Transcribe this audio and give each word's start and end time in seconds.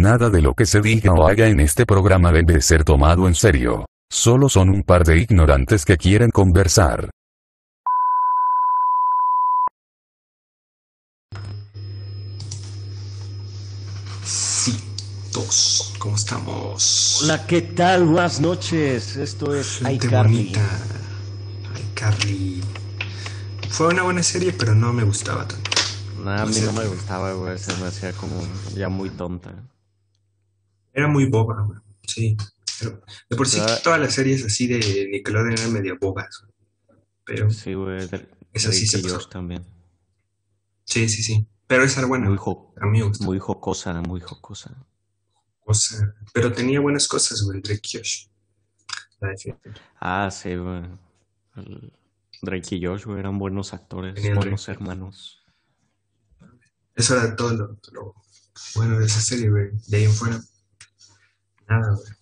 Nada 0.00 0.30
de 0.30 0.40
lo 0.40 0.54
que 0.54 0.64
se 0.64 0.80
diga 0.80 1.12
o 1.12 1.28
haga 1.28 1.46
en 1.48 1.60
este 1.60 1.84
programa 1.84 2.32
debe 2.32 2.62
ser 2.62 2.84
tomado 2.84 3.28
en 3.28 3.34
serio. 3.34 3.84
Solo 4.10 4.48
son 4.48 4.70
un 4.70 4.82
par 4.82 5.04
de 5.04 5.18
ignorantes 5.18 5.84
que 5.84 5.98
quieren 5.98 6.30
conversar. 6.30 7.10
Citos, 14.62 15.94
¿cómo 15.98 16.16
estamos? 16.16 17.20
Hola, 17.22 17.46
¿qué 17.46 17.62
tal? 17.62 18.04
Buenas 18.04 18.40
noches. 18.40 19.16
Esto 19.16 19.54
es 19.54 19.78
Gente 19.78 20.06
iCarly. 20.06 20.36
bonita. 20.36 20.60
iCarly. 21.92 22.62
Fue 23.68 23.88
una 23.88 24.02
buena 24.02 24.22
serie, 24.22 24.52
pero 24.52 24.74
no 24.74 24.92
me 24.92 25.04
gustaba 25.04 25.46
tanto. 25.46 25.70
Nah, 26.24 26.42
a 26.42 26.46
mí 26.46 26.52
sé. 26.54 26.66
no 26.66 26.72
me 26.72 26.86
gustaba, 26.86 27.32
güey. 27.32 27.58
Se 27.58 27.74
me 27.76 27.86
hacía 27.88 28.12
como 28.12 28.42
ya 28.74 28.88
muy 28.88 29.10
tonta. 29.10 29.52
Era 30.92 31.08
muy 31.08 31.26
boba, 31.26 31.62
güey. 31.62 31.78
Sí. 32.06 32.36
Pero 32.80 33.02
de 33.28 33.36
por 33.36 33.46
sí 33.46 33.60
todas 33.84 34.00
las 34.00 34.14
series 34.14 34.44
así 34.44 34.66
de 34.66 35.08
Nickelodeon 35.10 35.52
eran 35.52 35.72
medio 35.72 35.98
bobas. 36.00 36.44
Pero 37.24 37.50
Sí, 37.50 37.74
güey. 37.74 38.08
Esa 38.52 38.72
sí 38.72 38.86
se 38.86 38.98
pasó. 39.00 39.28
También. 39.28 39.64
sí, 40.84 41.08
sí, 41.08 41.22
sí. 41.22 41.46
Pero 41.66 41.84
esa 41.84 42.00
era 42.00 42.08
buena. 42.08 42.28
Muy, 42.28 42.36
jo- 42.38 42.74
A 42.80 42.86
mí 42.86 42.98
me 42.98 43.04
gustó. 43.06 43.24
muy 43.24 43.38
jocosa, 43.38 44.00
muy 44.00 44.20
jocosa. 44.20 44.74
Cosa- 45.60 46.14
Pero 46.32 46.52
tenía 46.52 46.80
buenas 46.80 47.06
cosas, 47.06 47.42
güey, 47.42 47.60
Drake 47.60 47.80
y 47.92 47.98
Josh. 47.98 48.26
La. 49.20 49.34
Ah, 50.00 50.30
sí, 50.32 50.56
güey. 50.56 50.82
El- 51.56 51.92
Drake 52.42 52.74
y 52.76 52.84
Josh, 52.84 53.04
güey, 53.04 53.20
eran 53.20 53.38
buenos 53.38 53.74
actores, 53.74 54.14
Tenían 54.14 54.36
buenos 54.36 54.64
Drake. 54.66 54.80
hermanos. 54.80 55.44
Eso 56.94 57.16
era 57.16 57.36
todo 57.36 57.52
lo, 57.52 57.78
lo 57.92 58.14
bueno 58.74 58.98
de 58.98 59.06
esa 59.06 59.20
serie, 59.20 59.50
güey. 59.50 59.68
De 59.86 59.98
ahí 59.98 60.04
en 60.04 60.12
fuera. 60.12 60.40
Nada, 61.70 61.94
güey. 61.94 62.12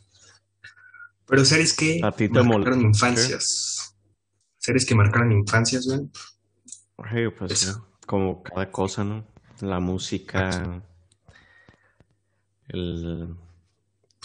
Pero 1.27 1.44
series 1.44 1.74
que 1.74 2.00
¿A 2.02 2.12
ti 2.12 2.28
te 2.28 2.42
marcaron 2.42 2.82
infancias. 2.82 3.94
Series 4.58 4.86
que 4.86 4.94
marcaron 4.94 5.32
infancias, 5.32 5.86
güey. 5.86 6.08
Pues 7.38 7.52
Eso. 7.52 7.86
como 8.06 8.42
cada 8.42 8.70
cosa, 8.70 9.05
¿no? 9.05 9.27
La 9.60 9.80
música, 9.80 10.82
el, 12.68 13.34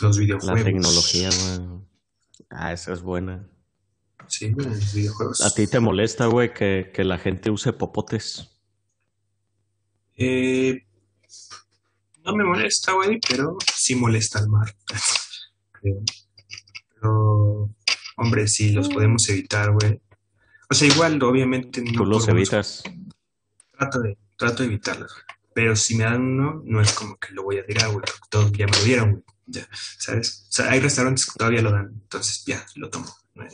Los 0.02 0.18
la 0.18 0.22
videojuegos. 0.24 0.64
tecnología, 0.64 1.30
güey. 1.30 1.82
Ah, 2.50 2.74
esa 2.74 2.94
es 2.94 3.02
buena. 3.02 3.48
Sí, 4.28 4.52
güey, 4.52 4.68
los 4.68 4.94
videojuegos. 4.94 5.42
¿A 5.42 5.54
ti 5.54 5.68
te 5.68 5.80
molesta, 5.80 6.26
güey, 6.28 6.54
que, 6.54 6.92
que 6.94 7.04
la 7.04 7.18
gente 7.18 7.50
use 7.50 7.74
popotes? 7.74 8.50
Eh, 10.16 10.86
no 12.24 12.36
me 12.36 12.44
molesta, 12.44 12.94
güey, 12.94 13.20
pero 13.28 13.58
sí 13.76 13.96
molesta 13.96 14.40
al 14.40 14.50
mar. 14.50 14.76
Creo. 15.72 16.02
Pero, 16.96 17.70
hombre, 18.18 18.48
sí, 18.48 18.72
los 18.72 18.90
podemos 18.90 19.28
evitar, 19.30 19.72
güey. 19.72 20.02
O 20.70 20.74
sea, 20.74 20.88
igual, 20.88 21.22
obviamente, 21.24 21.82
no 21.82 21.92
Tú 21.92 22.06
los 22.06 22.28
evitas. 22.28 22.84
Trato 23.72 24.00
de, 24.00 24.18
trato 24.38 24.64
de 24.64 24.70
evitarlos, 24.70 25.12
güey. 25.14 25.24
Pero 25.56 25.76
si 25.76 25.96
me 25.96 26.06
dan 26.06 26.22
uno, 26.22 26.62
no 26.66 26.82
es 26.82 26.94
como 26.94 27.16
que 27.18 27.32
lo 27.34 27.44
voy 27.44 27.60
a 27.60 27.66
tirar, 27.66 27.88
güey, 27.92 28.00
porque 28.00 28.28
todos 28.30 28.52
ya 28.54 28.66
me 28.66 28.78
lo 28.78 28.84
dieron, 28.84 29.12
güey. 29.12 29.24
Ya, 29.46 29.68
¿sabes? 30.00 30.48
O 30.50 30.52
sea, 30.54 30.72
hay 30.72 30.80
restaurantes 30.80 31.26
que 31.26 31.38
todavía 31.38 31.62
lo 31.62 31.72
dan, 31.72 31.90
entonces 31.94 32.44
ya, 32.46 32.66
lo 32.76 32.90
tomo. 32.90 33.14
No 33.36 33.44
hay- 33.44 33.50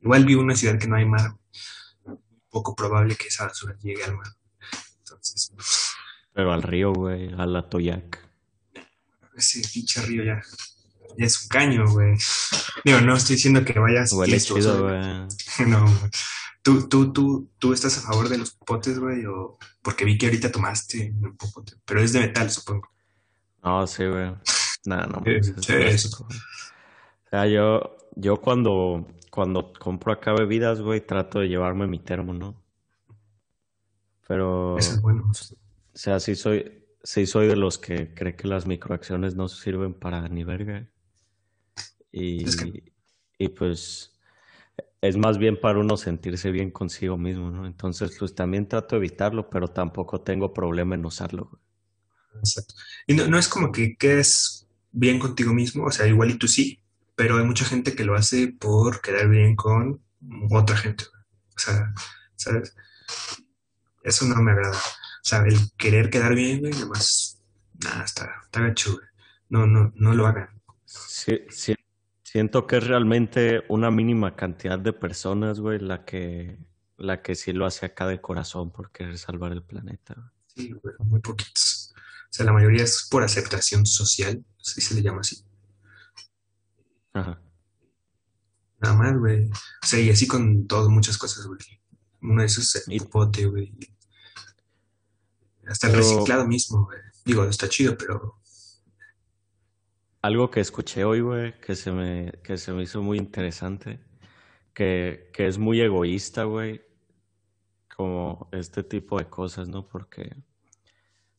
Igual 0.00 0.24
vivo 0.24 0.40
en 0.40 0.46
una 0.46 0.56
ciudad 0.56 0.78
que 0.78 0.86
no 0.86 0.96
hay 0.96 1.04
mar. 1.06 1.34
Poco 2.50 2.74
probable 2.74 3.14
que 3.16 3.28
esa 3.28 3.46
basura 3.46 3.76
llegue 3.82 4.02
al 4.04 4.16
mar. 4.16 4.26
Entonces, 5.00 5.52
Pero 6.38 6.52
al 6.52 6.62
río, 6.62 6.92
güey, 6.92 7.34
al 7.36 7.56
Atoyac. 7.56 8.24
ese 9.36 9.60
pinche 9.74 10.00
río 10.02 10.22
ya, 10.22 10.40
ya 11.16 11.26
es 11.26 11.42
un 11.42 11.48
caño, 11.48 11.84
güey. 11.90 12.16
Digo, 12.84 13.00
no 13.00 13.16
estoy 13.16 13.34
diciendo 13.34 13.64
que 13.64 13.76
vayas. 13.76 14.12
Huele 14.12 14.38
chido, 14.38 14.84
güey. 14.84 15.02
No, 15.66 15.82
güey. 15.82 16.10
¿Tú, 16.62 16.88
tú, 16.88 17.12
tú, 17.12 17.50
¿Tú 17.58 17.72
estás 17.72 17.98
a 17.98 18.02
favor 18.02 18.28
de 18.28 18.38
los 18.38 18.52
popotes, 18.52 19.00
güey? 19.00 19.26
O... 19.26 19.58
Porque 19.82 20.04
vi 20.04 20.16
que 20.16 20.26
ahorita 20.26 20.52
tomaste 20.52 21.12
un 21.20 21.36
popote. 21.36 21.72
Pero 21.84 22.02
es 22.02 22.12
de 22.12 22.20
metal, 22.20 22.48
supongo. 22.48 22.88
No, 23.64 23.84
sí, 23.88 24.06
güey. 24.06 24.32
Nada, 24.84 25.06
no. 25.08 25.24
Sí, 25.24 25.30
es 25.40 25.54
sí, 25.66 25.72
güey. 25.72 25.94
O 25.96 27.30
sea, 27.30 27.48
yo, 27.48 27.96
yo 28.14 28.40
cuando, 28.40 29.08
cuando 29.32 29.72
compro 29.72 30.12
acá 30.12 30.34
bebidas, 30.34 30.82
güey, 30.82 31.04
trato 31.04 31.40
de 31.40 31.48
llevarme 31.48 31.88
mi 31.88 31.98
termo, 31.98 32.32
¿no? 32.32 32.54
Pero, 34.28 34.78
Eso 34.78 34.92
es 34.92 35.02
bueno. 35.02 35.32
O 35.98 36.00
sea, 36.00 36.20
sí 36.20 36.36
soy, 36.36 36.86
sí 37.02 37.26
soy 37.26 37.48
de 37.48 37.56
los 37.56 37.76
que 37.76 38.14
cree 38.14 38.36
que 38.36 38.46
las 38.46 38.66
microacciones 38.68 39.34
no 39.34 39.48
sirven 39.48 39.94
para 39.94 40.28
ni 40.28 40.44
verga. 40.44 40.88
Y, 42.12 42.44
Es 42.46 42.56
que- 42.56 42.92
y 43.38 43.48
pues 43.48 44.18
es 45.02 45.16
más 45.16 45.38
bien 45.38 45.60
para 45.60 45.80
uno 45.80 45.96
sentirse 45.96 46.50
bien 46.52 46.70
consigo 46.72 47.18
mismo, 47.18 47.50
¿no? 47.50 47.66
Entonces, 47.66 48.16
pues 48.18 48.34
también 48.34 48.68
trato 48.68 48.96
de 48.96 49.00
evitarlo, 49.06 49.50
pero 49.50 49.68
tampoco 49.68 50.20
tengo 50.22 50.54
problema 50.54 50.94
en 50.96 51.06
usarlo. 51.06 51.60
Exacto. 52.38 52.74
Y 53.06 53.14
no, 53.14 53.26
no 53.26 53.38
es 53.38 53.48
como 53.48 53.72
que 53.72 53.96
quedes 53.96 54.66
bien 54.92 55.18
contigo 55.18 55.52
mismo, 55.52 55.84
o 55.86 55.90
sea, 55.90 56.06
igual 56.06 56.30
y 56.30 56.38
tú 56.38 56.48
sí, 56.48 56.80
pero 57.16 57.36
hay 57.38 57.44
mucha 57.44 57.64
gente 57.64 57.94
que 57.94 58.04
lo 58.04 58.14
hace 58.14 58.48
por 58.48 59.00
quedar 59.00 59.28
bien 59.28 59.56
con 59.56 60.00
otra 60.50 60.76
gente. 60.76 61.04
O 61.56 61.58
sea, 61.58 61.92
¿sabes? 62.36 62.74
Eso 64.02 64.24
no 64.24 64.42
me 64.42 64.50
agrada. 64.52 64.76
O 65.28 65.30
sea, 65.30 65.40
el 65.40 65.58
querer 65.76 66.08
quedar 66.08 66.34
bien, 66.34 66.60
güey, 66.60 66.72
nomás, 66.72 67.38
nada, 67.84 68.02
está, 68.02 68.30
está 68.44 68.62
gacho, 68.62 68.92
güey. 68.92 69.06
No, 69.50 69.66
no, 69.66 69.92
no 69.94 70.14
lo 70.14 70.26
hagan. 70.26 70.48
Sí, 70.86 71.42
sí, 71.50 71.74
siento 72.22 72.66
que 72.66 72.78
es 72.78 72.86
realmente 72.86 73.62
una 73.68 73.90
mínima 73.90 74.34
cantidad 74.34 74.78
de 74.78 74.94
personas, 74.94 75.60
güey, 75.60 75.80
la 75.80 76.06
que, 76.06 76.58
la 76.96 77.20
que 77.20 77.34
sí 77.34 77.52
lo 77.52 77.66
hace 77.66 77.84
acá 77.84 78.06
de 78.06 78.22
corazón 78.22 78.70
por 78.72 78.90
querer 78.90 79.18
salvar 79.18 79.52
el 79.52 79.62
planeta. 79.62 80.14
güey. 80.14 80.30
Sí, 80.46 80.72
güey, 80.82 80.94
muy 81.00 81.20
poquitos. 81.20 81.92
O 81.94 82.30
sea, 82.30 82.46
la 82.46 82.54
mayoría 82.54 82.84
es 82.84 83.06
por 83.10 83.22
aceptación 83.22 83.84
social, 83.84 84.42
si 84.56 84.80
se 84.80 84.94
le 84.94 85.02
llama 85.02 85.20
así. 85.20 85.44
Ajá. 87.12 87.38
Nada 88.80 88.96
más, 88.96 89.18
güey. 89.18 89.44
O 89.50 89.86
sea, 89.86 90.00
y 90.00 90.08
así 90.08 90.26
con 90.26 90.66
todo, 90.66 90.88
muchas 90.88 91.18
cosas, 91.18 91.44
güey. 91.44 91.58
Uno 92.22 92.40
de 92.40 92.46
esos 92.46 92.74
es 92.74 92.88
el 92.88 93.00
popote, 93.00 93.44
güey. 93.44 93.74
Hasta 95.68 95.88
el 95.88 95.96
reciclado 95.96 96.46
mismo, 96.46 96.86
güey. 96.86 96.98
Digo, 97.24 97.44
está 97.44 97.68
chido, 97.68 97.96
pero 97.96 98.40
Algo 100.22 100.50
que 100.50 100.60
escuché 100.60 101.04
hoy, 101.04 101.20
güey, 101.20 101.60
que 101.60 101.74
se 101.76 101.92
me, 101.92 102.32
que 102.42 102.56
se 102.56 102.72
me 102.72 102.82
hizo 102.82 103.02
muy 103.02 103.18
interesante, 103.18 104.00
que, 104.74 105.30
que 105.32 105.46
es 105.46 105.58
muy 105.58 105.80
egoísta, 105.80 106.44
güey, 106.44 106.82
como 107.94 108.48
este 108.52 108.82
tipo 108.82 109.18
de 109.18 109.28
cosas, 109.28 109.68
¿no? 109.68 109.86
Porque 109.86 110.34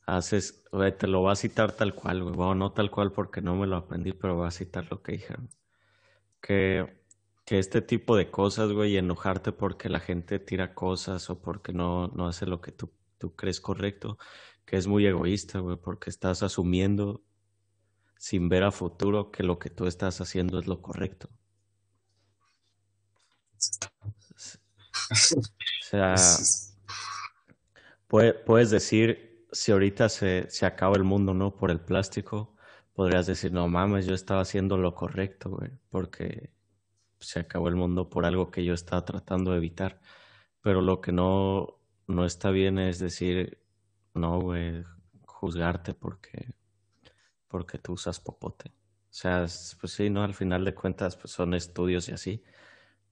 haces, 0.05 0.63
güey, 0.71 0.95
te 0.97 1.07
lo 1.07 1.21
voy 1.21 1.31
a 1.31 1.35
citar 1.35 1.71
tal 1.71 1.95
cual, 1.95 2.23
güey, 2.23 2.35
bueno, 2.35 2.55
no 2.55 2.71
tal 2.73 2.91
cual 2.91 3.11
porque 3.11 3.41
no 3.41 3.55
me 3.55 3.67
lo 3.67 3.77
aprendí, 3.77 4.13
pero 4.13 4.35
voy 4.35 4.47
a 4.47 4.51
citar 4.51 4.87
lo 4.91 5.01
que 5.01 5.13
dijeron. 5.13 5.49
Que, 6.41 7.01
que 7.45 7.59
este 7.59 7.81
tipo 7.81 8.15
de 8.15 8.29
cosas, 8.31 8.71
güey, 8.71 8.93
y 8.93 8.97
enojarte 8.97 9.51
porque 9.51 9.89
la 9.89 9.99
gente 9.99 10.39
tira 10.39 10.73
cosas 10.75 11.29
o 11.29 11.41
porque 11.41 11.73
no, 11.73 12.07
no 12.09 12.27
hace 12.27 12.45
lo 12.45 12.61
que 12.61 12.71
tú, 12.71 12.91
tú 13.19 13.35
crees 13.35 13.61
correcto, 13.61 14.17
que 14.65 14.77
es 14.77 14.87
muy 14.87 15.05
egoísta, 15.07 15.59
güey, 15.59 15.77
porque 15.77 16.09
estás 16.09 16.43
asumiendo 16.43 17.23
sin 18.17 18.49
ver 18.49 18.63
a 18.63 18.71
futuro 18.71 19.31
que 19.31 19.43
lo 19.43 19.59
que 19.59 19.69
tú 19.69 19.87
estás 19.87 20.21
haciendo 20.21 20.59
es 20.59 20.67
lo 20.67 20.81
correcto. 20.81 21.29
O 24.01 25.83
sea, 25.89 26.13
es- 26.15 26.77
puede- 28.07 28.33
puedes 28.33 28.69
decir, 28.71 29.45
si 29.51 29.71
ahorita 29.71 30.09
se, 30.09 30.49
se 30.49 30.65
acaba 30.65 30.95
el 30.95 31.03
mundo, 31.03 31.33
¿no? 31.33 31.55
Por 31.55 31.71
el 31.71 31.79
plástico, 31.79 32.55
podrías 32.93 33.27
decir, 33.27 33.51
no 33.51 33.67
mames, 33.67 34.05
yo 34.05 34.13
estaba 34.13 34.41
haciendo 34.41 34.77
lo 34.77 34.95
correcto, 34.95 35.49
güey, 35.51 35.71
porque 35.89 36.51
se 37.19 37.39
acabó 37.41 37.69
el 37.69 37.75
mundo 37.75 38.09
por 38.09 38.25
algo 38.25 38.51
que 38.51 38.63
yo 38.65 38.73
estaba 38.73 39.05
tratando 39.05 39.51
de 39.51 39.57
evitar. 39.57 40.01
Pero 40.61 40.81
lo 40.81 41.01
que 41.01 41.11
no, 41.11 41.78
no 42.09 42.25
está 42.25 42.51
bien 42.51 42.79
es 42.79 42.99
decir, 42.99 43.59
no, 44.15 44.41
güey, 44.41 44.83
juzgarte 45.27 45.95
porque, 45.95 46.53
porque 47.47 47.77
tú 47.77 47.93
usas 47.93 48.19
popote. 48.19 48.69
O 48.69 49.13
sea, 49.13 49.43
es- 49.43 49.77
pues 49.81 49.93
sí, 49.93 50.09
¿no? 50.09 50.23
Al 50.23 50.33
final 50.35 50.65
de 50.65 50.75
cuentas, 50.75 51.15
pues 51.17 51.33
son 51.33 51.53
estudios 51.53 52.09
y 52.09 52.13
así, 52.13 52.43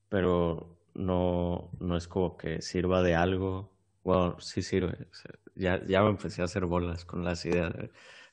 pero 0.09 0.77
no, 0.95 1.71
no 1.79 1.97
es 1.97 2.07
como 2.09 2.37
que 2.37 2.61
sirva 2.61 3.03
de 3.03 3.15
algo. 3.15 3.71
Bueno, 4.03 4.39
sí 4.41 4.61
sirve. 4.63 5.07
ya, 5.55 5.83
ya 5.87 6.03
me 6.03 6.09
empecé 6.11 6.41
a 6.41 6.45
hacer 6.45 6.65
bolas 6.65 7.05
con 7.05 7.23
las 7.25 7.45
ideas, 7.45 7.73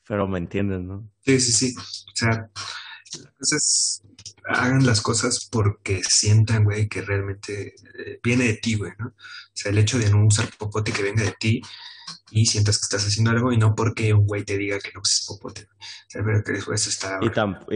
pero 0.07 0.27
me 0.27 0.39
entiendes, 0.39 0.81
¿no? 0.81 1.09
sí, 1.25 1.39
sí, 1.39 1.51
sí. 1.51 1.75
O 1.77 2.15
sea, 2.15 2.49
Entonces, 3.13 4.01
hagan 4.47 4.85
las 4.85 5.01
cosas 5.01 5.47
porque 5.51 6.01
sientan, 6.03 6.63
güey, 6.63 6.87
que 6.87 7.01
realmente 7.01 7.75
eh, 7.97 8.19
viene 8.23 8.45
de 8.45 8.53
ti, 8.55 8.75
güey, 8.75 8.91
¿no? 8.99 9.07
O 9.07 9.13
sea, 9.53 9.71
el 9.71 9.77
hecho 9.77 9.97
de 9.97 10.09
no 10.09 10.25
usar 10.25 10.49
popote 10.57 10.91
que 10.91 11.03
venga 11.03 11.23
de 11.23 11.35
ti 11.39 11.61
y 12.31 12.45
sientas 12.45 12.77
que 12.77 12.83
estás 12.83 13.05
haciendo 13.05 13.31
algo 13.31 13.51
y 13.51 13.57
no 13.57 13.75
porque 13.75 14.13
un 14.13 14.27
güey 14.27 14.43
te 14.43 14.57
diga 14.57 14.79
que 14.79 14.91
no 14.93 15.01
uses 15.01 15.25
popote. 15.25 15.67
O 15.71 16.09
sea, 16.09 16.23
pero 16.23 16.43
que 16.43 16.53
eso 16.53 16.89
está... 16.89 17.19
Y, 17.21 17.27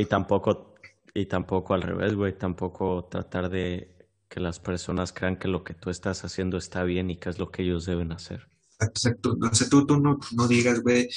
y 0.01 0.05
tampoco, 0.05 0.75
y 1.13 1.25
tampoco 1.25 1.73
al 1.73 1.81
revés, 1.81 2.13
güey, 2.15 2.37
tampoco 2.37 3.07
tratar 3.09 3.49
de 3.49 3.95
que 4.27 4.39
las 4.39 4.59
personas 4.59 5.11
crean 5.11 5.37
que 5.37 5.47
lo 5.47 5.63
que 5.63 5.73
tú 5.73 5.89
estás 5.89 6.23
haciendo 6.23 6.57
está 6.57 6.83
bien 6.83 7.09
y 7.09 7.17
que 7.17 7.29
es 7.29 7.39
lo 7.39 7.51
que 7.51 7.63
ellos 7.63 7.85
deben 7.85 8.11
hacer. 8.11 8.47
Exacto, 8.79 9.35
no 9.37 9.53
sé, 9.53 9.69
tú, 9.69 9.85
tú 9.85 9.99
no, 9.99 10.19
no 10.31 10.47
digas, 10.47 10.81
güey, 10.81 11.09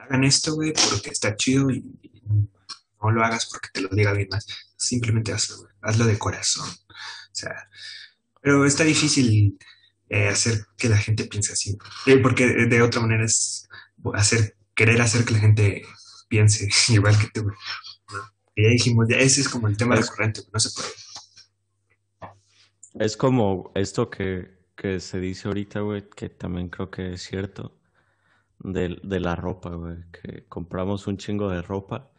hagan 0.00 0.24
esto, 0.24 0.54
güey, 0.54 0.72
porque 0.90 1.10
está 1.10 1.36
chido 1.36 1.70
y, 1.70 1.84
no 3.02 3.10
lo 3.10 3.24
hagas 3.24 3.46
porque 3.46 3.68
te 3.72 3.80
lo 3.80 3.88
diga 3.90 4.10
alguien 4.10 4.28
más. 4.30 4.46
Simplemente 4.76 5.32
hazlo, 5.32 5.68
hazlo 5.82 6.06
de 6.06 6.18
corazón. 6.18 6.68
O 6.68 7.34
sea, 7.34 7.68
pero 8.40 8.64
está 8.64 8.84
difícil 8.84 9.58
eh, 10.08 10.28
hacer 10.28 10.66
que 10.76 10.88
la 10.88 10.96
gente 10.96 11.24
piense 11.24 11.52
así, 11.52 11.76
porque 12.22 12.46
de 12.46 12.82
otra 12.82 13.00
manera 13.00 13.24
es 13.24 13.68
hacer, 14.14 14.56
querer 14.74 15.00
hacer 15.00 15.24
que 15.24 15.34
la 15.34 15.40
gente 15.40 15.82
piense 16.28 16.68
igual 16.88 17.18
que 17.18 17.28
tú, 17.28 17.50
Y 18.54 18.64
ya 18.64 18.70
dijimos, 18.70 19.06
ya 19.08 19.18
ese 19.18 19.40
es 19.42 19.48
como 19.48 19.68
el 19.68 19.76
tema 19.76 19.96
recurrente, 19.96 20.42
no 20.52 20.60
se 20.60 20.70
puede. 20.70 20.88
Es 22.94 23.16
como 23.16 23.70
esto 23.74 24.10
que, 24.10 24.58
que 24.74 24.98
se 25.00 25.20
dice 25.20 25.48
ahorita, 25.48 25.80
güey, 25.80 26.08
que 26.08 26.28
también 26.28 26.68
creo 26.68 26.90
que 26.90 27.12
es 27.12 27.22
cierto, 27.22 27.78
de, 28.58 28.98
de 29.02 29.20
la 29.20 29.36
ropa, 29.36 29.70
güey, 29.70 29.98
que 30.10 30.46
compramos 30.48 31.06
un 31.06 31.16
chingo 31.16 31.48
de 31.50 31.62
ropa 31.62 32.10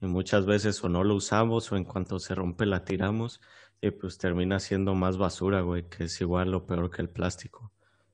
y 0.00 0.06
muchas 0.06 0.46
veces 0.46 0.82
o 0.84 0.88
no 0.88 1.04
lo 1.04 1.14
usamos 1.14 1.70
o 1.72 1.76
en 1.76 1.84
cuanto 1.84 2.18
se 2.18 2.34
rompe 2.34 2.66
la 2.66 2.84
tiramos 2.84 3.40
y 3.80 3.90
pues 3.90 4.18
termina 4.18 4.58
siendo 4.60 4.94
más 4.94 5.16
basura, 5.16 5.60
güey, 5.60 5.88
que 5.88 6.04
es 6.04 6.20
igual 6.20 6.54
o 6.54 6.66
peor 6.66 6.90
que 6.90 7.02
el 7.02 7.10
plástico 7.10 7.72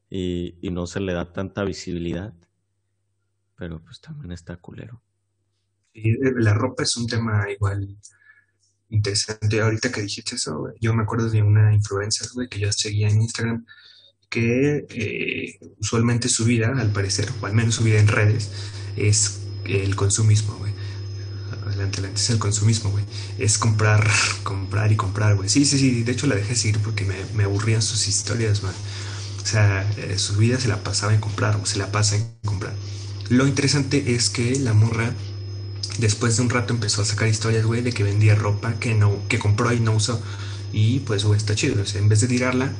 y, 0.08 0.58
y 0.60 0.70
no 0.70 0.86
se 0.86 1.00
le 1.00 1.12
da 1.12 1.32
tanta 1.32 1.64
visibilidad, 1.64 2.34
pero 3.56 3.82
pues 3.82 4.00
también 4.00 4.32
está 4.32 4.56
culero. 4.56 5.02
Eh, 5.94 6.16
la 6.36 6.54
ropa 6.54 6.82
es 6.82 6.96
un 6.96 7.06
tema 7.06 7.50
igual 7.50 7.96
interesante. 8.88 9.60
Ahorita 9.60 9.90
que 9.90 10.02
dijiste 10.02 10.36
eso, 10.36 10.72
yo 10.80 10.94
me 10.94 11.02
acuerdo 11.02 11.28
de 11.30 11.42
una 11.42 11.74
influencer, 11.74 12.28
güey, 12.34 12.48
que 12.48 12.60
yo 12.60 12.70
seguía 12.72 13.08
en 13.08 13.22
Instagram, 13.22 13.66
que 14.28 14.86
eh, 14.88 15.58
usualmente 15.78 16.28
su 16.28 16.44
vida, 16.44 16.72
al 16.76 16.92
parecer, 16.92 17.28
o 17.40 17.46
al 17.46 17.54
menos 17.54 17.74
su 17.74 17.84
vida 17.84 17.98
en 17.98 18.08
redes, 18.08 18.50
es 18.96 19.42
el 19.64 19.96
consumismo, 19.96 20.56
güey. 20.58 20.71
Adelante, 21.82 21.98
adelante, 21.98 22.20
es 22.20 22.30
el 22.30 22.38
consumismo, 22.38 22.90
güey. 22.90 23.04
Es 23.38 23.58
comprar, 23.58 24.08
comprar 24.44 24.92
y 24.92 24.96
comprar, 24.96 25.34
güey. 25.34 25.48
Sí, 25.48 25.64
sí, 25.64 25.78
sí, 25.78 26.02
de 26.04 26.12
hecho 26.12 26.28
la 26.28 26.36
dejé 26.36 26.54
seguir 26.54 26.78
porque 26.78 27.04
me, 27.04 27.44
aburrían 27.44 27.82
sus 27.82 28.06
historias, 28.06 28.62
man. 28.62 28.74
O 29.42 29.46
sea, 29.46 29.82
eh, 29.96 30.18
su 30.18 30.36
vida 30.36 30.60
se 30.60 30.68
la 30.68 30.84
pasaba 30.84 31.12
en 31.12 31.20
comprar, 31.20 31.56
o 31.56 31.66
se 31.66 31.78
la 31.78 31.90
pasa 31.90 32.16
en 32.16 32.24
comprar. 32.44 32.74
Lo 33.28 33.48
interesante 33.48 34.14
es 34.14 34.30
que 34.30 34.58
la 34.60 34.74
morra 34.74 35.12
Después 35.98 36.38
de 36.38 36.42
un 36.42 36.48
rato 36.48 36.72
empezó 36.72 37.02
a 37.02 37.04
sacar 37.04 37.28
historias, 37.28 37.66
güey, 37.66 37.82
de 37.82 37.92
que 37.92 38.02
vendía 38.02 38.34
ropa 38.34 38.72
que 38.80 38.94
no, 38.94 39.14
que 39.28 39.38
compró 39.38 39.74
y 39.74 39.80
no 39.80 39.92
usó. 39.92 40.22
Y 40.72 41.00
pues, 41.00 41.24
güey, 41.24 41.36
está 41.36 41.54
chido. 41.54 41.82
O 41.82 41.84
sea, 41.84 42.00
en 42.00 42.08
vez 42.08 42.22
de 42.22 42.28
tirarla, 42.28 42.72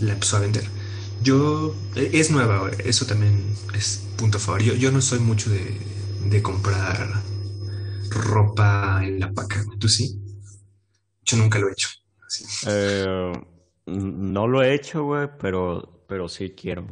la 0.00 0.14
empezó 0.14 0.38
a 0.38 0.40
vender. 0.40 0.64
Yo, 1.22 1.74
e, 1.96 2.12
es 2.14 2.30
nueva, 2.30 2.60
güey. 2.60 2.72
Eso 2.86 3.04
también 3.04 3.42
es 3.74 4.00
punto 4.16 4.38
a 4.38 4.40
favor. 4.40 4.62
Yo, 4.62 4.90
no 4.90 5.02
soy 5.02 5.18
mucho 5.18 5.50
de 5.50 6.40
comprar 6.40 7.22
ropa 8.10 9.00
en 9.04 9.20
la 9.20 9.32
paca. 9.32 9.64
¿Tú 9.78 9.88
sí? 9.88 10.20
Yo 11.22 11.36
nunca 11.36 11.58
lo 11.58 11.68
he 11.68 11.72
hecho. 11.72 11.88
Eh, 12.66 13.32
no 13.86 14.46
lo 14.46 14.62
he 14.62 14.74
hecho, 14.74 15.04
güey, 15.04 15.28
pero, 15.38 16.04
pero 16.08 16.28
sí 16.28 16.50
quiero. 16.50 16.86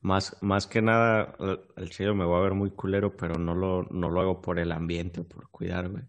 Más, 0.00 0.36
más 0.40 0.66
que 0.66 0.82
nada, 0.82 1.36
el 1.76 1.90
chido 1.90 2.14
me 2.14 2.24
va 2.24 2.38
a 2.38 2.42
ver 2.42 2.54
muy 2.54 2.70
culero, 2.70 3.16
pero 3.16 3.38
no 3.38 3.54
lo, 3.54 3.84
no 3.90 4.10
lo 4.10 4.20
hago 4.20 4.42
por 4.42 4.58
el 4.58 4.72
ambiente, 4.72 5.22
por 5.22 5.48
cuidarme. 5.50 6.08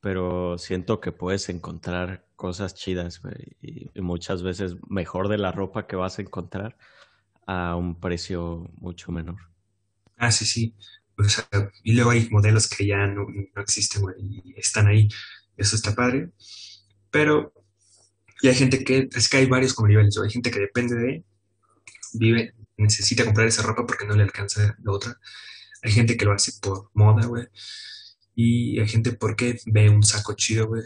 Pero 0.00 0.58
siento 0.58 1.00
que 1.00 1.12
puedes 1.12 1.48
encontrar 1.48 2.26
cosas 2.34 2.74
chidas, 2.74 3.20
güey, 3.22 3.56
y, 3.60 4.00
muchas 4.00 4.42
veces 4.42 4.76
mejor 4.88 5.28
de 5.28 5.38
la 5.38 5.52
ropa 5.52 5.86
que 5.86 5.94
vas 5.94 6.18
a 6.18 6.22
encontrar 6.22 6.76
a 7.46 7.76
un 7.76 8.00
precio 8.00 8.70
mucho 8.76 9.12
menor. 9.12 9.36
Ah, 10.16 10.32
sí, 10.32 10.44
sí. 10.44 10.74
Y 11.82 11.92
luego 11.92 12.10
hay 12.10 12.28
modelos 12.30 12.68
que 12.68 12.86
ya 12.86 13.06
no, 13.06 13.26
no 13.28 13.62
existen, 13.62 14.02
y 14.18 14.54
están 14.56 14.86
ahí. 14.86 15.08
Eso 15.56 15.76
está 15.76 15.94
padre. 15.94 16.30
Pero, 17.10 17.52
y 18.42 18.48
hay 18.48 18.54
gente 18.54 18.84
que, 18.84 19.08
es 19.12 19.28
que 19.28 19.38
hay 19.38 19.46
varios 19.46 19.74
como 19.74 19.88
niveles, 19.88 20.18
hay 20.18 20.30
gente 20.30 20.50
que 20.50 20.60
depende 20.60 20.96
de, 20.96 21.24
vive 22.14 22.54
necesita 22.80 23.24
comprar 23.24 23.46
esa 23.46 23.62
ropa 23.62 23.86
porque 23.86 24.06
no 24.06 24.14
le 24.14 24.22
alcanza 24.22 24.76
la 24.82 24.92
otra. 24.92 25.18
Hay 25.82 25.92
gente 25.92 26.16
que 26.16 26.24
lo 26.24 26.32
hace 26.32 26.52
por 26.60 26.90
moda, 26.94 27.26
güey. 27.26 27.46
Y 28.34 28.78
hay 28.80 28.88
gente 28.88 29.12
porque 29.12 29.58
ve 29.66 29.88
un 29.90 30.02
saco 30.02 30.34
chido, 30.34 30.68
güey, 30.68 30.82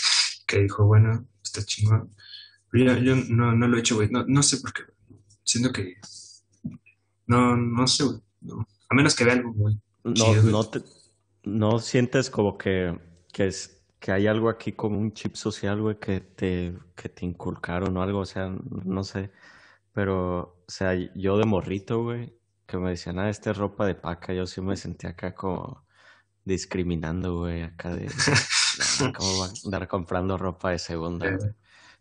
que 0.46 0.60
dijo, 0.60 0.84
bueno, 0.86 1.26
está 1.42 1.64
chingón. 1.64 2.14
Pero 2.70 2.98
yo, 2.98 3.16
no, 3.16 3.54
no, 3.54 3.66
lo 3.66 3.76
he 3.76 3.80
hecho, 3.80 3.96
güey. 3.96 4.10
No, 4.10 4.24
no 4.26 4.42
sé 4.42 4.58
por 4.58 4.72
qué. 4.72 4.82
Siento 5.42 5.72
que... 5.72 5.94
No, 7.26 7.56
no 7.56 7.86
sé, 7.86 8.04
güey. 8.04 8.20
A 8.88 8.94
menos 8.94 9.14
que 9.14 9.24
vea 9.24 9.34
algo 9.34 9.52
muy 9.52 9.80
no, 10.04 10.42
no, 10.42 10.64
te, 10.64 10.80
no 11.44 11.78
sientes 11.78 12.30
como 12.30 12.56
que, 12.58 12.98
que, 13.32 13.48
es, 13.48 13.82
que 13.98 14.12
hay 14.12 14.26
algo 14.26 14.48
aquí 14.48 14.72
como 14.72 14.98
un 14.98 15.12
chip 15.12 15.34
social, 15.34 15.80
güey, 15.80 15.98
que 15.98 16.20
te, 16.20 16.76
que 16.94 17.08
te 17.08 17.26
inculcaron 17.26 17.96
o 17.96 18.02
algo. 18.02 18.20
O 18.20 18.26
sea, 18.26 18.50
no 18.84 19.04
sé. 19.04 19.30
Pero, 19.92 20.62
o 20.66 20.70
sea, 20.70 20.94
yo 20.94 21.38
de 21.38 21.44
morrito, 21.44 22.02
güey, 22.02 22.34
que 22.66 22.78
me 22.78 22.90
decían, 22.90 23.18
ah, 23.18 23.30
esta 23.30 23.50
es 23.50 23.56
ropa 23.56 23.86
de 23.86 23.94
paca, 23.94 24.32
yo 24.32 24.46
sí 24.46 24.60
me 24.60 24.76
sentía 24.76 25.10
acá 25.10 25.34
como 25.34 25.86
discriminando, 26.44 27.38
güey, 27.38 27.62
acá 27.62 27.94
de, 27.94 28.06
cómo 29.16 29.40
van 29.40 29.50
a 29.50 29.54
andar 29.64 29.88
comprando 29.88 30.38
ropa 30.38 30.70
de 30.70 30.78
segunda, 30.78 31.30
güey. 31.30 31.50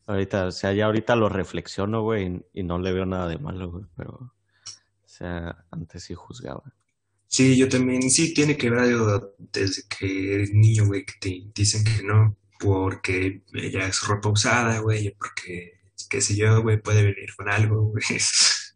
Ahorita, 0.06 0.46
o 0.46 0.52
sea, 0.52 0.72
ya 0.74 0.86
ahorita 0.86 1.16
lo 1.18 1.28
reflexiono, 1.28 2.02
güey, 2.02 2.46
y, 2.54 2.64
no 2.64 2.80
le 2.80 2.94
veo 2.94 3.06
nada 3.06 3.28
de 3.28 3.38
malo, 3.40 3.72
güey, 3.72 3.86
pero, 3.96 4.12
o 4.12 4.32
sea, 5.06 5.66
antes 5.72 6.04
sí 6.04 6.14
juzgaba. 6.14 6.64
Sí, 7.28 7.58
yo 7.58 7.68
también, 7.68 8.10
sí, 8.10 8.34
tiene 8.34 8.56
que 8.58 8.70
ver 8.70 9.22
desde 9.52 9.84
que 9.88 10.36
eres 10.36 10.54
niño, 10.54 10.86
güey, 10.86 11.06
que 11.06 11.14
te 11.20 11.52
dicen 11.54 11.84
que 11.84 12.02
no, 12.04 12.38
porque 12.60 13.44
ya 13.72 13.88
es 13.88 14.02
ropa 14.02 14.30
usada, 14.30 14.80
güey, 14.80 15.14
porque 15.18 15.82
qué 16.10 16.22
sé 16.22 16.36
yo, 16.36 16.62
güey, 16.62 16.82
puede 16.82 17.04
venir 17.04 17.36
con 17.36 17.50
algo, 17.50 17.82
güey, 17.92 18.04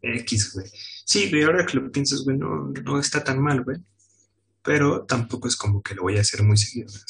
X, 0.02 0.52
güey. 0.54 0.66
Sí, 1.04 1.30
güey, 1.30 1.42
ahora 1.44 1.64
que 1.64 1.78
lo 1.78 1.90
piensas, 1.90 2.22
güey, 2.24 2.36
no, 2.36 2.72
no 2.84 2.98
está 3.00 3.24
tan 3.24 3.40
mal, 3.40 3.62
güey. 3.64 3.78
Pero 4.62 5.04
tampoco 5.04 5.48
es 5.48 5.56
como 5.56 5.82
que 5.82 5.94
lo 5.94 6.02
voy 6.02 6.18
a 6.18 6.20
hacer 6.20 6.42
muy 6.42 6.56
seguido. 6.56 6.92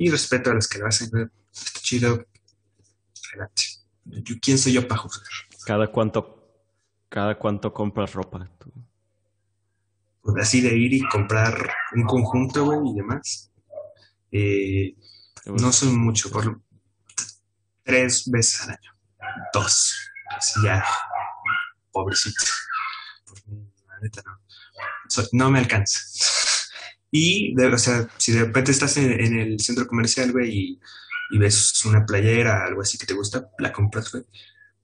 Y 0.00 0.10
respeto 0.10 0.52
a 0.52 0.54
los 0.54 0.68
que 0.68 0.78
lo 0.78 0.86
hacen, 0.86 1.10
güey. 1.10 1.24
Está 1.52 1.80
chido. 1.80 2.24
Adelante. 3.30 3.62
¿Quién 4.40 4.56
soy 4.56 4.74
yo 4.74 4.86
para 4.86 5.00
juzgar? 5.00 5.26
¿Cada 5.66 5.90
cuánto, 5.90 6.52
cada 7.08 7.36
cuánto 7.36 7.74
compras 7.74 8.12
ropa? 8.14 8.48
Tú? 8.60 8.72
Así 10.40 10.60
de 10.60 10.76
ir 10.76 10.92
y 10.92 11.08
comprar 11.08 11.72
un 11.94 12.04
conjunto, 12.04 12.64
güey, 12.64 12.92
y 12.92 12.96
demás. 12.96 13.50
Eh, 14.30 14.94
no 15.46 15.72
soy 15.72 15.88
mucho, 15.90 16.30
por 16.30 16.60
tres 17.82 18.30
veces 18.30 18.60
al 18.62 18.70
año 18.70 18.98
dos. 19.52 20.10
Así 20.36 20.60
ya, 20.62 20.84
pobrecito. 21.90 22.44
La 23.86 23.98
neta 24.02 24.22
no. 24.24 24.38
no 25.32 25.50
me 25.50 25.58
alcanza. 25.58 26.00
Y, 27.10 27.58
o 27.60 27.78
sea, 27.78 28.06
si 28.18 28.32
de 28.32 28.44
repente 28.44 28.70
estás 28.70 28.96
en, 28.98 29.38
el 29.38 29.58
centro 29.60 29.86
comercial, 29.86 30.32
güey, 30.32 30.80
y, 31.30 31.38
ves 31.38 31.84
una 31.84 32.04
playera, 32.04 32.64
algo 32.64 32.82
así 32.82 32.98
que 32.98 33.06
te 33.06 33.14
gusta, 33.14 33.48
la 33.58 33.72
compras, 33.72 34.12
güey. 34.12 34.24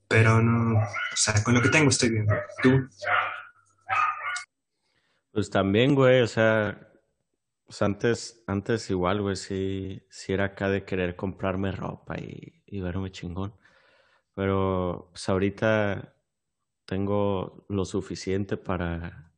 Pero 0.08 0.40
no, 0.42 0.78
o 0.78 1.16
sea, 1.16 1.42
con 1.42 1.54
lo 1.54 1.62
que 1.62 1.68
tengo 1.68 1.90
estoy 1.90 2.10
bien, 2.10 2.26
¿Tú? 2.62 2.88
Pues 5.34 5.50
también, 5.50 5.94
güey, 5.96 6.22
o 6.22 6.26
sea, 6.28 6.92
pues 7.66 7.82
antes, 7.82 8.44
antes 8.48 8.90
igual, 8.90 9.22
güey, 9.22 9.36
sí, 9.36 10.02
sí 10.10 10.32
era 10.32 10.46
acá 10.46 10.68
de 10.70 10.84
querer 10.84 11.16
comprarme 11.16 11.72
ropa 11.72 12.16
y, 12.18 12.62
y 12.66 12.80
verme 12.80 13.12
chingón. 13.12 13.54
Pero 14.34 15.08
pues 15.12 15.28
ahorita 15.28 16.16
tengo 16.86 17.66
lo 17.70 17.84
suficiente 17.86 18.56
para, 18.58 19.32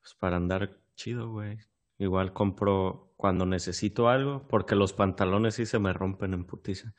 pues, 0.00 0.14
para 0.16 0.36
andar 0.36 0.80
chido, 0.96 1.30
güey. 1.32 1.58
Igual 1.98 2.32
compro 2.34 3.14
cuando 3.16 3.46
necesito 3.46 4.08
algo, 4.10 4.48
porque 4.48 4.76
los 4.76 4.92
pantalones 4.94 5.56
sí 5.56 5.66
se 5.66 5.78
me 5.80 5.92
rompen 5.94 6.34
en 6.34 6.44
putiza. 6.46 6.94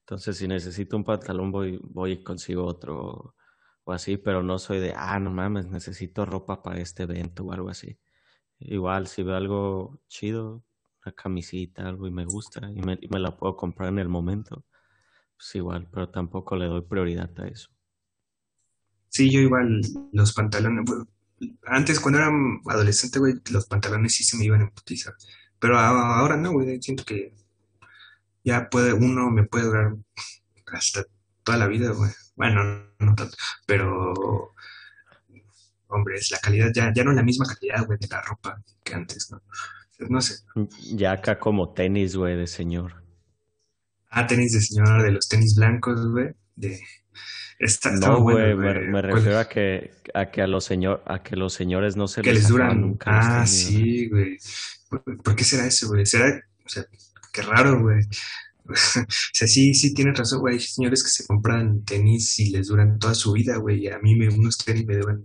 Entonces, 0.00 0.38
si 0.38 0.48
necesito 0.48 0.96
un 0.96 1.04
pantalón, 1.04 1.52
voy, 1.52 1.80
voy 1.84 2.12
y 2.12 2.24
consigo 2.24 2.64
otro 2.66 3.36
o 3.84 3.92
así, 3.92 4.16
pero 4.16 4.42
no 4.42 4.58
soy 4.58 4.78
de, 4.80 4.94
ah, 4.96 5.18
no 5.18 5.30
mames, 5.30 5.66
necesito 5.66 6.24
ropa 6.24 6.62
para 6.62 6.80
este 6.80 7.04
evento 7.04 7.44
o 7.44 7.52
algo 7.52 7.68
así. 7.68 7.98
Igual, 8.58 9.08
si 9.08 9.22
veo 9.22 9.36
algo 9.36 10.00
chido, 10.08 10.64
una 11.04 11.12
camisita, 11.12 11.88
algo 11.88 12.06
y 12.06 12.10
me 12.10 12.24
gusta 12.24 12.70
y 12.70 12.80
me, 12.80 12.98
la 13.18 13.36
puedo 13.36 13.56
comprar 13.56 13.88
en 13.88 13.98
el 13.98 14.08
momento, 14.08 14.64
pues 15.36 15.54
igual, 15.56 15.88
pero 15.90 16.08
tampoco 16.10 16.56
le 16.56 16.66
doy 16.66 16.82
prioridad 16.82 17.30
a 17.40 17.48
eso. 17.48 17.70
Sí, 19.08 19.30
yo 19.30 19.40
igual 19.40 19.82
los 20.12 20.32
pantalones, 20.32 20.84
antes 21.66 22.00
cuando 22.00 22.20
era 22.20 22.30
adolescente, 22.66 23.18
güey, 23.18 23.34
los 23.50 23.66
pantalones 23.66 24.14
sí 24.14 24.24
se 24.24 24.36
me 24.36 24.44
iban 24.44 24.62
a 24.62 24.70
putiza. 24.70 25.12
Pero 25.58 25.78
ahora 25.78 26.36
no, 26.36 26.52
güey, 26.52 26.80
siento 26.80 27.04
que 27.04 27.34
ya 28.44 28.68
puede, 28.70 28.92
uno 28.92 29.30
me 29.30 29.44
puede 29.44 29.64
durar 29.66 29.96
hasta 30.66 31.04
toda 31.44 31.58
la 31.58 31.66
vida, 31.66 31.90
güey. 31.92 32.10
Bueno, 32.34 32.62
no 32.98 33.14
tanto, 33.14 33.36
pero, 33.66 34.54
hombre, 35.88 36.16
es 36.16 36.30
la 36.30 36.38
calidad, 36.38 36.70
ya, 36.74 36.92
ya 36.94 37.04
no 37.04 37.10
es 37.10 37.16
la 37.16 37.22
misma 37.22 37.46
calidad, 37.46 37.86
güey, 37.86 37.98
de 37.98 38.08
la 38.08 38.22
ropa 38.22 38.60
que 38.82 38.94
antes, 38.94 39.30
¿no? 39.30 39.42
No 40.08 40.20
sé. 40.20 40.36
Ya 40.94 41.12
acá 41.12 41.38
como 41.38 41.72
tenis, 41.72 42.16
güey, 42.16 42.36
de 42.36 42.46
señor. 42.46 43.02
Ah, 44.08 44.26
tenis 44.26 44.52
de 44.52 44.60
señor, 44.60 45.02
de 45.02 45.12
los 45.12 45.28
tenis 45.28 45.54
blancos, 45.56 46.06
güey, 46.10 46.32
de... 46.56 46.80
Está, 47.58 47.92
No, 47.92 48.20
bueno, 48.20 48.56
güey, 48.60 48.88
me, 48.88 49.02
refiero 49.02 49.38
a 49.38 49.48
que, 49.48 49.92
a 50.14 50.26
que 50.26 50.42
a 50.42 50.48
los 50.48 50.64
señor, 50.64 51.02
a 51.06 51.22
que 51.22 51.36
los 51.36 51.52
señores 51.52 51.96
no 51.96 52.08
se 52.08 52.20
Que 52.22 52.32
les 52.32 52.48
duran. 52.48 52.80
nunca 52.80 53.10
Ah, 53.12 53.44
tenis, 53.44 53.50
sí, 53.50 54.08
güey. 54.08 54.36
¿Por, 54.88 55.22
por 55.22 55.36
qué 55.36 55.44
será 55.44 55.66
eso, 55.66 55.86
güey? 55.86 56.04
¿Será, 56.04 56.42
o 56.64 56.68
sea, 56.68 56.84
qué 57.32 57.42
raro, 57.42 57.80
güey? 57.80 58.00
O 58.74 59.34
sea, 59.34 59.48
sí, 59.48 59.74
sí 59.74 59.94
tienes 59.94 60.18
razón, 60.18 60.40
güey. 60.40 60.54
Hay 60.54 60.60
señores 60.60 61.02
que 61.02 61.10
se 61.10 61.26
compran 61.26 61.84
tenis 61.84 62.38
y 62.38 62.50
les 62.50 62.68
duran 62.68 62.98
toda 62.98 63.14
su 63.14 63.32
vida, 63.32 63.56
güey. 63.56 63.84
Y 63.84 63.88
a 63.88 63.98
mí 63.98 64.14
me, 64.14 64.28
unos 64.28 64.58
tenis 64.58 64.86
me 64.86 64.96
duran 64.96 65.24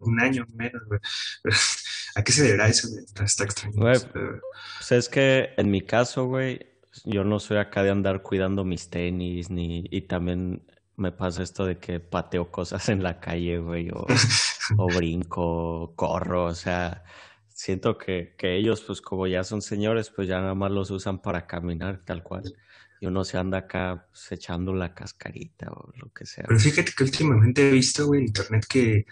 un 0.00 0.20
año 0.20 0.46
menos, 0.54 0.82
güey. 0.86 1.00
¿A 2.14 2.24
qué 2.24 2.32
se 2.32 2.42
deberá 2.42 2.68
eso, 2.68 2.88
güey? 2.88 3.04
Está, 3.04 3.44
extraño. 3.44 3.74
Güey. 3.76 3.98
pues 4.12 4.92
es 4.92 5.08
que 5.08 5.50
en 5.56 5.70
mi 5.70 5.82
caso, 5.82 6.26
güey, 6.26 6.66
yo 7.04 7.24
no 7.24 7.38
soy 7.38 7.58
acá 7.58 7.82
de 7.82 7.90
andar 7.90 8.22
cuidando 8.22 8.64
mis 8.64 8.90
tenis, 8.90 9.50
ni, 9.50 9.84
y 9.90 10.02
también 10.02 10.62
me 10.96 11.12
pasa 11.12 11.42
esto 11.42 11.64
de 11.64 11.78
que 11.78 12.00
pateo 12.00 12.50
cosas 12.50 12.88
en 12.88 13.02
la 13.02 13.20
calle, 13.20 13.58
güey, 13.58 13.90
o, 13.90 14.06
o 14.78 14.86
brinco, 14.86 15.94
corro, 15.96 16.46
o 16.46 16.54
sea, 16.54 17.04
siento 17.48 17.96
que, 17.98 18.34
que 18.36 18.56
ellos, 18.56 18.82
pues 18.82 19.00
como 19.00 19.26
ya 19.26 19.44
son 19.44 19.62
señores, 19.62 20.10
pues 20.10 20.28
ya 20.28 20.40
nada 20.40 20.54
más 20.54 20.70
los 20.70 20.90
usan 20.90 21.20
para 21.20 21.46
caminar, 21.46 22.00
tal 22.04 22.22
cual. 22.22 22.54
Y 23.00 23.06
uno 23.06 23.24
se 23.24 23.38
anda 23.38 23.58
acá 23.58 24.06
pues, 24.10 24.30
echando 24.32 24.74
la 24.74 24.94
cascarita 24.94 25.70
o 25.72 25.90
lo 25.96 26.10
que 26.12 26.26
sea. 26.26 26.44
Pero 26.46 26.60
fíjate 26.60 26.92
que 26.96 27.04
últimamente 27.04 27.68
he 27.68 27.72
visto, 27.72 28.06
güey, 28.06 28.20
en 28.20 28.26
internet 28.28 28.66
que 28.68 29.06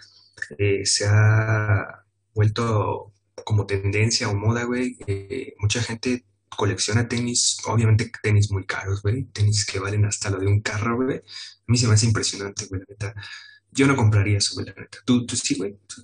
eh, 0.57 0.85
se 0.85 1.05
ha 1.07 2.05
vuelto 2.33 3.13
como 3.43 3.65
tendencia 3.65 4.29
o 4.29 4.35
moda, 4.35 4.63
güey. 4.65 4.95
eh, 5.07 5.55
mucha 5.59 5.81
gente 5.81 6.25
colecciona 6.55 7.07
tenis, 7.07 7.57
obviamente 7.67 8.11
tenis 8.21 8.51
muy 8.51 8.65
caros, 8.65 9.01
güey. 9.01 9.23
Tenis 9.25 9.65
que 9.65 9.79
valen 9.79 10.05
hasta 10.05 10.29
lo 10.29 10.39
de 10.39 10.47
un 10.47 10.61
carro, 10.61 10.95
güey. 10.95 11.17
A 11.17 11.21
mí 11.67 11.77
se 11.77 11.87
me 11.87 11.93
hace 11.95 12.05
impresionante, 12.05 12.67
güey, 12.67 12.81
la 12.81 12.85
neta. 12.89 13.13
Yo 13.71 13.87
no 13.87 13.95
compraría 13.95 14.37
eso, 14.37 14.53
güey, 14.55 14.67
la 14.67 14.73
neta. 14.73 14.99
¿Tú, 15.05 15.25
tú 15.25 15.35
sí, 15.35 15.55
güey? 15.57 15.77
¿Tú? 15.87 16.03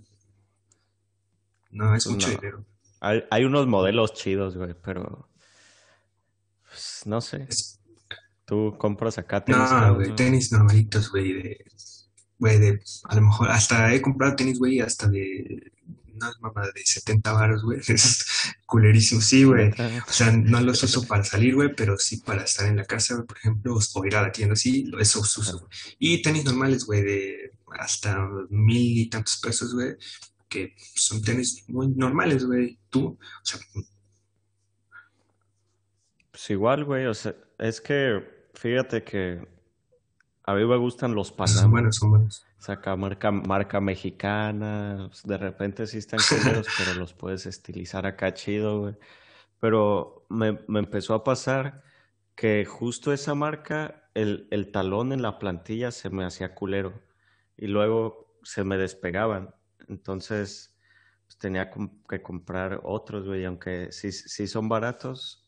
No, 1.71 1.93
es 1.95 2.07
mucho 2.07 2.29
No. 2.29 2.35
dinero. 2.35 2.65
Hay, 3.01 3.23
hay 3.29 3.43
unos 3.43 3.67
modelos 3.67 4.13
chidos, 4.13 4.55
güey, 4.57 4.73
pero 4.81 5.29
pues, 6.75 7.03
no 7.05 7.21
sé. 7.21 7.47
¿Tú 8.43 8.75
compras 8.77 9.17
acá 9.17 9.43
tenis 9.43 9.71
No, 9.71 9.95
güey, 9.95 10.13
tenis 10.13 10.51
normalitos, 10.51 11.09
güey, 11.09 11.33
de, 11.33 11.65
güey, 12.37 12.59
de, 12.59 12.81
a 13.05 13.15
lo 13.15 13.21
mejor, 13.21 13.49
hasta 13.49 13.93
he 13.93 14.01
comprado 14.01 14.35
tenis, 14.35 14.59
güey, 14.59 14.81
hasta 14.81 15.07
de, 15.07 15.71
no 16.13 16.29
es 16.29 16.35
mamá, 16.41 16.63
de 16.75 16.81
70 16.83 17.31
varos, 17.31 17.63
güey, 17.63 17.79
es 17.87 18.25
culerísimo, 18.65 19.21
sí, 19.21 19.45
güey, 19.45 19.71
o 19.71 20.11
sea, 20.11 20.31
no 20.33 20.59
los 20.59 20.83
uso 20.83 21.07
para 21.07 21.23
salir, 21.23 21.55
güey, 21.55 21.73
pero 21.73 21.97
sí 21.97 22.17
para 22.17 22.43
estar 22.43 22.67
en 22.67 22.75
la 22.75 22.85
casa, 22.85 23.15
güey, 23.15 23.25
por 23.25 23.37
ejemplo, 23.37 23.75
o 23.93 24.05
ir 24.05 24.15
a 24.17 24.21
la 24.21 24.31
tienda, 24.33 24.55
sí, 24.55 24.91
eso 24.99 25.21
uso, 25.21 25.57
güey. 25.57 25.71
Y 25.97 26.21
tenis 26.21 26.43
normales, 26.43 26.83
güey, 26.85 27.03
de 27.03 27.51
hasta 27.79 28.27
mil 28.49 28.97
y 28.99 29.09
tantos 29.09 29.37
pesos, 29.37 29.73
güey, 29.73 29.95
que 30.49 30.75
son 30.93 31.21
tenis 31.21 31.63
muy 31.69 31.87
normales, 31.87 32.45
güey, 32.45 32.77
tú, 32.89 33.07
o 33.07 33.45
sea, 33.45 33.59
Pues 36.35 36.49
igual, 36.49 36.83
güey, 36.83 37.05
o 37.05 37.13
sea, 37.13 37.33
es 37.57 37.79
que 37.79 38.49
fíjate 38.55 39.05
que 39.05 39.47
a 40.43 40.53
mí 40.53 40.65
me 40.65 40.75
gustan 40.75 41.15
los 41.15 41.29
son 41.29 41.37
Panam. 41.37 41.71
buenos, 41.71 41.95
son 41.95 42.09
buenos. 42.09 42.45
Saca 42.57 42.93
marca, 42.97 43.31
marca 43.31 43.79
mexicana, 43.79 45.05
pues, 45.07 45.23
de 45.23 45.37
repente 45.37 45.87
sí 45.87 45.99
están 45.99 46.19
culeros, 46.29 46.67
pero 46.77 46.93
los 46.99 47.13
puedes 47.13 47.45
estilizar 47.45 48.05
acá 48.05 48.33
chido, 48.33 48.81
güey. 48.81 48.97
Pero 49.61 50.25
me, 50.27 50.59
me 50.67 50.79
empezó 50.79 51.13
a 51.13 51.23
pasar 51.23 51.83
que 52.35 52.65
justo 52.65 53.13
esa 53.13 53.33
marca, 53.33 54.09
el, 54.13 54.49
el 54.51 54.73
talón 54.73 55.13
en 55.13 55.21
la 55.21 55.39
plantilla 55.39 55.91
se 55.91 56.09
me 56.09 56.25
hacía 56.25 56.53
culero 56.53 57.01
y 57.55 57.67
luego 57.67 58.37
se 58.43 58.65
me 58.65 58.75
despegaban. 58.77 59.55
Entonces, 59.87 60.75
pues, 61.27 61.37
tenía 61.37 61.71
que 62.09 62.21
comprar 62.21 62.81
otros, 62.83 63.25
güey, 63.25 63.45
aunque 63.45 63.93
sí, 63.93 64.11
sí 64.11 64.47
son 64.47 64.67
baratos, 64.67 65.44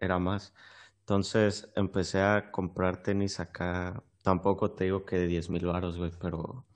era 0.00 0.18
más. 0.18 0.54
Entonces 1.00 1.70
empecé 1.76 2.20
a 2.22 2.50
comprar 2.52 3.02
tenis 3.02 3.40
acá, 3.40 4.02
tampoco 4.22 4.72
te 4.72 4.84
digo 4.84 5.04
que 5.04 5.16
de 5.18 5.26
10 5.26 5.50
mil 5.50 5.66
baros, 5.66 5.96
güey, 5.98 6.12
pero 6.20 6.66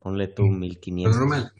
ponle 0.00 0.28
tú 0.28 0.48
Mm, 0.48 0.60
Lo 1.02 1.10
1500, 1.10 1.20
normal. 1.20 1.52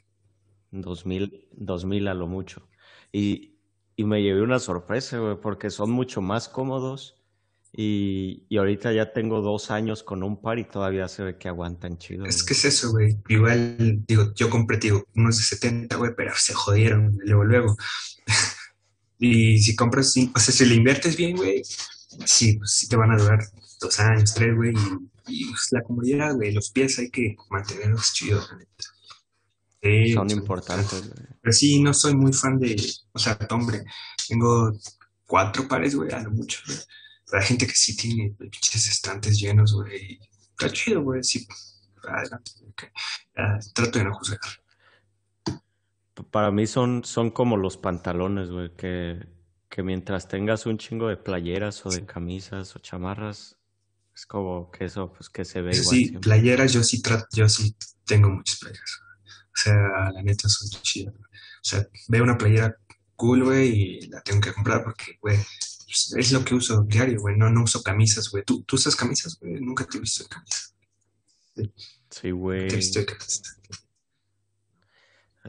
2000, 0.71 1.49
2000 1.53 2.09
a 2.09 2.15
lo 2.15 2.27
mucho. 2.27 2.69
Y, 3.13 3.59
y 3.97 4.05
me 4.05 4.23
llevé 4.23 4.43
una 4.43 4.59
sorpresa, 4.59 5.19
güey, 5.19 5.41
porque 5.41 5.71
son 5.71 5.91
mucho 5.91 6.21
más 6.23 6.49
cómodos 6.49 7.23
y, 7.73 8.45
y 8.49 8.59
ahorita 8.59 8.93
ya 8.93 9.13
tengo 9.13 9.41
dos 9.43 9.71
años 9.71 10.03
con 10.03 10.23
un 10.23 10.41
par 10.43 10.59
y 10.59 10.65
todavía 10.65 11.09
se 11.09 11.25
ve 11.25 11.39
que 11.39 11.49
aguantan 11.49 11.99
chido, 11.99 12.29
Es 12.29 12.43
güey. 12.43 12.45
que 12.45 12.55
es 12.55 12.65
eso, 12.65 12.91
güey. 12.91 13.17
Igual, 13.29 14.05
digo, 14.07 14.33
yo 14.35 14.49
compré, 14.51 14.79
digo, 14.79 15.05
unos 15.15 15.37
de 15.39 15.43
70, 15.45 15.97
güey, 15.97 16.13
pero 16.17 16.33
se 16.35 16.55
jodieron, 16.55 17.17
luego, 17.25 17.45
luego. 17.45 17.77
Y 19.27 19.59
si 19.59 19.75
compras, 19.75 20.15
o 20.35 20.39
sea, 20.39 20.55
si 20.55 20.67
le 20.67 20.75
inviertes 20.75 21.17
bien, 21.17 21.35
güey, 21.35 21.63
sí, 22.27 22.59
pues 22.59 22.73
sí 22.73 22.89
te 22.89 22.97
van 22.97 23.11
a 23.11 23.17
durar 23.17 23.39
dos 23.81 23.99
años, 23.99 24.35
tres, 24.35 24.55
güey. 24.55 24.75
Y, 25.27 25.45
y, 25.45 25.51
pues, 25.51 25.69
la 25.71 25.83
comodidad, 25.83 26.35
güey, 26.35 26.53
los 26.53 26.71
pies 26.71 26.99
hay 26.99 27.09
que 27.09 27.35
mantenerlos 27.49 28.13
chidos, 28.13 28.47
la 28.51 28.59
neta. 28.59 28.85
Sí, 29.83 30.13
Son 30.13 30.31
importantes, 30.31 31.09
güey. 31.09 31.27
Pero 31.41 31.53
sí, 31.55 31.81
no 31.81 31.95
soy 31.95 32.15
muy 32.15 32.35
fan 32.35 32.59
de, 32.59 32.77
o 33.13 33.19
sea, 33.19 33.39
hombre, 33.51 33.83
tengo 34.29 34.73
cuatro 35.27 35.67
pares, 35.67 35.95
güey, 35.95 36.13
a 36.13 36.21
lo 36.21 36.31
mucho, 36.31 36.59
güey. 36.67 36.79
Pero 37.27 37.41
hay 37.41 37.49
gente 37.49 37.67
que 37.67 37.75
sí 37.75 37.97
tiene 37.97 38.35
pinches 38.39 38.87
estantes 38.87 39.41
llenos, 39.41 39.73
güey. 39.73 40.21
Está 40.51 40.71
chido, 40.71 41.03
güey, 41.03 41.25
sí. 41.25 41.47
Adelante, 42.07 42.51
trato 43.73 43.99
de 43.99 44.05
no 44.05 44.15
juzgar. 44.15 44.41
Para 46.31 46.51
mí 46.51 46.67
son, 46.67 47.05
son 47.05 47.31
como 47.31 47.57
los 47.57 47.77
pantalones, 47.77 48.51
güey, 48.51 48.71
que, 48.77 49.27
que 49.69 49.83
mientras 49.83 50.29
tengas 50.29 50.67
un 50.67 50.79
chingo 50.79 51.09
de 51.09 51.17
playeras 51.17 51.85
o 51.87 51.91
de 51.91 52.05
camisas 52.07 52.75
o 52.77 52.79
chamarras, 52.79 53.59
es 54.15 54.27
como 54.27 54.71
que 54.71 54.85
eso, 54.85 55.13
pues 55.13 55.29
que 55.29 55.45
se 55.45 55.61
ve 55.61 55.73
Eso 55.73 55.83
igual 55.83 55.97
sí, 55.97 56.05
siempre. 56.07 56.21
playeras, 56.21 56.73
yo 56.73 56.83
sí 56.85 57.03
trato, 57.03 57.27
yo 57.33 57.49
sí 57.49 57.75
tengo 58.05 58.31
muchas 58.31 58.59
playeras. 58.61 59.01
O 59.27 59.57
sea, 59.57 60.11
la 60.13 60.23
neta 60.23 60.49
son 60.49 60.69
chidas. 60.83 61.15
güey. 61.15 61.25
O 61.27 61.65
sea, 61.65 61.89
veo 62.09 62.23
una 62.23 62.39
playera 62.39 62.77
cool, 63.17 63.45
güey, 63.45 63.69
y 63.71 64.01
la 64.09 64.21
tengo 64.23 64.41
que 64.41 64.53
comprar 64.53 64.85
porque, 64.85 65.19
güey, 65.21 65.37
pues, 65.37 66.15
es 66.17 66.33
lo 66.33 66.45
que 66.45 66.55
uso 66.55 66.83
diario, 66.83 67.21
güey. 67.21 67.37
No, 67.37 67.51
no 67.51 67.65
uso 67.65 67.83
camisas, 67.83 68.29
güey. 68.31 68.45
¿Tú, 68.45 68.63
tú 68.65 68.77
usas 68.77 68.95
camisas, 68.97 69.37
güey? 69.41 69.55
Nunca 69.61 69.85
te 69.87 69.99
he 69.99 70.01
visto 70.01 70.23
en 70.25 70.29
camisa. 70.29 70.69
Sí, 71.55 71.73
Te 72.09 72.29
he 72.29 72.33
güey. 72.33 72.69
visto 72.75 72.99
en 73.01 73.05
camisa. 73.07 73.43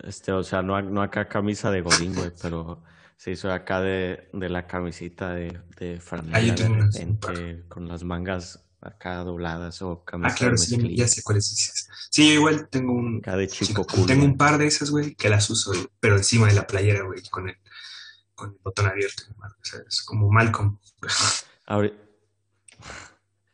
Este, 0.03 0.31
o 0.31 0.43
sea, 0.43 0.61
no, 0.61 0.81
no 0.81 1.01
acá 1.01 1.27
camisa 1.27 1.71
de 1.71 1.81
godín, 1.81 2.13
güey, 2.15 2.31
pero 2.41 2.83
sí 3.17 3.35
soy 3.35 3.51
acá 3.51 3.81
de, 3.81 4.29
de 4.33 4.49
la 4.49 4.67
camisita 4.67 5.33
de, 5.33 5.57
de 5.79 5.95
Ah, 5.97 6.01
franela 6.01 6.53
de 6.53 6.67
repente, 6.67 7.63
con 7.69 7.87
las 7.87 8.03
mangas 8.03 8.61
acá 8.81 9.23
dobladas 9.23 9.81
o 9.81 10.03
Ah, 10.03 10.05
camisa 10.05 10.33
de 10.33 10.37
claro, 10.39 10.57
sí, 10.57 10.95
ya, 10.95 11.07
sé 11.07 11.23
cuáles 11.23 11.49
dices. 11.49 11.87
Sí, 12.11 12.27
yo 12.27 12.33
igual 12.35 12.67
tengo 12.69 12.93
un, 12.93 13.17
acá 13.19 13.35
de 13.37 13.47
sí, 13.49 13.65
chico 13.65 13.85
cool, 13.85 14.05
tengo 14.05 14.25
un 14.25 14.37
par 14.37 14.57
de 14.57 14.67
esas, 14.67 14.91
güey, 14.91 15.15
que 15.15 15.29
las 15.29 15.49
uso, 15.49 15.71
güey, 15.71 15.87
pero 15.99 16.17
encima 16.17 16.47
de 16.47 16.53
la 16.55 16.67
playera, 16.67 17.03
güey, 17.03 17.23
con 17.31 17.47
el, 17.49 17.55
con 18.35 18.49
el 18.51 18.57
botón 18.61 18.87
abierto. 18.87 19.23
O 19.39 19.63
sea, 19.65 19.79
es 19.87 20.01
como 20.03 20.29
Malcolm. 20.29 20.77
Ahori- 21.67 21.93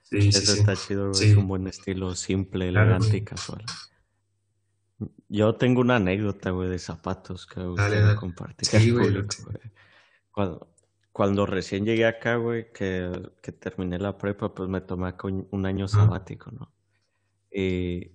Sí, 0.04 0.28
Eso 0.28 0.54
sí. 0.54 0.60
está 0.60 0.76
chido, 0.76 1.12
güey. 1.12 1.30
Es 1.30 1.38
un 1.38 1.48
buen 1.48 1.68
estilo, 1.68 2.14
simple, 2.16 2.70
claro, 2.72 2.96
elegante 2.96 3.16
y 3.16 3.22
casual. 3.22 3.64
Yo 5.30 5.56
tengo 5.56 5.82
una 5.82 5.98
anécdota, 5.98 6.52
güey, 6.52 6.70
de 6.70 6.80
zapatos 6.80 7.48
que 7.48 7.60
me 7.60 8.16
compartir 8.16 8.68
Sí, 8.68 8.90
al 8.90 8.94
güey, 8.94 9.06
público, 9.06 9.22
lote. 9.22 9.44
güey. 9.44 9.74
Cuando, 10.32 10.74
cuando 11.12 11.46
recién 11.46 11.86
llegué 11.86 12.06
acá, 12.06 12.36
güey, 12.36 12.72
que, 12.72 13.12
que 13.42 13.52
terminé 13.52 14.00
la 14.00 14.18
prepa, 14.18 14.54
pues 14.54 14.70
me 14.70 14.82
tomé 14.82 15.14
un, 15.52 15.66
año 15.66 15.88
sabático, 15.88 16.52
¿no? 16.52 16.72
Y, 17.52 18.12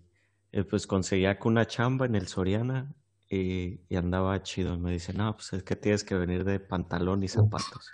y, 0.53 0.63
pues 0.69 0.87
conseguí 0.87 1.27
acá 1.27 1.49
una 1.49 1.67
chamba 1.67 2.07
en 2.07 2.15
el 2.15 2.27
Soriana 2.27 2.95
y, 3.29 3.81
y 3.89 3.97
andaba 3.97 4.43
chido. 4.43 4.79
Me 4.79 4.93
dice, 4.93 5.13
no, 5.13 5.35
pues 5.37 5.53
es 5.53 5.63
que 5.63 5.77
tienes 5.77 6.05
que 6.05 6.15
venir 6.15 6.45
de 6.45 6.61
pantalón 6.61 7.23
y 7.23 7.29
zapatos. 7.29 7.91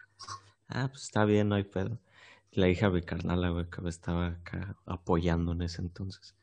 Ah, 0.68 0.88
pues 0.88 1.02
está 1.02 1.24
bien, 1.24 1.48
no 1.48 1.56
hay 1.56 1.64
pedo. 1.64 1.98
Le 2.52 2.66
dije 2.66 2.84
a 2.84 2.90
mi 2.90 3.02
carnal, 3.02 3.52
güey, 3.52 3.68
que 3.70 3.80
me 3.80 3.90
estaba 3.90 4.26
acá 4.28 4.76
apoyando 4.86 5.52
en 5.52 5.62
ese 5.62 5.82
entonces. 5.82 6.36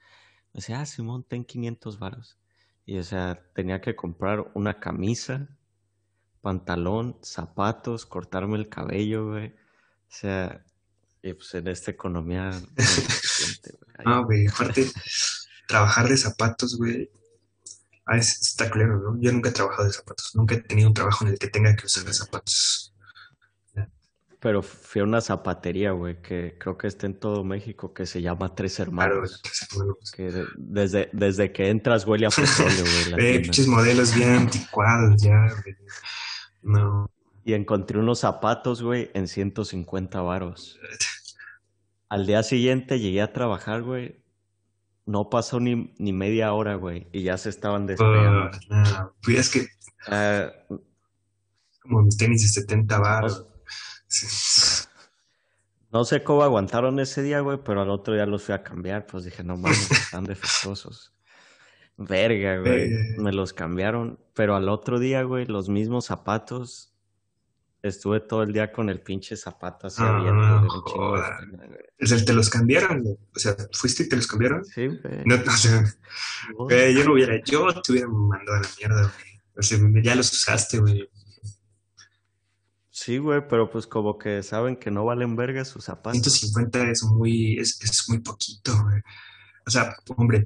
Decía, 0.59 0.81
ah, 0.81 0.85
Simón, 0.85 1.23
ten 1.23 1.45
500 1.45 1.99
varos. 1.99 2.37
Y 2.85 2.97
o 2.97 3.03
sea, 3.03 3.41
tenía 3.55 3.79
que 3.79 3.95
comprar 3.95 4.51
una 4.55 4.77
camisa, 4.77 5.47
pantalón, 6.41 7.17
zapatos, 7.21 8.05
cortarme 8.05 8.57
el 8.57 8.67
cabello, 8.67 9.29
güey. 9.29 9.47
O 9.47 10.09
sea, 10.09 10.65
y 11.23 11.31
pues 11.33 11.53
en 11.55 11.69
esta 11.69 11.91
economía. 11.91 12.51
Ah, 14.05 14.19
güey, 14.19 14.47
aparte, 14.47 14.89
trabajar 15.67 16.07
de 16.07 16.15
zapatos, 16.15 16.77
güey. 16.77 17.09
Ah, 18.05 18.15
está 18.15 18.69
claro, 18.69 18.97
¿no? 18.97 19.21
Yo 19.21 19.33
nunca 19.33 19.49
he 19.49 19.51
trabajado 19.51 19.83
de 19.85 19.93
zapatos. 19.93 20.31
Nunca 20.35 20.55
he 20.55 20.61
tenido 20.61 20.87
un 20.87 20.93
trabajo 20.93 21.25
en 21.25 21.31
el 21.31 21.37
que 21.37 21.49
tenga 21.49 21.75
que 21.75 21.85
usar 21.85 22.13
zapatos. 22.13 22.88
Pero 24.39 24.61
fui 24.61 25.01
a 25.01 25.03
una 25.03 25.19
zapatería, 25.19 25.91
güey, 25.91 26.21
que 26.21 26.55
creo 26.57 26.77
que 26.77 26.87
está 26.87 27.07
en 27.07 27.19
todo 27.19 27.43
México, 27.43 27.93
que 27.93 28.05
se 28.05 28.21
llama 28.21 28.55
Tres 28.55 28.79
Hermanos. 28.79 29.41
Claro, 29.69 29.97
Que 30.15 30.45
desde, 30.57 31.09
desde 31.11 31.51
que 31.51 31.69
entras 31.69 32.07
huele 32.07 32.25
a 32.25 32.29
petróleo, 32.29 32.83
güey. 33.11 33.35
Eh, 33.35 33.39
pinches 33.41 33.67
modelos 33.67 34.15
bien 34.15 34.29
anticuados 34.29 35.21
ya, 35.21 35.41
güey. 35.41 35.75
No. 36.61 37.11
Y 37.43 37.53
encontré 37.53 37.99
unos 37.99 38.19
zapatos, 38.19 38.81
güey, 38.81 39.11
en 39.13 39.27
150 39.27 40.21
varos. 40.21 40.79
Al 42.09 42.25
día 42.25 42.41
siguiente 42.41 42.99
llegué 42.99 43.21
a 43.21 43.33
trabajar, 43.33 43.83
güey. 43.83 44.23
No 45.05 45.29
pasó 45.29 45.59
ni, 45.59 45.93
ni 45.97 46.13
media 46.13 46.53
hora, 46.53 46.75
güey. 46.75 47.07
Y 47.11 47.23
ya 47.23 47.37
se 47.37 47.49
estaban 47.49 47.87
despegando. 47.87 48.51
no, 48.69 49.13
pues 49.21 49.37
es 49.37 49.49
que... 49.49 49.67
Ah, 50.07 50.51
como 51.81 52.03
mis 52.03 52.17
tenis 52.17 52.41
de 52.43 52.61
70 52.61 52.99
No 55.91 56.05
sé 56.05 56.23
cómo 56.23 56.43
aguantaron 56.43 56.99
ese 56.99 57.23
día, 57.23 57.39
güey, 57.39 57.59
pero 57.63 57.81
al 57.81 57.89
otro 57.89 58.13
día 58.13 58.25
los 58.25 58.43
fui 58.43 58.53
a 58.53 58.63
cambiar. 58.63 59.07
Pues 59.07 59.23
dije, 59.23 59.43
no 59.43 59.57
mames, 59.57 59.89
están 59.91 60.23
defectuosos. 60.23 61.13
Verga, 61.97 62.59
güey. 62.59 62.91
Me 63.17 63.31
los 63.31 63.53
cambiaron. 63.53 64.19
Pero 64.33 64.55
al 64.55 64.69
otro 64.69 64.99
día, 64.99 65.23
güey, 65.23 65.45
los 65.45 65.67
mismos 65.69 66.05
zapatos. 66.05 66.93
Estuve 67.81 68.19
todo 68.19 68.43
el 68.43 68.51
día 68.51 68.73
con 68.73 68.89
el 68.89 68.99
pinche 68.99 69.37
zapato 69.37 69.87
así 69.87 70.01
ah, 70.03 70.17
abierto. 70.17 71.15
¿Es 71.97 72.11
el 72.11 72.25
te 72.25 72.33
los 72.33 72.49
cambiaron, 72.49 73.03
güey? 73.03 73.15
O 73.33 73.39
sea, 73.39 73.55
¿fuiste 73.71 74.03
y 74.03 74.09
te 74.09 74.17
los 74.17 74.27
cambiaron? 74.27 74.65
Sí, 74.65 74.87
güey. 74.87 75.23
No, 75.23 75.35
o 75.35 75.51
sea, 75.51 75.85
güey, 76.57 76.93
yo 76.93 77.05
no 77.05 77.13
hubiera, 77.13 77.41
yo 77.45 77.67
te 77.81 77.93
hubiera 77.93 78.09
mandado 78.09 78.57
a 78.57 78.61
la 78.61 78.69
mierda, 78.77 79.01
güey. 79.01 79.41
O 79.55 79.61
sea, 79.61 79.79
ya 80.03 80.15
los 80.15 80.31
usaste, 80.33 80.79
güey. 80.79 81.09
Sí, 83.01 83.17
güey, 83.17 83.47
pero 83.47 83.69
pues 83.69 83.87
como 83.87 84.17
que 84.17 84.43
saben 84.43 84.75
que 84.75 84.91
no 84.91 85.05
valen 85.05 85.37
verga 85.37 85.63
sus 85.63 85.85
zapatos. 85.85 86.21
150 86.21 86.91
es 86.91 87.03
muy, 87.03 87.57
es, 87.57 87.79
es 87.81 88.09
muy 88.09 88.19
poquito, 88.19 88.73
güey. 88.83 89.01
O 89.65 89.71
sea, 89.71 89.95
hombre, 90.17 90.45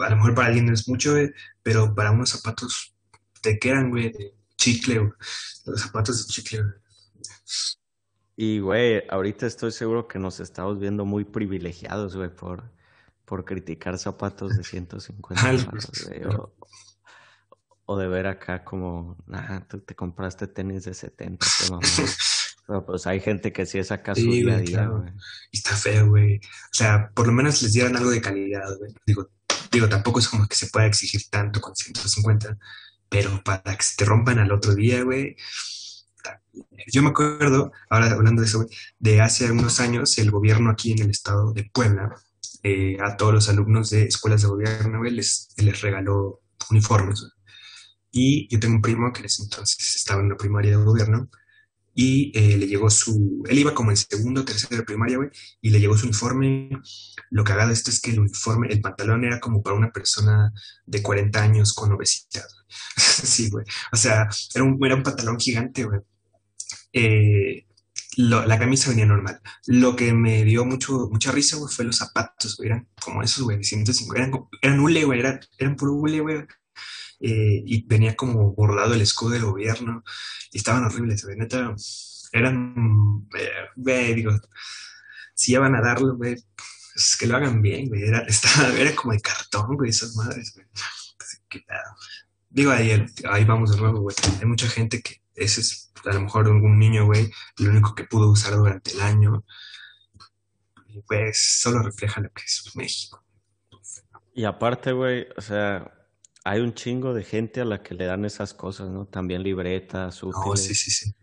a 0.00 0.10
lo 0.10 0.16
mejor 0.16 0.34
para 0.34 0.48
alguien 0.48 0.66
no 0.66 0.72
es 0.72 0.88
mucho, 0.88 1.12
güey, 1.12 1.30
pero 1.62 1.94
para 1.94 2.10
unos 2.10 2.30
zapatos 2.30 2.96
te 3.40 3.60
quedan, 3.60 3.90
güey, 3.90 4.10
de 4.10 4.34
chicle, 4.56 4.98
güey. 4.98 5.12
Los 5.66 5.82
zapatos 5.82 6.26
de 6.26 6.32
chicle, 6.32 6.62
güey. 6.62 6.74
Y, 8.38 8.58
güey, 8.58 9.04
ahorita 9.08 9.46
estoy 9.46 9.70
seguro 9.70 10.08
que 10.08 10.18
nos 10.18 10.40
estamos 10.40 10.80
viendo 10.80 11.04
muy 11.04 11.24
privilegiados, 11.24 12.16
güey, 12.16 12.34
por, 12.34 12.72
por 13.24 13.44
criticar 13.44 13.98
zapatos 13.98 14.56
de 14.56 14.64
150 14.64 15.42
güey. 16.08 16.24
O, 16.24 16.52
de 17.88 18.08
ver 18.08 18.26
acá 18.26 18.64
como, 18.64 19.16
nah, 19.26 19.60
tú 19.68 19.80
te 19.80 19.94
compraste 19.94 20.46
tenis 20.46 20.84
de 20.84 20.94
70, 20.94 21.46
qué 21.46 21.70
mamá. 21.70 21.82
Pero 22.66 22.84
pues 22.86 23.06
hay 23.06 23.20
gente 23.20 23.52
que 23.52 23.66
sí 23.66 23.78
es 23.78 23.92
acá 23.92 24.14
su 24.14 24.22
día 24.22 24.54
a 24.54 24.58
día, 24.58 24.86
güey. 24.86 25.12
Y 25.52 25.58
está 25.58 25.76
feo, 25.76 26.08
güey. 26.08 26.36
O 26.36 26.74
sea, 26.74 27.10
por 27.14 27.26
lo 27.26 27.32
menos 27.32 27.62
les 27.62 27.72
dieron 27.72 27.96
algo 27.96 28.10
de 28.10 28.20
calidad, 28.20 28.76
güey. 28.78 28.94
Digo, 29.06 29.28
Digo, 29.74 29.88
tampoco 29.88 30.20
es 30.20 30.28
como 30.28 30.46
que 30.46 30.54
se 30.54 30.68
pueda 30.68 30.86
exigir 30.86 31.22
tanto 31.28 31.60
con 31.60 31.74
150, 31.74 32.56
pero 33.08 33.42
para 33.42 33.76
que 33.76 33.82
se 33.82 33.96
te 33.96 34.04
rompan 34.04 34.38
al 34.38 34.52
otro 34.52 34.72
día, 34.72 35.02
güey. 35.02 35.36
Yo 36.92 37.02
me 37.02 37.08
acuerdo, 37.08 37.72
ahora 37.90 38.12
hablando 38.12 38.40
de 38.40 38.46
eso, 38.46 38.58
güey, 38.58 38.70
de 39.00 39.20
hace 39.20 39.50
unos 39.50 39.80
años, 39.80 40.16
el 40.18 40.30
gobierno 40.30 40.70
aquí 40.70 40.92
en 40.92 41.02
el 41.02 41.10
estado 41.10 41.52
de 41.52 41.64
Puebla, 41.64 42.14
eh, 42.62 42.96
a 43.04 43.16
todos 43.16 43.34
los 43.34 43.48
alumnos 43.48 43.90
de 43.90 44.04
escuelas 44.04 44.42
de 44.42 44.48
gobierno, 44.48 44.98
güey, 44.98 45.10
les, 45.10 45.48
les 45.56 45.80
regaló 45.80 46.40
uniformes. 46.70 47.26
Y 48.16 48.46
yo 48.48 48.60
tengo 48.60 48.76
un 48.76 48.80
primo 48.80 49.12
que 49.12 49.18
en 49.20 49.26
ese 49.26 49.42
entonces 49.42 49.96
estaba 49.96 50.22
en 50.22 50.28
la 50.28 50.36
primaria 50.36 50.78
de 50.78 50.84
gobierno 50.84 51.28
y 51.96 52.30
eh, 52.38 52.56
le 52.56 52.68
llegó 52.68 52.88
su, 52.88 53.42
él 53.48 53.58
iba 53.58 53.74
como 53.74 53.90
en 53.90 53.96
segundo, 53.96 54.44
tercero 54.44 54.76
de 54.76 54.84
primaria, 54.84 55.16
güey, 55.16 55.30
y 55.60 55.70
le 55.70 55.80
llegó 55.80 55.96
su 55.98 56.06
uniforme. 56.06 56.70
Lo 57.30 57.42
cagado 57.42 57.68
de 57.68 57.74
esto 57.74 57.90
es 57.90 58.00
que 58.00 58.12
el 58.12 58.20
uniforme, 58.20 58.68
el 58.68 58.80
pantalón 58.80 59.24
era 59.24 59.40
como 59.40 59.64
para 59.64 59.74
una 59.74 59.90
persona 59.90 60.52
de 60.86 61.02
40 61.02 61.42
años 61.42 61.72
con 61.74 61.92
obesidad. 61.92 62.46
sí, 62.96 63.50
güey. 63.50 63.64
O 63.92 63.96
sea, 63.96 64.28
era 64.54 64.62
un, 64.62 64.78
era 64.84 64.94
un 64.94 65.02
pantalón 65.02 65.38
gigante, 65.40 65.82
güey. 65.82 66.00
Eh, 66.92 67.66
la 68.16 68.58
camisa 68.60 68.90
venía 68.90 69.06
normal. 69.06 69.40
Lo 69.66 69.96
que 69.96 70.12
me 70.12 70.44
dio 70.44 70.64
mucho, 70.64 71.08
mucha 71.10 71.32
risa, 71.32 71.56
güey, 71.56 71.72
fue 71.72 71.84
los 71.84 71.96
zapatos, 71.96 72.56
güey. 72.56 72.68
Eran 72.68 72.88
como 73.02 73.24
esos, 73.24 73.42
güey, 73.42 73.64
150. 73.64 74.20
Eran, 74.20 74.40
eran 74.62 74.78
hule, 74.78 75.04
güey. 75.04 75.18
Eran, 75.18 75.40
eran 75.58 75.74
puro 75.74 75.94
hule, 75.94 76.20
güey. 76.20 76.46
Eh, 77.26 77.62
y 77.64 77.86
venía 77.86 78.14
como 78.14 78.52
bordado 78.52 78.92
el 78.92 79.00
escudo 79.00 79.30
del 79.30 79.46
gobierno, 79.46 80.04
y 80.52 80.58
estaban 80.58 80.84
horribles, 80.84 81.24
güey, 81.24 81.38
neta, 81.38 81.74
eran, 82.32 83.26
eh, 83.34 84.14
digo, 84.14 84.38
si 85.34 85.52
ya 85.52 85.60
van 85.60 85.74
a 85.74 85.80
darlo, 85.80 86.16
güey, 86.16 86.36
pues 86.92 87.16
que 87.18 87.26
lo 87.26 87.36
hagan 87.36 87.62
bien, 87.62 87.88
güey, 87.88 88.02
era, 88.02 88.26
era 88.78 88.94
como 88.94 89.14
de 89.14 89.20
cartón, 89.20 89.74
güey, 89.74 89.88
esas 89.88 90.14
madres, 90.16 90.52
güey. 90.54 90.66
Digo, 92.50 92.72
ahí, 92.72 93.06
ahí 93.30 93.44
vamos 93.44 93.70
de 93.70 93.78
nuevo, 93.78 94.00
güey. 94.00 94.14
Hay 94.40 94.46
mucha 94.46 94.68
gente 94.68 95.00
que 95.00 95.22
ese 95.34 95.62
es 95.62 95.92
a 96.04 96.12
lo 96.12 96.20
mejor 96.20 96.46
un 96.48 96.78
niño, 96.78 97.06
güey, 97.06 97.30
lo 97.56 97.70
único 97.70 97.94
que 97.94 98.04
pudo 98.04 98.30
usar 98.30 98.54
durante 98.54 98.92
el 98.92 99.00
año. 99.00 99.46
Pues 101.06 101.58
solo 101.60 101.80
refleja 101.80 102.20
lo 102.20 102.30
que 102.32 102.42
es 102.44 102.70
México. 102.74 103.24
Y 104.34 104.44
aparte, 104.44 104.92
güey, 104.92 105.26
o 105.36 105.40
sea, 105.40 105.90
hay 106.44 106.60
un 106.60 106.74
chingo 106.74 107.14
de 107.14 107.24
gente 107.24 107.62
a 107.62 107.64
la 107.64 107.82
que 107.82 107.94
le 107.94 108.04
dan 108.04 108.26
esas 108.26 108.52
cosas, 108.52 108.90
¿no? 108.90 109.06
También 109.06 109.42
libretas, 109.42 110.22
útiles. 110.22 110.44
Oh, 110.44 110.56
sí, 110.56 110.74
sí, 110.74 110.90
sí. 110.90 111.14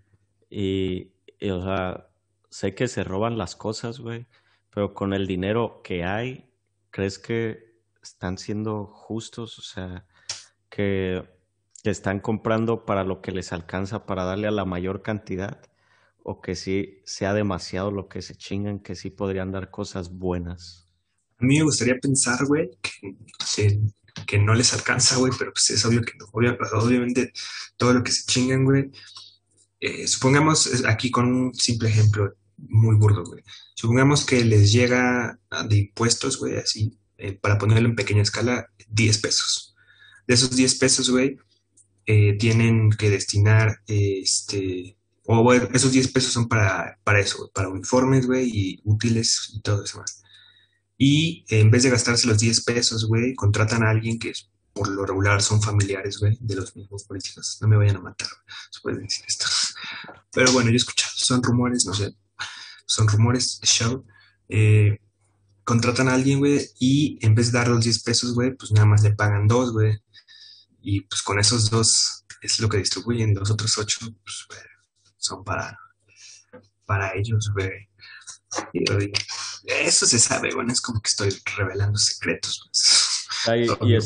Y, 0.49 1.13
y, 1.39 1.51
o 1.51 1.63
sea, 1.63 2.09
sé 2.49 2.73
que 2.73 2.87
se 2.87 3.03
roban 3.03 3.37
las 3.37 3.55
cosas, 3.55 3.99
güey, 3.99 4.25
pero 4.73 4.95
con 4.95 5.13
el 5.13 5.27
dinero 5.27 5.81
que 5.83 6.03
hay, 6.03 6.51
¿crees 6.89 7.19
que 7.19 7.77
están 8.01 8.39
siendo 8.39 8.87
justos? 8.87 9.59
O 9.59 9.61
sea, 9.61 10.07
que, 10.69 11.23
que 11.83 11.91
están 11.91 12.19
comprando 12.19 12.83
para 12.85 13.03
lo 13.03 13.21
que 13.21 13.31
les 13.31 13.53
alcanza 13.53 14.07
para 14.07 14.23
darle 14.23 14.47
a 14.47 14.51
la 14.51 14.65
mayor 14.65 15.03
cantidad, 15.03 15.61
o 16.23 16.41
que 16.41 16.55
sí 16.55 17.01
sea 17.05 17.33
demasiado 17.33 17.91
lo 17.91 18.09
que 18.09 18.23
se 18.23 18.35
chingan, 18.35 18.79
que 18.79 18.95
sí 18.95 19.11
podrían 19.11 19.51
dar 19.51 19.69
cosas 19.69 20.11
buenas. 20.11 20.89
A 21.37 21.45
mí 21.45 21.57
me 21.57 21.63
gustaría 21.63 21.97
pensar, 21.99 22.45
güey, 22.45 22.69
que, 22.81 23.15
que 23.55 23.81
que 24.31 24.39
no 24.39 24.53
les 24.53 24.71
alcanza, 24.71 25.17
güey, 25.17 25.33
pero 25.37 25.51
pues 25.51 25.71
es 25.71 25.83
obvio 25.83 26.01
que 26.03 26.13
no. 26.17 26.25
obviamente 26.31 27.33
todo 27.75 27.91
lo 27.91 28.01
que 28.01 28.13
se 28.13 28.23
chingan, 28.23 28.63
güey. 28.63 28.89
Eh, 29.81 30.07
supongamos 30.07 30.85
aquí 30.85 31.11
con 31.11 31.27
un 31.27 31.53
simple 31.53 31.89
ejemplo 31.89 32.33
muy 32.55 32.95
burdo, 32.95 33.25
güey. 33.25 33.43
Supongamos 33.75 34.25
que 34.25 34.45
les 34.45 34.71
llega 34.71 35.37
de 35.67 35.75
impuestos, 35.75 36.37
güey, 36.37 36.55
así, 36.55 36.97
eh, 37.17 37.33
para 37.33 37.57
ponerlo 37.57 37.89
en 37.89 37.95
pequeña 37.97 38.21
escala, 38.21 38.67
10 38.87 39.17
pesos. 39.17 39.75
De 40.25 40.35
esos 40.35 40.55
10 40.55 40.75
pesos, 40.75 41.09
güey, 41.09 41.35
eh, 42.05 42.37
tienen 42.37 42.89
que 42.91 43.09
destinar, 43.09 43.81
este, 43.85 44.97
o 45.25 45.53
esos 45.53 45.91
10 45.91 46.07
pesos 46.13 46.31
son 46.31 46.47
para, 46.47 46.97
para 47.03 47.19
eso, 47.19 47.51
para 47.53 47.67
uniformes, 47.67 48.27
güey, 48.27 48.49
y 48.49 48.81
útiles 48.85 49.51
y 49.53 49.59
todo 49.59 49.83
eso 49.83 49.99
más. 49.99 50.20
Y 51.03 51.43
en 51.49 51.71
vez 51.71 51.81
de 51.81 51.89
gastarse 51.89 52.27
los 52.27 52.37
10 52.37 52.63
pesos, 52.63 53.07
güey, 53.07 53.33
contratan 53.33 53.81
a 53.81 53.89
alguien 53.89 54.19
que 54.19 54.33
por 54.71 54.87
lo 54.87 55.03
regular 55.03 55.41
son 55.41 55.59
familiares, 55.59 56.19
güey, 56.19 56.37
de 56.39 56.55
los 56.55 56.75
mismos 56.75 57.05
políticos. 57.05 57.57
No 57.59 57.67
me 57.67 57.75
vayan 57.75 57.95
a 57.95 58.01
matar, 58.01 58.27
se 58.69 58.81
puede 58.81 58.99
decir 58.99 59.25
esto. 59.27 59.47
Pero 60.31 60.51
bueno, 60.51 60.69
yo 60.69 60.73
he 60.73 60.75
escuchado, 60.75 61.11
son 61.15 61.41
rumores, 61.41 61.87
no 61.87 61.95
sé, 61.95 62.15
son 62.85 63.07
rumores, 63.07 63.59
show. 63.63 64.05
Eh, 64.47 64.99
contratan 65.63 66.07
a 66.07 66.13
alguien, 66.13 66.37
güey, 66.37 66.69
y 66.79 67.17
en 67.25 67.33
vez 67.33 67.51
de 67.51 67.57
dar 67.57 67.69
los 67.69 67.83
10 67.83 68.03
pesos, 68.03 68.35
güey, 68.35 68.55
pues 68.55 68.71
nada 68.71 68.85
más 68.85 69.01
le 69.01 69.15
pagan 69.15 69.47
dos, 69.47 69.73
güey. 69.73 69.97
Y 70.83 71.01
pues 71.01 71.23
con 71.23 71.39
esos 71.39 71.71
dos 71.71 72.25
es 72.43 72.59
lo 72.59 72.69
que 72.69 72.77
distribuyen, 72.77 73.33
los 73.33 73.49
otros 73.49 73.75
ocho, 73.79 74.05
pues, 74.23 74.45
son 75.17 75.43
para, 75.43 75.79
para 76.85 77.11
ellos, 77.15 77.49
güey. 77.55 77.89
Eso 79.65 80.05
se 80.05 80.19
sabe, 80.19 80.53
bueno, 80.53 80.71
es 80.71 80.81
como 80.81 81.01
que 81.01 81.09
estoy 81.09 81.29
revelando 81.57 81.97
secretos. 81.97 82.69
Y, 83.81 83.97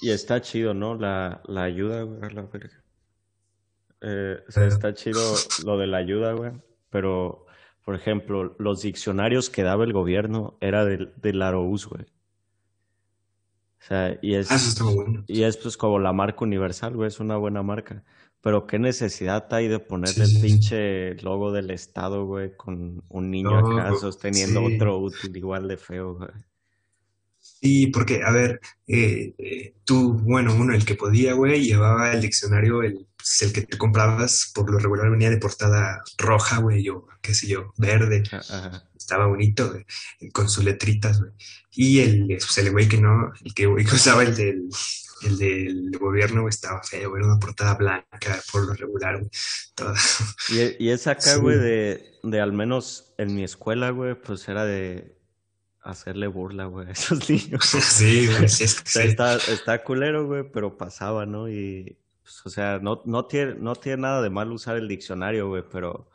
y 0.00 0.10
está 0.10 0.40
chido, 0.40 0.72
¿no? 0.72 0.94
La, 0.94 1.42
la 1.44 1.64
ayuda, 1.64 2.04
güey, 2.04 2.22
a 2.22 2.30
la 2.30 2.42
verga. 2.42 2.82
Eh, 4.00 4.38
o 4.48 4.50
sea, 4.50 4.66
está 4.66 4.94
chido 4.94 5.20
lo 5.64 5.76
de 5.76 5.86
la 5.86 5.98
ayuda, 5.98 6.32
güey. 6.32 6.52
Pero, 6.90 7.46
por 7.84 7.94
ejemplo, 7.94 8.56
los 8.58 8.82
diccionarios 8.82 9.50
que 9.50 9.62
daba 9.62 9.84
el 9.84 9.92
gobierno 9.92 10.56
era 10.60 10.86
del, 10.86 11.12
del 11.16 11.38
güey. 11.38 12.06
O 13.80 13.84
sea, 13.88 14.18
y 14.22 14.34
es, 14.34 14.50
Ah, 14.50 14.56
eso 14.56 14.68
está 14.70 14.84
muy 14.84 14.94
bueno. 14.94 15.24
y 15.26 15.42
es 15.42 15.56
pues 15.56 15.76
como 15.76 15.98
la 15.98 16.12
marca 16.12 16.44
universal, 16.44 16.94
güey, 16.96 17.08
es 17.08 17.20
una 17.20 17.36
buena 17.36 17.62
marca. 17.62 18.04
Pero 18.40 18.66
qué 18.66 18.78
necesidad 18.78 19.52
hay 19.52 19.68
de 19.68 19.80
ponerle 19.80 20.26
Sí, 20.26 20.36
el 20.36 20.42
pinche 20.42 21.14
logo 21.22 21.52
del 21.52 21.70
Estado, 21.70 22.24
güey, 22.24 22.56
con 22.56 23.02
un 23.08 23.30
niño 23.30 23.60
No, 23.60 23.78
acá 23.78 23.94
sosteniendo 23.96 24.66
sí. 24.66 24.76
otro 24.76 24.98
útil 24.98 25.36
igual 25.36 25.66
de 25.68 25.76
feo, 25.76 26.14
güey. 26.14 26.30
Sí, 27.40 27.88
porque, 27.88 28.22
a 28.24 28.30
ver, 28.30 28.60
eh, 28.86 29.34
eh, 29.38 29.74
tú, 29.84 30.14
bueno, 30.14 30.54
uno, 30.54 30.74
el 30.74 30.84
que 30.84 30.94
podía, 30.94 31.32
güey, 31.34 31.64
llevaba 31.64 32.12
el 32.12 32.20
diccionario, 32.20 32.82
el, 32.82 33.06
pues, 33.16 33.42
el 33.42 33.52
que 33.52 33.62
te 33.62 33.78
comprabas, 33.78 34.52
por 34.54 34.70
lo 34.70 34.78
regular 34.78 35.10
venía 35.10 35.30
de 35.30 35.38
portada 35.38 36.02
roja, 36.18 36.58
güey, 36.60 36.88
o 36.88 37.06
qué 37.22 37.34
sé 37.34 37.46
yo, 37.48 37.72
verde, 37.76 38.22
Ah, 38.32 38.40
Ajá. 38.50 38.90
estaba 38.96 39.26
bonito, 39.26 39.70
güey, 39.70 39.84
con 40.32 40.48
sus 40.48 40.64
letritas, 40.64 41.20
güey. 41.20 41.32
Y 41.72 42.00
el, 42.00 42.26
pues, 42.26 42.58
el 42.58 42.70
güey 42.72 42.88
que 42.88 42.98
no, 43.00 43.32
el 43.44 43.54
que, 43.54 43.66
güey, 43.66 43.84
que 43.84 43.94
usaba 43.94 44.22
el 44.24 44.36
del, 44.36 44.68
el 45.22 45.38
del 45.38 45.90
gobierno, 45.98 46.48
estaba 46.48 46.82
feo, 46.82 47.16
era 47.16 47.26
una 47.26 47.38
portada 47.38 47.74
blanca, 47.74 48.40
por 48.52 48.66
lo 48.66 48.74
regular, 48.74 49.18
güey. 49.18 49.30
Y, 50.50 50.58
e- 50.60 50.76
y 50.78 50.88
es 50.90 51.06
acá, 51.06 51.34
Sí. 51.34 51.40
güey, 51.40 51.58
de, 51.58 52.12
de 52.22 52.40
al 52.40 52.52
menos 52.52 53.14
en 53.18 53.34
mi 53.34 53.44
escuela, 53.44 53.90
güey, 53.90 54.14
pues 54.20 54.48
era 54.48 54.64
de 54.64 55.16
hacerle 55.82 56.26
burla, 56.26 56.66
güey, 56.66 56.88
a 56.88 56.92
esos 56.92 57.18
niños. 57.30 57.64
Sí, 57.82 58.26
güey, 58.26 58.48
sí, 58.48 58.64
es 58.64 58.80
que 58.80 58.88
sí. 58.90 58.98
está, 59.00 59.36
está 59.36 59.82
culero, 59.84 60.26
güey, 60.26 60.44
pero 60.52 60.76
pasaba, 60.76 61.26
¿no? 61.26 61.48
Y, 61.48 61.98
pues, 62.22 62.42
o 62.44 62.50
sea, 62.50 62.78
no, 62.80 63.02
no 63.06 63.26
tiene, 63.26 63.54
no 63.54 63.74
tiene 63.74 64.02
nada 64.02 64.22
de 64.22 64.30
mal 64.30 64.52
usar 64.52 64.76
el 64.76 64.88
diccionario, 64.88 65.48
güey, 65.48 65.64
pero 65.70 66.10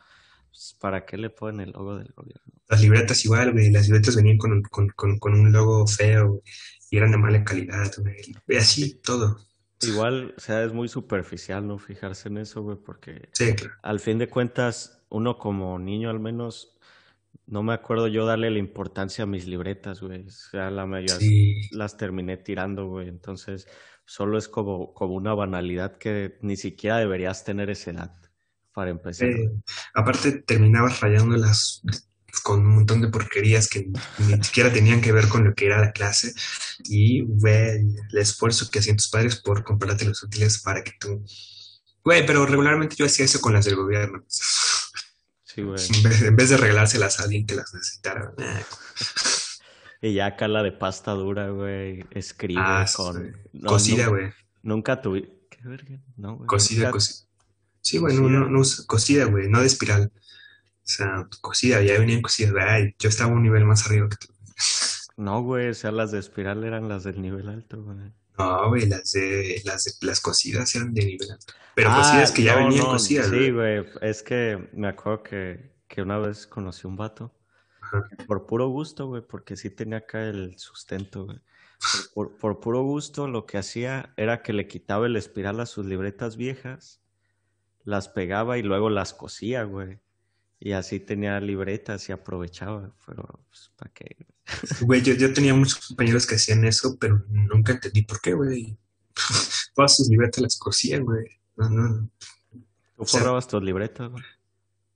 pues, 0.49 0.75
¿para 0.79 1.05
qué 1.05 1.17
le 1.17 1.29
ponen 1.29 1.61
el 1.67 1.71
logo 1.71 1.97
del 1.97 2.11
gobierno? 2.15 2.43
Las 2.69 2.81
libretas 2.81 3.23
igual, 3.25 3.51
güey, 3.51 3.69
las 3.71 3.87
libretas 3.87 4.15
venían 4.15 4.37
con, 4.37 4.61
con, 4.63 4.89
con, 4.89 5.19
con 5.19 5.33
un 5.33 5.51
logo 5.51 5.85
feo, 5.87 6.29
güey, 6.29 6.41
y 6.93 6.97
eran 6.97 7.09
de 7.11 7.17
mala 7.17 7.43
calidad, 7.43 7.91
güey, 7.97 8.59
así, 8.59 8.99
todo. 9.01 9.37
Igual, 9.81 10.33
o 10.37 10.39
sea, 10.39 10.63
es 10.63 10.71
muy 10.73 10.87
superficial, 10.87 11.67
¿no? 11.67 11.77
Fijarse 11.77 12.29
en 12.29 12.37
eso, 12.37 12.61
güey, 12.63 12.77
porque 12.77 13.33
Sí, 13.33 13.53
claro. 13.55 13.75
al 13.81 13.99
fin 13.99 14.17
de 14.17 14.29
cuentas, 14.29 15.05
uno 15.09 15.37
como 15.37 15.77
niño 15.79 16.09
al 16.09 16.19
menos, 16.19 16.77
no 17.47 17.63
me 17.63 17.73
acuerdo 17.73 18.07
yo 18.07 18.25
darle 18.25 18.51
la 18.51 18.59
importancia 18.59 19.23
a 19.23 19.27
mis 19.27 19.47
libretas, 19.47 20.01
güey. 20.01 20.27
O 20.27 20.31
sea, 20.31 20.71
la 20.71 20.85
mayoría 20.85 21.19
Sí, 21.19 21.61
las 21.69 21.97
terminé 21.97 22.37
tirando, 22.37 22.87
güey. 22.87 23.09
Entonces, 23.09 23.67
solo 24.05 24.37
es 24.37 24.47
como, 24.49 24.93
como 24.93 25.15
una 25.15 25.33
banalidad 25.35 25.97
que 25.97 26.37
ni 26.41 26.57
siquiera 26.57 26.97
deberías 26.99 27.43
tener 27.45 27.69
esa 27.69 27.91
edad 27.91 28.15
para 28.73 28.91
empezar. 28.91 29.29
eh, 29.29 29.51
aparte 29.93 30.41
terminabas 30.43 30.99
rayándolas 31.01 31.81
con 32.41 32.61
un 32.61 32.75
montón 32.75 33.01
de 33.01 33.09
porquerías 33.09 33.67
que 33.67 33.87
ni 34.17 34.43
siquiera 34.43 34.71
tenían 34.73 35.01
que 35.01 35.11
ver 35.11 35.27
con 35.27 35.43
lo 35.43 35.53
que 35.53 35.67
era 35.67 35.79
la 35.79 35.91
clase 35.91 36.33
y, 36.85 37.21
güey, 37.21 37.79
el 38.11 38.17
esfuerzo 38.17 38.69
que 38.71 38.79
hacían 38.79 38.97
tus 38.97 39.09
padres 39.09 39.35
por 39.35 39.63
comprarte 39.63 40.05
los 40.05 40.23
útiles 40.23 40.59
para 40.61 40.83
que 40.83 40.93
tú... 40.99 41.23
Güey, 42.03 42.25
pero 42.25 42.45
regularmente 42.45 42.95
yo 42.95 43.05
hacía 43.05 43.25
eso 43.25 43.39
con 43.39 43.53
las 43.53 43.65
del 43.65 43.75
gobierno. 43.75 44.25
Sí, 44.27 45.61
güey. 45.61 45.79
En 46.25 46.35
vez, 46.35 46.49
de 46.49 46.57
regalárselas 46.57 47.19
a 47.19 47.23
alguien 47.23 47.45
que 47.45 47.55
las 47.55 47.73
necesitara. 47.73 48.33
Y 50.01 50.13
ya 50.15 50.25
acá 50.25 50.47
la 50.47 50.63
de 50.63 50.71
pasta 50.73 51.11
dura, 51.11 51.49
güey, 51.49 52.03
escribe 52.11 52.59
Ah, 52.61 52.85
con... 52.93 53.37
No, 53.53 53.69
cocida, 53.69 54.07
güey. 54.07 54.31
nunca 54.63 55.01
tuve... 55.01 55.47
¿Qué 55.49 55.59
verga? 55.63 55.97
No, 56.17 56.35
güey. 56.37 56.47
Cocida, 56.47 56.79
nunca- 56.85 56.91
cocida. 56.93 57.27
Sí, 57.79 57.97
güey, 57.99 58.15
no, 58.17 58.29
no, 58.29 58.49
no 58.49 58.61
cocida, 58.87 59.25
güey, 59.25 59.47
no 59.49 59.59
de 59.61 59.67
espiral. 59.67 60.11
O 60.85 60.85
sea, 60.85 61.27
cocida, 61.41 61.81
ya 61.81 61.97
venían 61.99 62.21
cocidas. 62.21 62.53
Ay, 62.59 62.95
yo 62.99 63.09
estaba 63.09 63.31
un 63.31 63.41
nivel 63.43 63.65
más 63.65 63.85
arriba 63.87 64.09
que 64.09 64.17
tú. 64.17 64.33
No, 65.15 65.41
güey, 65.43 65.69
o 65.69 65.73
sea, 65.73 65.91
las 65.91 66.11
de 66.11 66.19
espiral 66.19 66.63
eran 66.63 66.89
las 66.89 67.03
del 67.03 67.21
nivel 67.21 67.47
alto, 67.49 67.81
güey. 67.83 67.97
No, 68.37 68.69
güey, 68.69 68.87
las 68.87 69.11
de, 69.11 69.61
las 69.63 69.83
de, 69.85 69.91
las 70.01 70.19
cocidas 70.19 70.73
eran 70.75 70.93
de 70.93 71.05
nivel 71.05 71.31
alto. 71.31 71.53
Pero 71.75 71.89
Ah, 71.91 71.97
cocidas 71.99 72.31
que 72.31 72.43
ya 72.43 72.55
no, 72.59 72.65
venían 72.67 72.83
no, 72.83 72.91
cocidas, 72.91 73.27
Sí, 73.27 73.51
güey. 73.51 73.51
güey, 73.51 73.85
es 74.01 74.23
que 74.23 74.69
me 74.73 74.87
acuerdo 74.87 75.23
que, 75.23 75.71
que 75.87 76.01
una 76.01 76.17
vez 76.17 76.47
conocí 76.47 76.85
un 76.87 76.95
vato 76.97 77.33
Ajá. 77.81 78.07
por 78.27 78.45
puro 78.47 78.67
gusto, 78.69 79.07
güey, 79.07 79.21
porque 79.21 79.55
sí 79.55 79.69
tenía 79.69 79.99
acá 79.99 80.23
el 80.27 80.57
sustento, 80.57 81.25
güey. 81.25 81.39
Por, 82.13 82.29
por- 82.31 82.37
por 82.39 82.59
puro 82.59 82.81
gusto, 82.81 83.27
lo 83.27 83.45
que 83.45 83.57
hacía 83.57 84.13
era 84.17 84.41
que 84.41 84.53
le 84.53 84.67
quitaba 84.67 85.05
el 85.05 85.15
espiral 85.15 85.59
a 85.59 85.65
sus 85.65 85.85
libretas 85.85 86.35
viejas, 86.37 87.01
las 87.83 88.07
pegaba 88.09 88.57
y 88.57 88.63
luego 88.63 88.89
las 88.89 89.13
cosía, 89.13 89.63
güey. 89.63 89.99
Y 90.65 90.71
así 90.71 91.01
tenía 91.01 91.41
libretas 91.41 92.07
y 92.07 92.13
aprovechaba, 92.13 92.95
pero 93.05 93.27
pues, 93.49 93.69
¿para 93.75 93.91
qué? 93.93 94.15
Güey, 94.81 95.01
yo, 95.01 95.13
yo 95.13 95.33
tenía 95.33 95.53
muchos 95.53 95.85
compañeros 95.87 96.25
que 96.25 96.35
hacían 96.35 96.63
eso, 96.63 96.95
pero 96.97 97.21
nunca 97.27 97.73
entendí 97.73 98.03
por 98.03 98.21
qué, 98.21 98.33
güey. 98.33 98.77
Todas 99.75 99.97
sus 99.97 100.07
libretas 100.07 100.41
las 100.41 100.57
cosían, 100.57 101.03
güey. 101.03 101.25
No, 101.57 101.69
no, 101.69 102.09
¿Tú 102.95 103.05
sea- 103.05 103.19
forrabas 103.19 103.45
tus 103.45 103.61
libretas, 103.61 104.09
güey? 104.09 104.23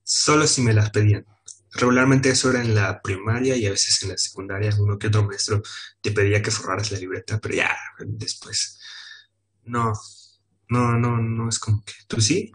solo 0.03 0.47
si 0.47 0.61
me 0.61 0.73
las 0.73 0.89
pedían. 0.91 1.25
Regularmente 1.73 2.29
eso 2.29 2.49
era 2.49 2.61
en 2.61 2.73
la 2.73 3.01
primaria 3.01 3.57
y 3.57 3.65
a 3.65 3.71
veces 3.71 4.01
en 4.03 4.09
la 4.09 4.17
secundaria, 4.17 4.73
uno 4.79 4.97
que 4.97 5.07
otro 5.07 5.23
maestro 5.23 5.61
te 5.99 6.13
pedía 6.13 6.41
que 6.41 6.49
forraras 6.49 6.93
la 6.93 6.99
libreta, 6.99 7.39
pero 7.41 7.55
ya 7.55 7.75
después. 8.05 8.79
No, 9.65 9.91
no, 10.69 10.97
no, 10.97 11.17
no 11.17 11.49
es 11.49 11.59
como 11.59 11.83
que. 11.83 11.91
¿Tú 12.07 12.21
sí? 12.21 12.53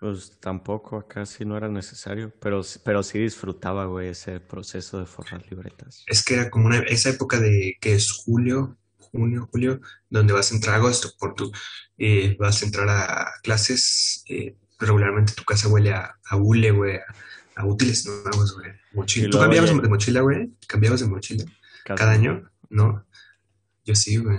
Pues 0.00 0.38
tampoco 0.38 0.96
acá 0.96 1.26
sí 1.26 1.44
no 1.44 1.56
era 1.56 1.68
necesario, 1.68 2.32
pero, 2.40 2.62
pero 2.84 3.02
sí 3.02 3.18
disfrutaba, 3.18 3.86
güey, 3.86 4.08
ese 4.08 4.38
proceso 4.38 5.00
de 5.00 5.06
forrar 5.06 5.44
libretas. 5.50 6.04
Es 6.06 6.24
que 6.24 6.34
era 6.34 6.50
como 6.50 6.66
una, 6.66 6.78
esa 6.80 7.10
época 7.10 7.40
de 7.40 7.76
que 7.80 7.94
es 7.94 8.12
julio, 8.12 8.76
junio, 8.96 9.48
julio, 9.50 9.80
donde 10.08 10.32
vas 10.32 10.52
a 10.52 10.54
entrar 10.54 10.76
a 10.76 10.78
agosto, 10.78 11.10
por 11.18 11.34
tu, 11.34 11.50
eh, 11.96 12.36
vas 12.38 12.62
a 12.62 12.66
entrar 12.66 12.88
a 12.88 13.32
clases, 13.42 14.24
eh, 14.28 14.54
regularmente 14.78 15.32
tu 15.32 15.44
casa 15.44 15.68
huele 15.68 15.92
a, 15.92 16.14
a 16.30 16.36
hule, 16.36 16.70
güey, 16.70 16.96
a, 16.96 17.04
a 17.56 17.66
útiles 17.66 18.06
nuevos, 18.06 18.54
güey. 18.54 18.70
Mochila. 18.92 19.30
¿Tú 19.30 19.38
cambiabas 19.38 19.82
de 19.82 19.88
mochila, 19.88 20.20
güey? 20.20 20.52
¿Cambiabas 20.66 21.00
de 21.00 21.08
mochila 21.08 21.44
Casi 21.84 21.98
cada 21.98 22.12
año? 22.12 22.48
¿No? 22.70 23.04
Yo 23.84 23.94
sí, 23.94 24.16
güey. 24.16 24.38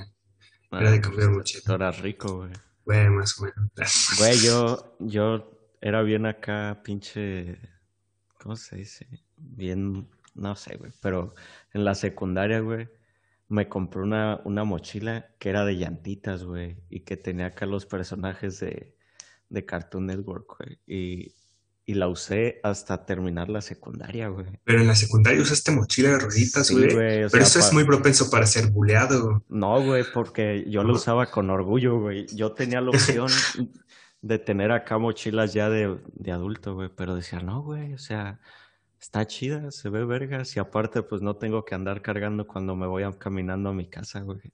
Era 0.71 0.91
de 0.91 1.01
cambiar 1.01 1.27
pues, 1.27 1.37
mochila. 1.37 1.75
eras 1.75 1.99
rico, 1.99 2.37
güey. 2.37 2.51
Güey, 4.17 4.39
yo, 4.39 4.95
yo 4.99 5.51
era 5.79 6.01
bien 6.01 6.25
acá, 6.25 6.81
pinche, 6.83 7.59
¿cómo 8.39 8.55
se 8.55 8.77
dice? 8.77 9.07
Bien, 9.37 10.09
no 10.33 10.55
sé, 10.55 10.77
güey, 10.77 10.91
pero 11.01 11.35
en 11.73 11.85
la 11.85 11.93
secundaria, 11.93 12.59
güey, 12.61 12.89
me 13.47 13.69
compré 13.69 14.01
una, 14.01 14.41
una 14.43 14.63
mochila 14.63 15.35
que 15.39 15.49
era 15.49 15.65
de 15.65 15.75
llantitas, 15.75 16.43
güey, 16.43 16.77
y 16.89 17.01
que 17.01 17.15
tenía 17.15 17.47
acá 17.47 17.67
los 17.67 17.85
personajes 17.85 18.59
de, 18.59 18.97
de 19.49 19.65
Cartoon 19.65 20.07
Network, 20.07 20.57
güey, 20.57 20.79
y, 20.87 21.35
y 21.89 21.95
la 21.95 22.07
usé 22.07 22.59
hasta 22.61 23.03
terminar 23.03 23.49
la 23.49 23.61
secundaria, 23.61 24.27
güey. 24.27 24.45
Pero 24.63 24.81
en 24.81 24.85
la 24.85 24.93
secundaria 24.93 25.41
usaste 25.41 25.71
mochila 25.71 26.09
de 26.09 26.19
rueditas, 26.19 26.67
Sí, 26.67 26.75
güey. 26.75 26.93
güey, 26.93 27.23
o 27.23 27.29
Pero 27.31 27.43
eso 27.43 27.57
es 27.57 27.73
muy 27.73 27.83
propenso 27.83 28.29
para 28.29 28.45
ser 28.45 28.69
buleado. 28.69 29.43
No, 29.49 29.81
güey, 29.83 30.03
porque 30.13 30.69
yo 30.69 30.83
lo 30.83 30.93
usaba 30.93 31.31
con 31.31 31.49
orgullo, 31.49 31.99
güey. 31.99 32.27
Yo 32.27 32.51
tenía 32.51 32.79
la 32.79 32.91
opción 32.91 33.27
de 34.21 34.37
tener 34.37 34.71
acá 34.71 34.99
mochilas 34.99 35.51
ya 35.55 35.67
de, 35.71 35.97
de 36.13 36.31
adulto, 36.31 36.75
güey, 36.75 36.89
pero 36.95 37.15
decía, 37.15 37.39
no, 37.39 37.63
güey, 37.63 37.95
o 37.95 37.97
sea, 37.97 38.39
está 39.01 39.25
chida, 39.25 39.71
se 39.71 39.89
ve 39.89 40.05
vergas 40.05 40.55
y 40.55 40.59
aparte 40.59 41.01
pues 41.01 41.23
no 41.23 41.37
tengo 41.37 41.65
que 41.65 41.73
andar 41.73 42.03
cargando 42.03 42.45
cuando 42.45 42.75
me 42.75 42.85
voy 42.85 43.03
caminando 43.17 43.69
a 43.69 43.73
mi 43.73 43.89
casa, 43.89 44.19
güey. 44.19 44.53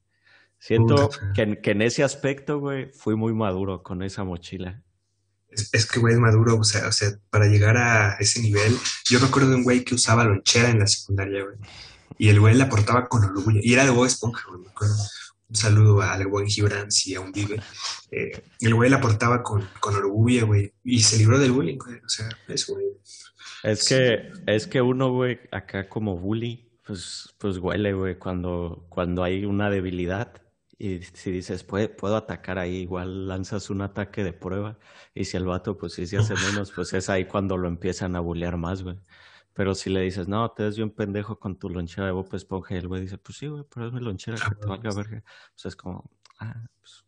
Siento 0.58 1.10
que 1.34 1.72
en 1.72 1.82
ese 1.82 2.02
aspecto, 2.06 2.60
güey, 2.60 2.94
fui 2.94 3.18
muy 3.18 3.34
maduro 3.34 3.84
con 3.84 4.04
esa 4.04 4.24
mochila. 4.24 4.82
Es, 5.56 5.70
es 5.72 5.86
que, 5.86 6.00
güey, 6.00 6.14
es 6.14 6.20
maduro, 6.20 6.58
o 6.58 6.64
sea, 6.64 6.88
o 6.88 6.92
sea, 6.92 7.10
para 7.30 7.48
llegar 7.48 7.78
a 7.78 8.16
ese 8.20 8.42
nivel, 8.42 8.78
yo 9.06 9.20
me 9.20 9.28
acuerdo 9.28 9.50
de 9.50 9.56
un 9.56 9.64
güey 9.64 9.84
que 9.84 9.96
usaba 9.96 10.24
lonchera 10.24 10.70
en 10.70 10.80
la 10.80 10.88
secundaria, 10.88 11.44
güey. 11.44 11.58
Y 12.18 12.30
el 12.30 12.40
güey 12.40 12.56
la 12.56 12.70
portaba 12.70 13.08
con 13.08 13.24
orgullo. 13.24 13.60
Y 13.62 13.74
era 13.74 13.84
de 13.84 13.92
Bob 13.92 14.06
Esponja, 14.06 14.44
güey, 14.48 14.62
me 14.62 14.70
acuerdo. 14.70 14.96
Un 15.48 15.56
saludo 15.56 16.02
al 16.02 16.26
buen 16.28 16.48
Gibran, 16.48 16.92
si 16.92 17.14
aún 17.16 17.32
vive. 17.32 17.62
Eh, 18.12 18.42
el 18.62 18.74
güey 18.74 18.90
la 18.90 19.02
portaba 19.02 19.44
con, 19.44 19.68
con 19.80 19.96
orgullo, 19.96 20.48
güey. 20.48 20.74
Y 20.84 21.02
se 21.02 21.18
libró 21.18 21.38
del 21.38 21.52
bullying, 21.52 21.78
güey. 21.78 21.98
O 21.98 22.10
sea, 22.10 22.30
eso, 22.48 22.74
güey. 22.74 22.86
Es 23.64 23.88
que, 23.88 24.32
es 24.48 24.68
que 24.68 24.82
uno, 24.82 25.12
güey, 25.12 25.40
acá 25.52 25.90
como 25.90 26.18
bully, 26.18 26.72
pues, 26.86 27.34
pues 27.38 27.58
huele, 27.58 27.94
güey, 27.94 28.18
cuando, 28.18 28.86
cuando 28.90 29.24
hay 29.24 29.46
una 29.46 29.70
debilidad. 29.70 30.34
Y 30.78 31.02
si 31.04 31.32
dices, 31.32 31.64
"Puede- 31.64 31.88
puedo 31.90 32.18
atacar 32.18 32.58
ahí, 32.60 32.78
igual 32.78 33.28
lanzas 33.28 33.70
un 33.70 33.82
ataque 33.82 34.24
de 34.24 34.34
prueba. 34.34 34.78
Y 35.14 35.26
si 35.26 35.38
el 35.38 35.46
vato, 35.46 35.78
pues 35.78 35.94
sí 35.94 36.06
se 36.06 36.18
hace 36.18 36.34
menos, 36.36 36.72
pues 36.72 36.92
es 36.94 37.10
ahí 37.10 37.26
cuando 37.26 37.58
lo 37.58 37.68
empiezan 37.68 38.16
a 38.16 38.20
bullear 38.20 38.58
más, 38.58 38.84
güey. 38.84 39.00
Pero 39.54 39.74
si 39.74 39.90
le 39.90 40.02
dices, 40.02 40.28
no, 40.28 40.52
te 40.52 40.64
ves 40.64 40.76
bien 40.76 40.92
pendejo 40.92 41.40
con 41.40 41.58
tu 41.58 41.70
lonchera 41.70 42.08
de 42.08 42.12
Bob 42.12 42.28
Esponja, 42.36 42.76
y 42.76 42.78
el 42.80 42.90
güey 42.90 43.02
dice, 43.04 43.18
pues 43.18 43.38
sí, 43.38 43.48
güey, 43.48 43.64
pero 43.74 43.88
es 43.88 43.94
mi 43.94 44.02
lonchera, 44.02 44.36
que 44.38 44.56
te 44.56 44.66
valga 44.68 44.92
verga. 44.94 45.24
Pues 45.54 45.66
es 45.66 45.76
como, 45.78 46.12
Ah, 46.40 46.66
pues. 46.82 47.06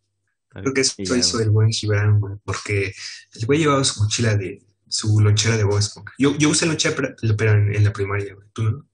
Creo 0.50 0.74
que 0.74 0.80
eso 0.82 0.96
hizo 1.14 1.42
el 1.42 1.50
buen 1.50 1.70
Gibran, 1.70 2.22
güey, 2.22 2.36
porque 2.46 2.94
el 3.34 3.46
güey 3.46 3.60
llevaba 3.60 3.84
su 3.84 4.02
mochila 4.02 4.38
de, 4.38 4.66
su 4.88 5.20
lonchera 5.20 5.58
de 5.58 5.66
Bob 5.66 5.78
Esponja. 5.80 6.14
Yo, 6.18 6.34
yo 6.38 6.48
usé 6.50 6.66
lonchera, 6.66 6.96
pero, 6.96 7.14
pero 7.38 7.52
en, 7.52 7.76
en 7.76 7.84
la 7.84 7.92
primaria, 7.92 8.34
güey, 8.34 8.48
tú 8.54 8.64
no. 8.64 8.86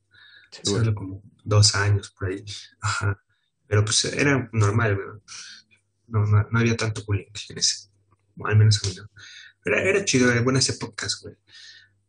Sí, 0.50 0.74
era 0.74 0.92
como 0.96 1.22
dos 1.44 1.76
años 1.76 2.10
por 2.18 2.30
ahí. 2.30 2.44
Ajá. 2.82 3.20
Pero 3.68 3.84
pues 3.84 4.06
era 4.06 4.50
normal, 4.52 4.96
güey. 4.96 5.08
No, 6.08 6.26
no, 6.26 6.48
no 6.50 6.60
había 6.60 6.76
tanto 6.76 7.04
bullying 7.06 7.26
en 7.50 7.58
ese. 7.58 7.90
Al 8.44 8.58
menos 8.58 8.84
a 8.84 8.88
mí 8.88 8.96
no. 8.96 9.10
Pero 9.64 9.78
era, 9.78 9.90
era 9.90 10.06
chido, 10.06 10.32
eran 10.32 10.44
buenas 10.44 10.68
épocas, 10.70 11.20
güey. 11.22 11.36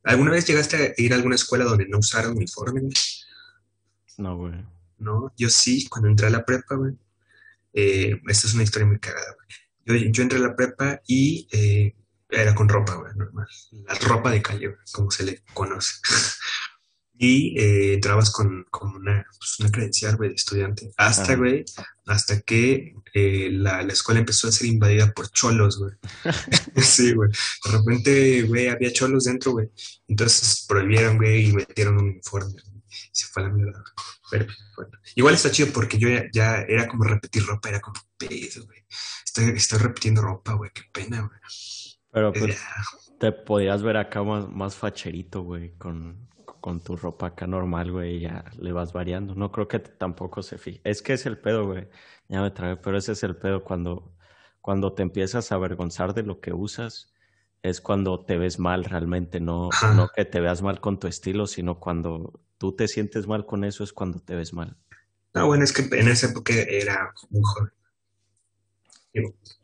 ¿Alguna 0.02 0.32
vez 0.32 0.46
llegaste 0.46 0.76
a 0.76 1.02
ir 1.02 1.12
a 1.12 1.16
alguna 1.16 1.36
escuela 1.36 1.64
donde 1.64 1.88
no 1.88 1.98
usara 1.98 2.28
uniforme? 2.28 2.80
güey? 2.82 2.92
No, 4.18 4.36
güey. 4.36 4.64
No, 4.98 5.32
yo 5.36 5.48
sí, 5.48 5.86
cuando 5.88 6.08
entré 6.08 6.26
a 6.26 6.30
la 6.30 6.44
prepa, 6.44 6.74
güey. 6.74 6.94
Eh, 7.72 8.20
esta 8.28 8.46
es 8.46 8.54
una 8.54 8.62
historia 8.62 8.86
muy 8.86 8.98
cagada, 8.98 9.34
güey. 9.34 10.02
Yo, 10.02 10.10
yo 10.12 10.22
entré 10.22 10.38
a 10.38 10.42
la 10.42 10.56
prepa 10.56 11.00
y 11.06 11.48
eh, 11.52 11.94
era 12.28 12.54
con 12.54 12.68
ropa, 12.68 12.94
güey, 12.96 13.14
normal. 13.14 13.46
La 13.86 13.94
ropa 13.94 14.30
de 14.30 14.42
calle, 14.42 14.68
güey, 14.68 14.80
como 14.92 15.10
se 15.10 15.24
le 15.24 15.42
conoce. 15.52 15.94
Y 17.16 17.58
eh, 17.58 17.94
entrabas 17.94 18.30
con, 18.30 18.66
con 18.70 18.94
una, 18.96 19.24
pues, 19.38 19.60
una 19.60 19.70
credencial, 19.70 20.16
güey, 20.16 20.30
de 20.30 20.34
estudiante. 20.34 20.90
Hasta, 20.96 21.36
güey, 21.36 21.64
hasta 22.06 22.40
que 22.40 22.94
eh, 23.14 23.50
la, 23.52 23.82
la 23.82 23.92
escuela 23.92 24.18
empezó 24.20 24.48
a 24.48 24.52
ser 24.52 24.66
invadida 24.66 25.12
por 25.12 25.30
cholos, 25.30 25.78
güey. 25.78 25.92
Sí, 26.82 27.12
güey. 27.14 27.30
De 27.30 27.70
repente, 27.70 28.42
güey, 28.42 28.68
había 28.68 28.92
cholos 28.92 29.24
dentro, 29.24 29.52
güey. 29.52 29.70
Entonces 30.08 30.64
prohibieron, 30.68 31.16
güey, 31.18 31.50
y 31.50 31.52
metieron 31.52 31.98
un 31.98 32.04
uniforme. 32.10 32.52
güey. 32.52 32.82
Y 32.88 33.08
se 33.12 33.26
fue 33.26 33.42
a 33.44 33.46
la 33.46 33.52
mierda. 33.54 33.72
güey. 33.78 34.06
Pero, 34.30 34.46
bueno. 34.76 34.98
Igual 35.14 35.34
está 35.34 35.50
chido 35.52 35.68
porque 35.72 35.98
yo 35.98 36.08
ya, 36.08 36.24
ya 36.32 36.56
era 36.62 36.88
como 36.88 37.04
repetir 37.04 37.44
ropa, 37.46 37.68
era 37.68 37.80
como 37.80 38.00
pedo, 38.18 38.64
güey. 38.66 38.84
Estoy, 39.24 39.50
estoy 39.50 39.78
repitiendo 39.78 40.20
ropa, 40.22 40.54
güey, 40.54 40.70
qué 40.74 40.82
pena, 40.92 41.20
güey. 41.20 41.40
Pero 42.10 42.30
Eh, 42.34 42.38
pues 42.40 42.58
te 43.20 43.30
podías 43.32 43.82
ver 43.82 43.96
acá 43.96 44.22
más, 44.24 44.48
más 44.48 44.74
facherito, 44.76 45.42
güey, 45.42 45.74
con, 45.76 46.28
con 46.64 46.80
tu 46.80 46.96
ropa 46.96 47.26
acá 47.26 47.46
normal, 47.46 47.92
güey, 47.92 48.20
ya 48.20 48.42
le 48.56 48.72
vas 48.72 48.94
variando. 48.94 49.34
No 49.34 49.52
creo 49.52 49.68
que 49.68 49.80
tampoco 49.80 50.42
se 50.42 50.56
fije. 50.56 50.80
Es 50.82 51.02
que 51.02 51.12
es 51.12 51.26
el 51.26 51.36
pedo, 51.36 51.66
güey. 51.66 51.90
Ya 52.26 52.40
me 52.40 52.50
trae, 52.52 52.78
pero 52.78 52.96
ese 52.96 53.12
es 53.12 53.22
el 53.22 53.36
pedo 53.36 53.62
cuando, 53.62 54.16
cuando 54.62 54.94
te 54.94 55.02
empiezas 55.02 55.52
a 55.52 55.56
avergonzar 55.56 56.14
de 56.14 56.22
lo 56.22 56.40
que 56.40 56.54
usas, 56.54 57.12
es 57.62 57.82
cuando 57.82 58.24
te 58.24 58.38
ves 58.38 58.58
mal 58.58 58.84
realmente, 58.84 59.40
no, 59.40 59.68
Ajá. 59.70 59.92
no 59.92 60.08
que 60.08 60.24
te 60.24 60.40
veas 60.40 60.62
mal 60.62 60.80
con 60.80 60.98
tu 60.98 61.06
estilo, 61.06 61.46
sino 61.46 61.78
cuando 61.80 62.40
tú 62.56 62.74
te 62.74 62.88
sientes 62.88 63.26
mal 63.26 63.44
con 63.44 63.62
eso 63.64 63.84
es 63.84 63.92
cuando 63.92 64.20
te 64.20 64.34
ves 64.34 64.54
mal. 64.54 64.74
No, 65.34 65.46
bueno, 65.46 65.64
es 65.64 65.72
que 65.74 65.82
en 65.94 66.08
esa 66.08 66.28
época 66.28 66.54
era 66.54 67.12
muy 67.28 67.42
joven. 67.44 67.72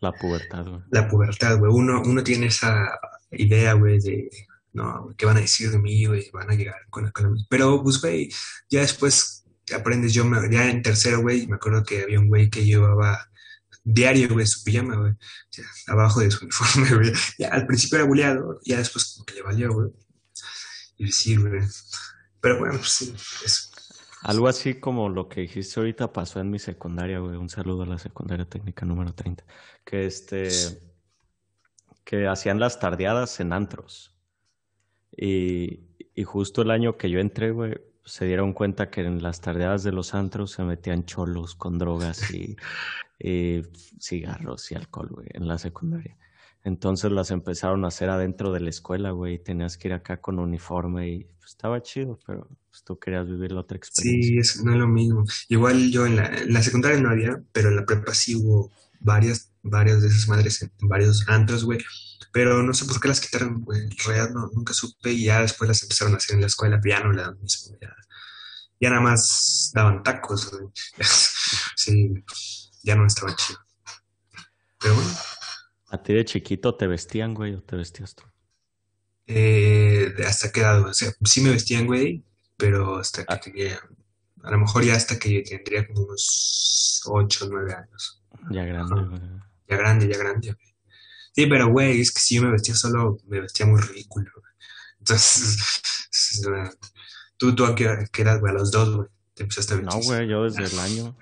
La 0.01 0.13
pubertad, 0.13 0.67
güey. 0.67 0.83
la 0.91 1.09
pubertad, 1.09 1.59
güey. 1.61 1.73
Uno, 1.73 2.03
uno 2.05 2.23
tiene 2.23 2.49
esa 2.49 2.91
idea, 3.31 3.73
güey, 3.73 3.99
de, 4.01 4.29
no, 4.73 5.15
¿qué 5.17 5.27
van 5.27 5.37
a 5.37 5.41
decir 5.41 5.71
de 5.71 5.79
mí, 5.79 6.07
güey? 6.07 6.31
Van 6.33 6.51
a 6.51 6.55
llegar 6.55 6.77
con 6.91 7.05
la, 7.05 7.13
Pero, 7.49 7.83
pues, 7.83 8.01
güey, 8.01 8.31
ya 8.69 8.81
después 8.81 9.45
aprendes, 9.75 10.13
yo 10.13 10.25
me- 10.25 10.51
ya 10.53 10.69
en 10.71 10.83
tercero, 10.83 11.21
güey, 11.23 11.47
me 11.47 11.57
acuerdo 11.57 11.85
que 11.85 12.03
había 12.03 12.19
un 12.21 12.29
güey 12.29 12.51
que 12.51 12.65
llevaba 12.65 13.29
diario, 13.85 14.29
güey, 14.31 14.47
su 14.47 14.63
pijama, 14.65 14.97
güey, 14.97 15.13
abajo 15.87 16.21
de 16.21 16.31
su 16.31 16.45
uniforme, 16.45 16.95
güey. 16.95 17.13
Ya 17.39 17.49
al 17.49 17.67
principio 17.67 17.99
era 17.99 18.07
buleado, 18.07 18.61
ya 18.65 18.79
después 18.79 19.15
como 19.15 19.25
que 19.27 19.35
le 19.35 19.43
valió, 19.43 19.73
güey. 19.73 19.91
Y 20.99 21.11
sí, 21.13 21.37
güey. 21.37 21.63
Pero 22.41 22.59
bueno, 22.59 22.79
pues 22.79 22.91
sí, 22.91 23.15
eso. 23.45 23.71
Algo 24.23 24.49
así 24.49 24.75
como 24.79 25.09
lo 25.09 25.29
que 25.29 25.41
dijiste 25.43 25.81
ahorita 25.81 26.13
pasó 26.13 26.41
en 26.41 26.51
mi 26.51 26.59
secundaria, 26.59 27.21
güey. 27.21 27.37
Un 27.37 27.49
saludo 27.49 27.85
a 27.85 27.87
la 27.87 27.99
secundaria 27.99 28.45
técnica 28.45 28.85
número 28.85 29.15
30. 29.15 29.45
Que 29.85 30.05
este, 30.07 30.51
que 32.05 32.27
hacían 32.29 32.61
las 32.61 32.79
tardeadas 32.81 33.41
en 33.41 33.53
antros. 33.55 34.15
Y, 35.23 35.81
y 36.15 36.25
justo 36.25 36.63
el 36.63 36.71
año 36.71 36.97
que 36.97 37.11
yo 37.11 37.21
entré, 37.21 37.51
güey, 37.51 37.75
se 38.07 38.25
dieron 38.25 38.55
cuenta 38.55 38.89
que 38.89 39.03
en 39.03 39.23
las 39.23 39.43
tardeadas 39.43 39.83
de 39.83 39.93
los 39.93 40.15
antros 40.15 40.53
se 40.53 40.63
metían 40.65 41.05
cholos 41.05 41.55
con 41.55 41.77
drogas 41.79 42.33
y, 42.33 42.57
y 43.19 43.61
cigarros 44.01 44.73
y 44.73 44.77
alcohol, 44.77 45.09
güey, 45.11 45.29
en 45.35 45.47
la 45.47 45.59
secundaria. 45.59 46.17
Entonces 46.65 47.13
las 47.13 47.31
empezaron 47.31 47.85
a 47.85 47.89
hacer 47.89 48.09
adentro 48.09 48.51
de 48.51 48.61
la 48.61 48.71
escuela, 48.71 49.11
güey, 49.11 49.35
y 49.35 49.39
tenías 49.39 49.77
que 49.77 49.89
ir 49.89 49.95
acá 49.95 50.23
con 50.23 50.39
uniforme 50.39 51.11
y 51.11 51.25
pues, 51.39 51.51
estaba 51.51 51.83
chido, 51.83 52.19
pero 52.27 52.49
pues, 52.71 52.83
tú 52.83 52.99
querías 52.99 53.27
vivir 53.27 53.53
la 53.53 53.61
otra 53.61 53.77
experiencia. 53.77 54.29
Sí, 54.29 54.39
es, 54.39 54.65
no 54.65 54.73
es 54.73 54.79
lo 54.79 54.89
mismo. 54.89 55.25
Igual 55.49 55.91
yo 55.91 56.07
en 56.07 56.17
la, 56.17 56.27
en 56.29 56.53
la 56.53 56.63
secundaria 56.63 56.99
no 56.99 57.11
había, 57.11 57.43
pero 57.53 57.69
en 57.69 57.77
la 57.77 57.85
prepa 57.85 58.15
sí 58.15 58.37
hubo 58.37 58.71
varias, 59.01 59.53
varias 59.63 60.01
de 60.01 60.09
esas 60.09 60.29
madres 60.29 60.63
en, 60.63 60.73
en 60.81 60.89
varios 60.89 61.29
antros, 61.29 61.65
güey. 61.65 61.79
Pero 62.33 62.63
no 62.63 62.73
sé 62.75 62.85
por 62.85 63.01
qué 63.01 63.09
las 63.09 63.21
quitaron, 63.21 63.63
güey. 63.65 63.81
En 63.83 63.91
realidad 64.07 64.31
no, 64.31 64.49
nunca 64.55 64.73
supe 64.73 65.11
y 65.13 65.25
ya 65.25 65.41
después 65.43 65.67
las 65.69 65.83
empezaron 65.83 66.15
a 66.15 66.17
hacer 66.19 66.35
en 66.37 66.43
la 66.43 66.47
escuela, 66.47 66.81
ya 66.85 67.01
no 67.03 67.13
le 67.13 67.23
dan 67.23 67.35
lo 67.35 67.41
mismo, 67.41 67.77
ya, 67.81 67.95
ya 68.81 68.91
nada 68.91 69.03
más 69.03 69.71
daban 69.75 70.03
tacos, 70.03 70.51
güey. 70.51 70.67
Sí, 71.77 72.13
ya 72.83 72.95
no 72.95 73.07
estaba 73.07 73.35
chido. 73.35 73.59
Pero 74.79 74.95
bueno, 74.95 75.11
¿A 75.91 76.03
ti 76.03 76.13
de 76.13 76.25
chiquito 76.25 76.77
te 76.77 76.87
vestían, 76.87 77.35
güey, 77.35 77.55
o 77.55 77.63
te 77.63 77.75
vestías 77.77 78.15
tú? 78.15 78.25
eh, 79.27 80.13
hasta 80.27 80.51
qué 80.53 80.61
edad, 80.61 80.81
o 80.83 80.93
sea, 80.95 81.13
sí 81.25 81.41
me 81.41 81.51
vestían, 81.51 81.87
güey, 81.87 82.25
pero 82.57 82.99
hasta 82.99 83.25
que 83.25 83.33
Ah. 83.35 83.41
tenía, 83.41 83.81
a 84.43 84.51
lo 84.51 84.59
mejor 84.59 84.85
ya 84.85 84.95
hasta 84.97 85.19
que 85.19 85.43
tendría 85.43 85.87
como 85.87 86.03
unos 86.03 87.01
8 87.07 87.47
o 87.47 87.49
9 87.49 87.75
años. 87.75 88.23
Ya 88.51 88.65
grande, 88.65 89.03
güey. 89.05 89.21
Ya 89.69 89.77
grande, 89.77 90.09
ya 90.09 90.19
grande, 90.19 90.53
güey. 90.53 90.70
Sí, 91.41 91.47
pero 91.47 91.69
güey, 91.69 92.03
es 92.03 92.13
que 92.13 92.21
si 92.21 92.35
yo 92.35 92.43
me 92.43 92.51
vestía 92.51 92.75
solo, 92.75 93.17
me 93.27 93.41
vestía 93.41 93.65
muy 93.65 93.81
ridículo. 93.81 94.31
Entonces, 94.99 95.81
tú, 97.39 97.55
tú 97.55 97.65
a 97.65 97.75
qué, 97.75 97.85
edad, 98.19 98.41
güey, 98.41 98.53
a 98.53 98.59
los 98.59 98.71
dos, 98.71 98.95
güey, 98.95 99.09
te 99.33 99.45
empezaste 99.45 99.73
a 99.73 99.77
vestir. 99.79 100.01
No, 100.03 100.07
güey, 100.07 100.29
yo 100.29 100.43
desde 100.45 100.65
el 100.65 100.79
año. 100.79 101.17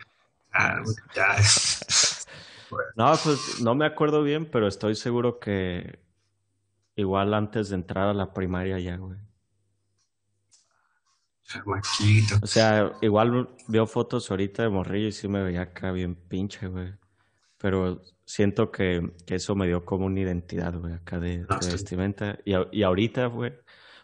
Ah, 0.53 0.81
güey, 0.83 0.97
ya. 1.15 1.37
No, 2.97 3.17
pues 3.25 3.61
no 3.63 3.75
me 3.75 3.87
acuerdo 3.87 4.23
bien, 4.23 4.51
pero 4.51 4.67
estoy 4.69 4.95
seguro 4.95 5.39
que 5.39 6.01
igual 6.97 7.33
antes 7.33 7.71
de 7.71 7.77
entrar 7.77 8.09
a 8.09 8.13
la 8.13 8.35
primaria 8.35 8.79
ya, 8.79 8.97
güey. 8.97 9.17
Chamaquito. 11.45 12.35
O 12.43 12.47
sea, 12.47 12.93
igual 13.01 13.49
veo 13.69 13.87
fotos 13.87 14.31
ahorita 14.31 14.65
de 14.65 14.69
morrillo 14.69 15.09
y 15.09 15.13
sí 15.13 15.29
me 15.29 15.43
veía 15.43 15.63
acá 15.63 15.93
bien 15.93 16.15
pinche, 16.15 16.67
güey. 16.67 16.93
Pero 17.59 18.03
siento 18.25 18.71
que, 18.71 19.11
que 19.27 19.35
eso 19.37 19.55
me 19.57 19.67
dio 19.67 19.85
como 19.85 20.07
una 20.07 20.21
identidad, 20.21 20.75
güey, 20.79 20.95
acá 20.95 21.19
de, 21.19 21.45
Ah, 21.49 21.59
de 21.61 21.67
sí. 21.67 21.73
vestimenta. 21.73 22.39
Y, 22.45 22.53
y 22.73 22.83
ahorita, 22.83 23.27
güey, 23.27 23.53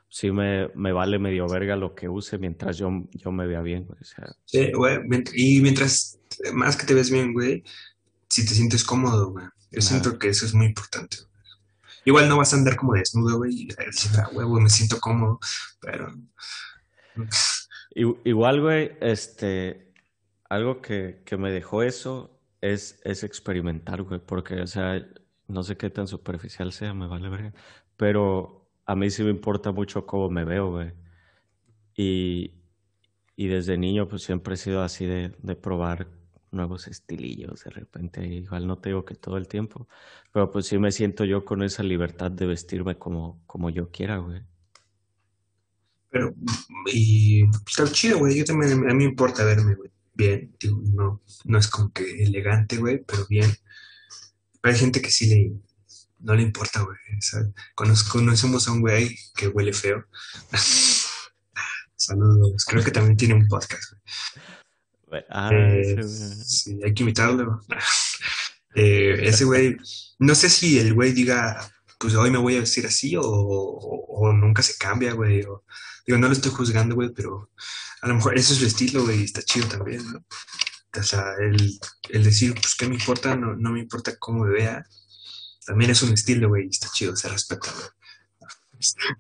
sí 0.09 0.31
me, 0.31 0.69
me 0.75 0.93
vale 0.93 1.19
medio 1.19 1.49
verga 1.49 1.77
lo 1.77 1.95
que 1.95 2.09
use 2.09 2.39
mientras 2.39 2.79
yo, 2.79 2.91
yo 3.13 3.31
me 3.33 3.47
vea 3.47 3.61
bien, 3.63 3.85
güey. 3.87 3.99
O 4.01 4.05
sea, 4.05 4.27
Sí, 4.45 4.73
güey, 4.73 4.99
y 5.35 5.61
mientras 5.61 6.19
más 6.53 6.77
que 6.77 6.87
te 6.87 6.95
ves 6.95 7.11
bien, 7.11 7.33
güey, 7.33 7.63
si 8.29 8.45
te 8.45 8.55
sientes 8.55 8.83
cómodo, 8.85 9.31
güey. 9.31 9.47
Yo 9.71 9.81
siento 9.81 10.19
que 10.19 10.29
eso 10.29 10.47
es 10.47 10.55
muy 10.55 10.67
importante. 10.67 11.17
güey. 11.19 11.29
Igual 12.07 12.29
no 12.29 12.37
vas 12.39 12.53
a 12.53 12.57
andar 12.57 12.77
como 12.77 12.95
desnudo, 12.95 13.39
güey, 13.39 13.63
y 13.63 13.67
decir, 13.67 14.11
ah, 14.19 14.29
huevo, 14.33 14.61
me 14.61 14.69
siento 14.69 14.99
cómodo, 15.01 15.39
pero 15.81 16.13
Igual, 18.25 18.61
güey, 18.61 18.93
este, 19.01 19.93
algo 20.49 20.83
que, 20.83 21.23
que 21.25 21.37
me 21.37 21.51
dejó 21.53 21.83
eso 21.83 22.34
es, 22.65 23.01
es 23.05 23.25
experimentar, 23.25 24.03
güey, 24.03 24.21
porque, 24.21 24.61
o 24.63 24.67
sea, 24.67 25.07
no 25.49 25.63
sé 25.63 25.77
qué 25.77 25.91
tan 25.91 26.09
superficial 26.09 26.73
sea, 26.73 26.95
me 26.95 27.07
vale 27.07 27.29
verga, 27.29 27.53
pero 27.97 28.67
a 28.87 28.97
mí 28.97 29.11
sí 29.11 29.23
me 29.23 29.31
importa 29.31 29.71
mucho 29.73 30.07
cómo 30.07 30.31
me 30.31 30.45
veo, 30.45 30.71
güey. 30.71 30.93
Y, 31.95 32.55
y 33.37 33.49
desde 33.49 33.77
niño, 33.79 34.09
pues 34.09 34.23
siempre 34.23 34.55
he 34.55 34.57
sido 34.57 34.83
así 34.83 35.05
de, 35.07 35.35
de 35.43 35.57
probar 35.57 36.09
nuevos 36.51 36.87
estilillos 36.87 37.65
de 37.65 37.71
repente, 37.71 38.25
igual 38.27 38.67
no 38.67 38.79
te 38.79 38.91
digo 38.91 39.05
que 39.05 39.17
todo 39.17 39.37
el 39.37 39.49
tiempo, 39.49 39.89
pero 40.33 40.51
pues 40.51 40.67
sí 40.67 40.79
me 40.79 40.93
siento 40.93 41.25
yo 41.25 41.45
con 41.45 41.63
esa 41.63 41.83
libertad 41.83 42.31
de 42.31 42.47
vestirme 42.47 42.97
como, 42.97 43.43
como 43.47 43.71
yo 43.71 43.91
quiera, 43.91 44.19
güey. 44.19 44.43
Pero, 46.11 46.33
y 46.93 47.45
está 47.67 47.91
chido, 47.91 48.21
güey. 48.21 48.39
Yo 48.39 48.45
también, 48.45 48.73
a 48.89 48.95
mí 48.95 48.95
me 48.95 49.05
importa 49.05 49.45
verme, 49.45 49.75
güey, 49.75 49.91
bien. 50.15 50.57
Digo, 50.61 50.81
no, 50.93 51.23
no 51.45 51.59
es 51.59 51.69
como 51.69 51.93
que 51.93 52.23
elegante, 52.23 52.77
güey, 52.79 53.05
pero 53.05 53.27
bien. 53.29 53.55
Pero 54.61 54.75
hay 54.75 54.81
gente 54.81 55.03
que 55.03 55.11
sí 55.11 55.27
le, 55.27 55.53
no 56.21 56.35
le 56.35 56.43
importa, 56.43 56.81
güey. 56.83 56.97
conocemos 58.11 58.67
a 58.69 58.73
un 58.73 58.81
güey 58.81 59.17
que 59.37 59.49
huele 59.49 59.73
feo. 59.73 60.05
Saludos. 61.97 62.65
Creo 62.67 62.83
que 62.85 62.91
también 62.91 63.17
tiene 63.17 63.35
un 63.35 63.47
podcast, 63.49 63.93
güey. 65.07 65.23
Ah, 65.31 65.51
Eh, 65.53 66.03
sí, 66.03 66.79
hay 66.85 66.95
que 66.95 67.03
invitarlo. 67.03 67.61
Eh, 68.77 69.29
ese 69.29 69.45
güey, 69.45 69.77
no 70.19 70.35
sé 70.35 70.51
si 70.51 70.81
el 70.81 70.95
güey 70.95 71.13
diga, 71.13 71.71
pues 71.97 72.17
hoy 72.17 72.33
me 72.33 72.39
voy 72.39 72.57
a 72.57 72.59
vestir 72.59 72.85
así 72.85 73.15
o, 73.15 73.23
o- 73.23 74.07
o 74.09 74.33
nunca 74.33 74.63
se 74.65 74.77
cambia, 74.77 75.13
güey. 75.13 75.43
o- 75.45 75.63
digo, 76.05 76.19
no 76.19 76.27
lo 76.27 76.33
estoy 76.33 76.51
juzgando, 76.51 76.97
güey, 76.97 77.11
pero 77.15 77.53
a 78.05 78.09
lo 78.09 78.17
mejor 78.17 78.37
ese 78.37 78.53
es 78.53 78.59
su 78.59 78.67
estilo, 78.67 79.03
güey, 79.03 79.23
y 79.23 79.25
está 79.25 79.41
chido 79.41 79.67
también, 79.67 80.05
¿no? 80.13 80.23
o 80.97 81.03
sea, 81.03 81.25
el, 81.41 81.81
el 82.11 82.23
decir, 82.23 82.53
pues, 82.53 82.75
¿qué 82.79 82.87
me 82.87 82.97
importa? 82.97 83.35
No, 83.35 83.57
no 83.57 83.71
me 83.71 83.81
importa 83.81 84.15
cómo 84.19 84.45
me 84.45 84.53
vea. 84.53 84.85
También 85.67 85.91
es 85.91 86.03
un 86.03 86.13
estilo, 86.13 86.51
güey, 86.51 86.69
está 86.69 86.89
chido, 86.93 87.17
se 87.17 87.31
respeta, 87.31 87.73
güey. 87.73 87.89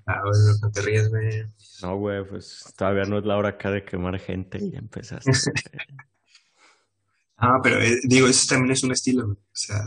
Ah, 0.05 0.21
bueno, 0.23 0.59
no 0.61 0.71
te 0.71 0.83
ríes, 0.83 1.09
güey. 1.09 1.47
No, 1.81 1.97
güey, 1.97 2.29
pues 2.29 2.63
todavía 2.77 3.05
no 3.05 3.19
es 3.19 3.25
la 3.25 3.39
hora 3.39 3.49
acá 3.51 3.71
de 3.71 3.87
quemar 3.87 4.21
gente 4.21 4.59
y 4.63 4.77
empezaste. 4.77 5.33
ah, 7.39 7.61
pero 7.63 7.81
eh, 7.81 8.01
digo, 8.05 8.27
eso 8.27 8.47
también 8.47 8.73
es 8.73 8.83
un 8.85 8.93
estilo, 8.93 9.25
güey. 9.25 9.39
O 9.39 9.57
sea, 9.57 9.81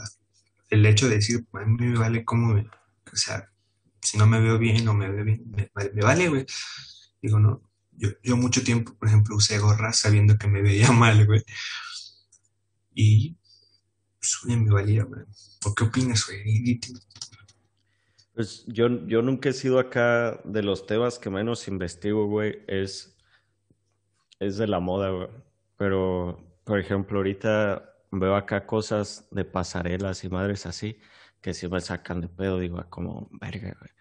el 0.71 0.83
hecho 0.87 1.07
de 1.07 1.17
decir, 1.17 1.45
a 1.53 1.65
mí 1.65 1.85
me 1.85 1.99
vale 1.99 2.25
cómo 2.25 2.51
me... 2.55 2.61
O 2.61 3.15
sea, 3.15 3.47
si 4.01 4.17
no 4.17 4.25
me 4.25 4.41
veo 4.41 4.57
bien 4.57 4.87
o 4.87 4.95
me 4.95 5.07
veo 5.07 5.23
bien, 5.23 5.43
me, 5.51 5.69
me 5.93 6.01
vale, 6.01 6.29
güey. 6.29 6.47
Digo, 7.21 7.39
no, 7.39 7.61
yo, 7.97 8.09
yo 8.23 8.37
mucho 8.37 8.63
tiempo, 8.63 8.95
por 8.97 9.07
ejemplo, 9.07 9.35
usé 9.35 9.59
gorras 9.59 9.99
sabiendo 9.99 10.37
que 10.37 10.47
me 10.47 10.61
veía 10.61 10.91
mal, 10.93 11.25
güey. 11.25 11.43
Y 12.93 13.37
pues, 14.19 14.39
güey, 14.43 14.57
me 14.57 14.73
valía, 14.73 15.03
güey. 15.03 15.21
¿O 15.65 15.75
qué 15.75 15.83
opinas, 15.83 16.25
güey? 16.25 16.79
Pues 18.33 18.65
yo, 18.67 19.05
yo 19.07 19.21
nunca 19.21 19.49
he 19.49 19.53
sido 19.53 19.79
acá 19.79 20.39
de 20.43 20.63
los 20.63 20.85
temas 20.85 21.19
que 21.19 21.29
menos 21.29 21.67
investigo, 21.67 22.27
güey. 22.27 22.63
Es, 22.67 23.17
es 24.39 24.57
de 24.57 24.67
la 24.67 24.79
moda, 24.79 25.09
güey. 25.09 25.29
Pero, 25.77 26.59
por 26.63 26.79
ejemplo, 26.79 27.17
ahorita 27.17 27.93
veo 28.11 28.35
acá 28.35 28.65
cosas 28.65 29.27
de 29.31 29.43
pasarelas 29.43 30.23
y 30.23 30.29
madres 30.29 30.65
así 30.65 30.97
que 31.41 31.53
sí 31.53 31.67
me 31.67 31.81
sacan 31.81 32.21
de 32.21 32.27
pedo, 32.27 32.59
digo, 32.59 32.83
como, 32.89 33.29
verga, 33.31 33.75
güey. 33.79 33.91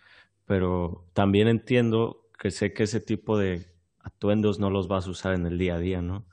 Pero 0.46 1.08
también 1.12 1.48
entiendo 1.48 2.28
que 2.38 2.50
sé 2.50 2.72
que 2.72 2.84
ese 2.84 3.00
tipo 3.00 3.38
de 3.38 3.66
atuendos 4.06 4.58
no 4.58 4.70
los 4.70 4.88
vas 4.88 5.06
a 5.06 5.10
usar 5.10 5.34
en 5.34 5.46
el 5.46 5.58
día 5.58 5.74
a 5.76 5.78
día, 5.78 6.02
¿no? 6.02 6.26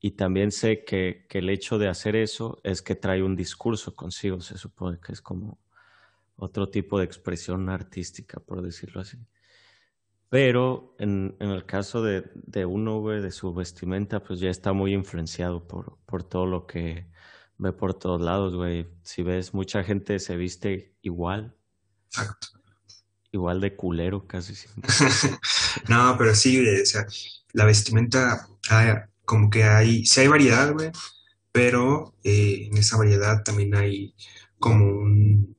Y 0.00 0.12
también 0.12 0.50
sé 0.50 0.84
que, 0.84 1.26
que 1.28 1.38
el 1.38 1.48
hecho 1.50 1.78
de 1.78 1.88
hacer 1.88 2.16
eso 2.16 2.60
es 2.64 2.82
que 2.82 2.94
trae 2.94 3.22
un 3.22 3.36
discurso 3.36 3.94
consigo, 3.94 4.40
se 4.40 4.58
supone 4.58 4.98
que 5.00 5.12
es 5.12 5.22
como 5.22 5.58
otro 6.36 6.68
tipo 6.68 6.98
de 6.98 7.04
expresión 7.04 7.68
artística, 7.68 8.40
por 8.40 8.62
decirlo 8.62 9.00
así. 9.00 9.18
Pero 10.28 10.96
en, 10.98 11.36
en 11.38 11.50
el 11.50 11.64
caso 11.64 12.02
de, 12.02 12.30
de 12.34 12.66
uno, 12.66 13.00
güey, 13.00 13.22
de 13.22 13.30
su 13.30 13.54
vestimenta, 13.54 14.22
pues 14.22 14.40
ya 14.40 14.50
está 14.50 14.72
muy 14.72 14.92
influenciado 14.92 15.66
por, 15.66 15.98
por 16.06 16.24
todo 16.24 16.46
lo 16.46 16.66
que 16.66 17.08
ve 17.56 17.72
por 17.72 17.94
todos 17.94 18.20
lados, 18.20 18.56
güey. 18.56 18.88
Si 19.02 19.22
ves, 19.22 19.54
mucha 19.54 19.84
gente 19.84 20.18
se 20.18 20.36
viste 20.36 20.96
igual. 21.02 21.56
Exacto. 22.06 22.63
Igual 23.34 23.60
de 23.60 23.74
culero 23.74 24.28
casi 24.28 24.54
siempre. 24.54 24.88
no, 25.88 26.14
pero 26.16 26.36
sí, 26.36 26.62
güey, 26.62 26.82
o 26.82 26.86
sea, 26.86 27.04
la 27.52 27.64
vestimenta, 27.64 28.46
como 29.24 29.50
que 29.50 29.64
hay, 29.64 30.06
sí 30.06 30.20
hay 30.20 30.28
variedad, 30.28 30.72
güey, 30.72 30.92
pero 31.50 32.14
eh, 32.22 32.68
en 32.70 32.78
esa 32.78 32.96
variedad 32.96 33.42
también 33.42 33.74
hay 33.74 34.14
como 34.60 34.84
un, 34.84 35.56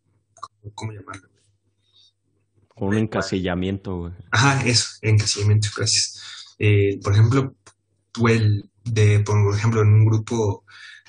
¿cómo 0.74 0.94
llamarlo? 0.94 1.28
Un 2.78 2.96
encasillamiento, 2.96 3.98
güey. 3.98 4.14
Ajá, 4.32 4.66
eso, 4.66 4.88
encasillamiento, 5.02 5.68
gracias. 5.76 6.56
Eh, 6.58 6.98
por 7.04 7.12
ejemplo, 7.12 7.58
el 8.30 8.70
de, 8.86 9.20
por 9.20 9.54
ejemplo, 9.54 9.82
en 9.82 9.94
un 9.96 10.06
grupo 10.06 10.64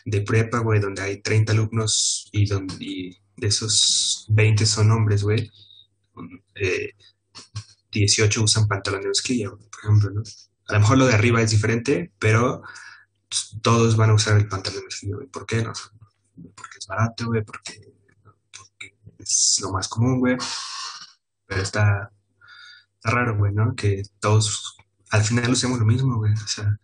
de 0.05 0.21
prepa, 0.23 0.59
güey, 0.59 0.81
donde 0.81 1.03
hay 1.03 1.23
30 1.23 1.53
alumnos 1.53 2.29
y, 2.33 2.45
donde, 2.47 2.75
y 2.81 3.17
de 3.37 3.47
esos 3.47 4.27
20 4.31 4.67
son 4.67 4.91
hombres, 4.91 5.23
güey, 5.23 5.49
eh, 6.55 6.93
18 7.93 8.43
usan 8.43 8.69
pantalones 8.69 9.05
de 9.05 9.09
mezclilla, 9.09 9.51
por 9.51 9.81
ejemplo, 9.83 10.11
¿no? 10.11 10.23
A 10.69 10.73
lo 10.75 10.81
mejor 10.81 10.99
lo 10.99 11.07
de 11.07 11.15
arriba 11.15 11.41
es 11.43 11.51
diferente, 11.51 12.13
pero 12.19 12.63
todos 13.63 13.97
van 13.97 14.11
a 14.11 14.15
usar 14.15 14.37
el 14.37 14.49
pantalón 14.49 14.81
de 14.81 14.85
mezclilla, 14.87 15.17
güey. 15.17 15.29
¿Por 15.29 15.47
qué? 15.47 15.63
No, 15.63 15.73
porque 16.55 16.79
es 16.79 16.87
barato, 16.87 17.27
güey, 17.27 17.45
porque, 17.45 17.93
porque 18.57 18.97
es 19.19 19.59
lo 19.63 19.73
más 19.73 19.89
común, 19.89 20.19
güey. 20.19 20.37
Pero 21.47 21.63
está, 21.63 22.13
está 22.97 23.11
raro, 23.11 23.37
güey, 23.37 23.53
¿no? 23.53 23.75
Que 23.77 24.03
todos 24.21 24.77
al 25.11 25.23
final 25.23 25.53
usemos 25.53 25.79
lo 25.79 25.87
mismo, 25.87 26.17
güey. 26.17 26.33
O 26.33 26.49
sea, 26.49 26.79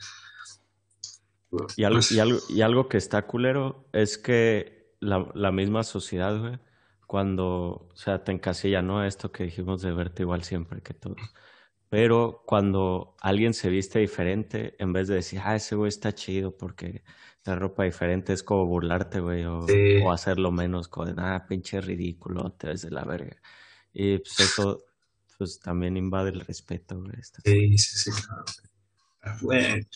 y 1.76 1.84
algo, 1.84 2.00
y, 2.10 2.18
algo, 2.18 2.38
y 2.48 2.62
algo 2.62 2.88
que 2.88 2.96
está 2.96 3.26
culero 3.26 3.88
es 3.92 4.16
que 4.16 4.94
la, 5.00 5.30
la 5.34 5.52
misma 5.52 5.82
sociedad, 5.82 6.38
güey, 6.38 6.58
cuando, 7.12 7.90
o 7.92 7.94
sea, 7.94 8.24
te 8.24 8.32
encasilla, 8.32 8.80
¿no? 8.80 9.04
Esto 9.04 9.30
que 9.30 9.44
dijimos 9.44 9.82
de 9.82 9.92
verte 9.92 10.22
igual 10.22 10.44
siempre 10.44 10.80
que 10.80 10.94
todos. 10.94 11.18
Pero 11.90 12.42
cuando 12.46 13.16
alguien 13.20 13.52
se 13.52 13.68
viste 13.68 13.98
diferente, 13.98 14.74
en 14.78 14.94
vez 14.94 15.08
de 15.08 15.16
decir, 15.16 15.38
ah, 15.44 15.54
ese 15.54 15.74
güey 15.76 15.90
está 15.90 16.14
chido 16.14 16.56
porque 16.56 17.04
la 17.44 17.54
ropa 17.54 17.84
diferente, 17.84 18.32
es 18.32 18.42
como 18.42 18.64
burlarte, 18.64 19.20
güey, 19.20 19.44
o, 19.44 19.68
Sí. 19.68 19.98
o 20.02 20.10
hacerlo 20.10 20.52
menos, 20.52 20.88
como 20.88 21.04
de, 21.04 21.12
ah, 21.18 21.44
pinche 21.46 21.82
ridículo, 21.82 22.52
te 22.52 22.68
ves 22.68 22.80
de 22.80 22.90
la 22.92 23.04
verga. 23.04 23.36
Y 23.92 24.16
pues 24.16 24.40
eso, 24.40 24.82
pues 25.36 25.60
también 25.60 25.98
invade 25.98 26.30
el 26.30 26.40
respeto, 26.40 26.98
güey. 26.98 27.12
Sí, 27.44 27.76
sí, 27.76 28.10
sí, 28.10 28.22
claro. 28.22 28.44
Ah, 29.20 29.36
güey. 29.42 29.86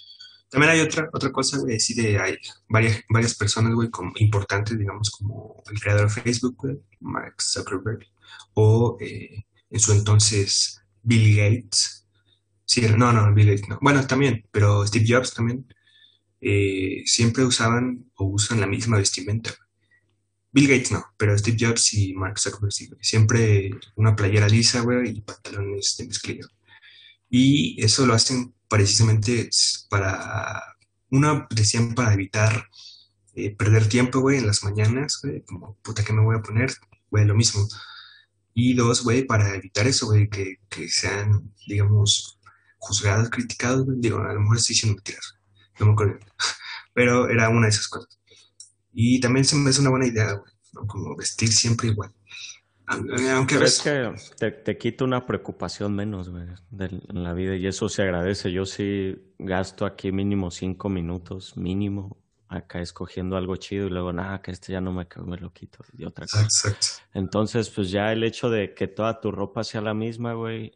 También 0.48 0.72
hay 0.72 0.80
otra, 0.80 1.08
otra 1.12 1.32
cosa, 1.32 1.58
güey, 1.58 1.80
sí, 1.80 1.94
de 1.94 2.18
hay 2.18 2.36
varias, 2.68 3.02
varias 3.08 3.34
personas, 3.34 3.74
güey, 3.74 3.90
importantes, 4.16 4.78
digamos, 4.78 5.10
como 5.10 5.62
el 5.70 5.80
creador 5.80 6.12
de 6.12 6.22
Facebook, 6.22 6.56
güey, 6.56 6.76
Mark 7.00 7.34
Zuckerberg, 7.42 8.06
o 8.54 8.96
eh, 9.00 9.44
en 9.70 9.80
su 9.80 9.92
entonces 9.92 10.80
Bill 11.02 11.36
Gates. 11.36 12.06
Sí, 12.64 12.82
no, 12.96 13.12
no, 13.12 13.32
Bill 13.34 13.48
Gates 13.48 13.68
no. 13.68 13.78
Bueno, 13.80 14.06
también, 14.06 14.46
pero 14.50 14.86
Steve 14.86 15.06
Jobs 15.08 15.34
también, 15.34 15.66
eh, 16.40 17.02
siempre 17.06 17.44
usaban 17.44 18.10
o 18.14 18.26
usan 18.26 18.60
la 18.60 18.66
misma 18.66 18.98
vestimenta. 18.98 19.54
Bill 20.52 20.68
Gates 20.68 20.92
no, 20.92 21.04
pero 21.18 21.36
Steve 21.36 21.56
Jobs 21.60 21.92
y 21.94 22.14
Mark 22.14 22.38
Zuckerberg 22.38 22.72
sí, 22.72 22.86
güey. 22.86 23.00
Siempre 23.02 23.70
una 23.96 24.16
playera 24.16 24.48
lisa, 24.48 24.80
güey, 24.80 25.10
y 25.10 25.20
pantalones 25.20 25.96
de 25.98 26.06
mezclilla. 26.06 26.46
Y 27.28 27.82
eso 27.84 28.06
lo 28.06 28.14
hacen 28.14 28.54
precisamente 28.68 29.50
para, 29.88 30.62
uno, 31.10 31.46
decían 31.50 31.94
para 31.94 32.14
evitar 32.14 32.68
eh, 33.34 33.54
perder 33.54 33.88
tiempo, 33.88 34.20
güey, 34.20 34.38
en 34.38 34.46
las 34.46 34.64
mañanas, 34.64 35.20
güey, 35.22 35.42
como, 35.44 35.76
puta, 35.82 36.04
¿qué 36.04 36.12
me 36.12 36.22
voy 36.22 36.36
a 36.36 36.42
poner? 36.42 36.72
Güey, 37.10 37.24
lo 37.24 37.34
mismo. 37.34 37.66
Y 38.54 38.74
dos, 38.74 39.04
güey, 39.04 39.24
para 39.26 39.54
evitar 39.54 39.86
eso, 39.86 40.06
güey, 40.06 40.28
que, 40.28 40.56
que 40.68 40.88
sean, 40.88 41.52
digamos, 41.66 42.38
juzgados, 42.78 43.30
criticados. 43.30 43.86
Digo, 44.00 44.18
a 44.18 44.32
lo 44.32 44.40
mejor 44.40 44.56
estoy 44.56 44.74
diciendo 44.74 44.96
mentiras, 44.96 45.34
no 45.78 45.86
me 45.86 45.92
acuerdo. 45.92 46.18
Pero 46.94 47.28
era 47.28 47.48
una 47.50 47.66
de 47.66 47.70
esas 47.70 47.88
cosas. 47.88 48.18
Y 48.92 49.20
también 49.20 49.44
se 49.44 49.56
me 49.56 49.70
hace 49.70 49.80
una 49.82 49.90
buena 49.90 50.06
idea, 50.06 50.32
güey. 50.32 50.52
Como 50.86 51.16
vestir 51.16 51.52
siempre 51.52 51.88
igual. 51.88 52.12
Aunque 52.88 53.56
que 53.82 54.14
te, 54.38 54.50
te 54.52 54.78
quita 54.78 55.04
una 55.04 55.26
preocupación 55.26 55.94
menos, 55.94 56.28
güey, 56.30 56.46
del- 56.70 57.02
en 57.08 57.22
la 57.22 57.32
vida 57.32 57.56
y 57.56 57.66
eso 57.66 57.88
se 57.88 58.02
agradece. 58.02 58.52
Yo 58.52 58.64
sí 58.64 59.32
gasto 59.38 59.84
aquí 59.86 60.12
mínimo 60.12 60.50
cinco 60.50 60.88
minutos, 60.88 61.56
mínimo, 61.56 62.16
acá 62.48 62.80
escogiendo 62.80 63.36
algo 63.36 63.56
chido 63.56 63.86
y 63.88 63.90
luego, 63.90 64.12
nada, 64.12 64.40
que 64.40 64.52
este 64.52 64.72
ya 64.72 64.80
no 64.80 64.92
me 64.92 65.06
me 65.24 65.36
lo 65.38 65.52
quito 65.52 65.84
y 65.98 66.04
otra 66.04 66.26
cosa. 66.26 66.42
Exacto. 66.42 66.86
Entonces, 67.12 67.70
pues 67.70 67.90
ya 67.90 68.12
el 68.12 68.22
hecho 68.22 68.50
de 68.50 68.72
que 68.74 68.86
toda 68.86 69.20
tu 69.20 69.32
ropa 69.32 69.64
sea 69.64 69.80
la 69.80 69.94
misma, 69.94 70.34
güey, 70.34 70.72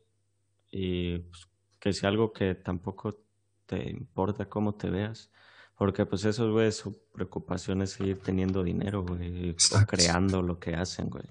y 0.71 1.19
pues, 1.19 1.49
que 1.79 1.93
sea 1.93 2.09
algo 2.09 2.33
que 2.33 2.55
tampoco 2.57 3.23
te 3.67 3.89
importa 3.89 4.49
cómo 4.49 4.75
te 4.75 4.91
veas, 4.91 5.31
porque 5.77 6.05
pues 6.07 6.25
esos, 6.25 6.51
güey, 6.51 6.73
su 6.73 7.01
preocupación 7.13 7.83
es 7.83 7.91
seguir 7.93 8.19
teniendo 8.21 8.63
dinero, 8.65 9.05
güey, 9.05 9.55
creando 9.87 10.43
lo 10.43 10.59
que 10.59 10.75
hacen, 10.75 11.09
güey. 11.09 11.25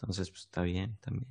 Entonces, 0.00 0.30
pues 0.30 0.42
está 0.42 0.62
bien 0.62 0.96
también. 1.00 1.26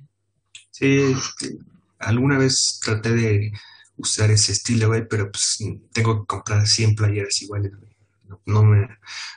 Sí, 0.70 0.98
este, 0.98 1.58
alguna 1.98 2.38
vez 2.38 2.78
traté 2.84 3.12
de 3.12 3.52
usar 3.96 4.30
ese 4.30 4.52
estilo, 4.52 4.88
güey, 4.88 5.08
pero 5.08 5.30
pues 5.30 5.58
tengo 5.92 6.20
que 6.20 6.26
comprar 6.26 6.66
100 6.66 6.94
playeras 6.94 7.40
iguales, 7.42 7.72
güey. 7.76 7.96
No, 8.24 8.40
no 8.44 8.62
me, 8.62 8.88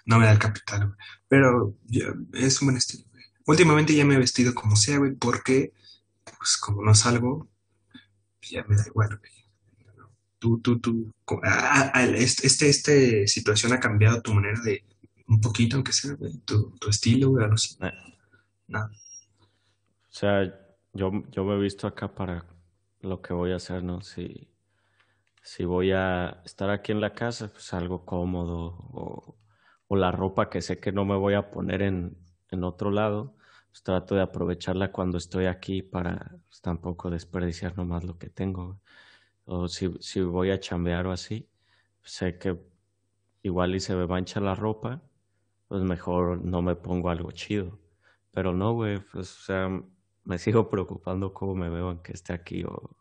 no 0.05 0.19
me 0.19 0.25
da 0.25 0.33
el 0.33 0.39
capital, 0.39 0.87
güey. 0.87 0.97
Pero 1.29 1.77
ya, 1.87 2.13
es 2.33 2.61
un 2.61 2.67
buen 2.67 2.77
estilo, 2.77 3.05
güey. 3.11 3.23
Últimamente 3.47 3.95
ya 3.95 4.05
me 4.05 4.15
he 4.15 4.19
vestido 4.19 4.53
como 4.53 4.75
sea, 4.75 4.97
güey, 4.97 5.13
porque, 5.15 5.71
pues 6.23 6.57
como 6.57 6.83
no 6.83 6.93
salgo, 6.93 7.49
ya 8.41 8.63
me 8.65 8.75
da 8.75 8.85
igual, 8.85 9.17
güey. 9.17 9.31
Tú, 10.39 10.59
tú, 10.59 10.79
tú, 10.79 11.13
ah, 11.43 11.91
ah, 11.93 12.03
este, 12.03 12.47
este, 12.47 12.69
este 12.69 13.27
situación 13.27 13.73
ha 13.73 13.79
cambiado 13.79 14.21
tu 14.21 14.33
manera 14.33 14.59
de, 14.61 14.83
un 15.27 15.39
poquito, 15.39 15.77
aunque 15.77 15.93
sea, 15.93 16.13
güey, 16.15 16.37
tu, 16.39 16.71
tu 16.79 16.89
estilo, 16.89 17.29
güey, 17.29 17.45
así. 17.49 17.77
Eh, 17.81 17.91
Nada. 18.67 18.91
O 20.11 20.13
sea, 20.13 20.43
yo, 20.93 21.11
yo 21.31 21.43
me 21.45 21.55
he 21.55 21.59
visto 21.59 21.87
acá 21.87 22.13
para 22.13 22.45
lo 23.01 23.21
que 23.21 23.33
voy 23.33 23.51
a 23.51 23.55
hacer, 23.57 23.83
¿no? 23.83 24.01
Si, 24.01 24.49
si 25.43 25.65
voy 25.65 25.91
a 25.91 26.41
estar 26.45 26.69
aquí 26.69 26.91
en 26.91 27.01
la 27.01 27.13
casa, 27.13 27.49
pues 27.51 27.73
algo 27.73 28.05
cómodo 28.05 28.75
o, 28.93 29.37
o 29.87 29.95
la 29.95 30.11
ropa 30.11 30.49
que 30.49 30.61
sé 30.61 30.79
que 30.79 30.91
no 30.91 31.05
me 31.05 31.15
voy 31.15 31.33
a 31.35 31.51
poner 31.51 31.81
en, 31.81 32.17
en 32.49 32.63
otro 32.63 32.91
lado, 32.91 33.35
pues 33.71 33.83
trato 33.83 34.15
de 34.15 34.21
aprovecharla 34.21 34.91
cuando 34.91 35.17
estoy 35.17 35.45
aquí 35.47 35.81
para 35.83 36.37
pues, 36.49 36.61
tampoco 36.61 37.09
desperdiciar 37.09 37.77
nomás 37.77 38.03
lo 38.03 38.17
que 38.17 38.29
tengo. 38.29 38.81
O 39.45 39.67
si, 39.69 39.93
si 40.01 40.21
voy 40.21 40.51
a 40.51 40.59
chambear 40.59 41.07
o 41.07 41.11
así, 41.11 41.49
pues 42.01 42.13
sé 42.13 42.37
que 42.39 42.57
igual 43.43 43.75
y 43.75 43.79
se 43.79 43.95
me 43.95 44.07
mancha 44.07 44.39
la 44.39 44.55
ropa, 44.55 45.01
pues 45.67 45.83
mejor 45.83 46.43
no 46.43 46.61
me 46.61 46.75
pongo 46.75 47.09
algo 47.09 47.31
chido. 47.31 47.79
Pero 48.31 48.53
no, 48.53 48.73
güey, 48.73 48.99
pues, 48.99 49.31
o 49.39 49.41
sea, 49.43 49.83
me 50.23 50.37
sigo 50.37 50.69
preocupando 50.69 51.33
cómo 51.33 51.55
me 51.55 51.69
veo 51.69 51.89
aunque 51.89 52.13
esté 52.13 52.33
aquí 52.33 52.63
o... 52.63 52.95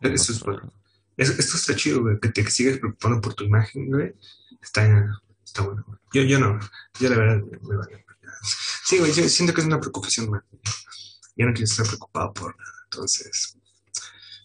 Eso 0.00 0.32
es 0.32 0.42
bueno. 0.42 0.72
esto 1.16 1.56
está 1.56 1.74
chido, 1.74 2.02
güey, 2.02 2.20
que 2.20 2.28
te 2.28 2.48
sigues 2.50 2.78
preocupando 2.78 3.20
por 3.20 3.34
tu 3.34 3.44
imagen, 3.44 3.86
güey. 3.90 4.14
Está, 4.60 4.84
está 5.44 5.62
bueno, 5.62 5.84
güey. 5.86 5.98
Yo, 6.12 6.22
yo 6.22 6.38
no, 6.38 6.58
yo 7.00 7.10
la 7.10 7.16
verdad 7.16 7.42
me, 7.62 7.76
vale. 7.76 8.04
Sí, 8.84 8.98
güey, 8.98 9.12
yo 9.12 9.28
siento 9.28 9.54
que 9.54 9.62
es 9.62 9.66
una 9.66 9.80
preocupación, 9.80 10.26
güey. 10.26 10.40
Yo 11.36 11.46
no 11.46 11.52
quiero 11.52 11.64
estar 11.64 11.86
preocupado 11.86 12.32
por 12.32 12.56
nada. 12.56 12.72
Entonces, 12.84 13.58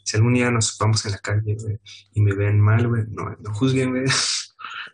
si 0.03 0.17
algún 0.17 0.33
día 0.33 0.49
nos 0.51 0.77
vamos 0.77 1.05
en 1.05 1.11
la 1.11 1.19
calle, 1.19 1.55
güey, 1.59 1.79
y 2.13 2.21
me 2.21 2.33
ven 2.33 2.59
mal, 2.59 2.87
güey, 2.87 3.03
no, 3.09 3.35
no 3.39 3.53
juzguen, 3.53 3.91
güey. 3.91 4.05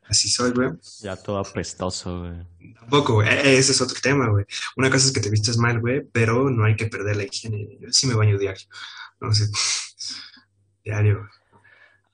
Así 0.10 0.30
soy, 0.30 0.52
güey. 0.52 0.70
Ya 1.02 1.16
todo 1.16 1.38
apestoso, 1.38 2.20
güey. 2.22 2.74
Tampoco, 2.80 3.16
güey. 3.16 3.28
E-, 3.28 3.58
ese 3.58 3.74
es 3.74 3.82
otro 3.82 3.98
tema, 4.02 4.30
güey. 4.30 4.46
Una 4.78 4.90
cosa 4.90 5.08
es 5.08 5.14
que 5.14 5.20
te 5.20 5.30
vistas 5.30 5.58
mal, 5.58 5.80
güey, 5.80 6.02
pero 6.02 6.50
no 6.50 6.64
hay 6.64 6.76
que 6.76 6.88
perder 6.88 7.18
la 7.18 7.24
higiene. 7.24 7.78
Yo 7.80 7.90
sí 7.92 8.08
me 8.08 8.16
baño 8.16 8.38
diario. 8.38 8.68
No 9.20 9.34
sé. 9.34 9.46
diario. 10.86 11.28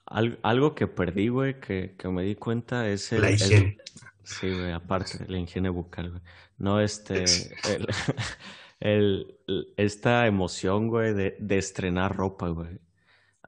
algo 0.06 0.74
que 0.74 0.88
perdí, 0.88 1.28
güey, 1.28 1.60
que, 1.60 1.96
que, 1.98 2.08
me 2.08 2.24
di 2.24 2.36
cuenta 2.36 2.90
es 2.90 3.12
el... 3.12 3.22
La 3.22 3.32
higiene. 3.32 3.78
sí, 4.24 4.50
güey, 4.50 4.72
aparte, 4.72 5.26
la 5.28 5.38
higiene 5.38 5.70
bucal, 5.70 6.10
güey. 6.10 6.22
No, 6.58 6.80
este... 6.82 7.26
el, 8.80 9.38
el, 9.48 9.74
esta 9.78 10.26
emoción, 10.26 10.88
güey, 10.88 11.14
de, 11.14 11.38
de 11.40 11.58
estrenar 11.60 12.16
ropa, 12.16 12.48
güey. 12.50 12.80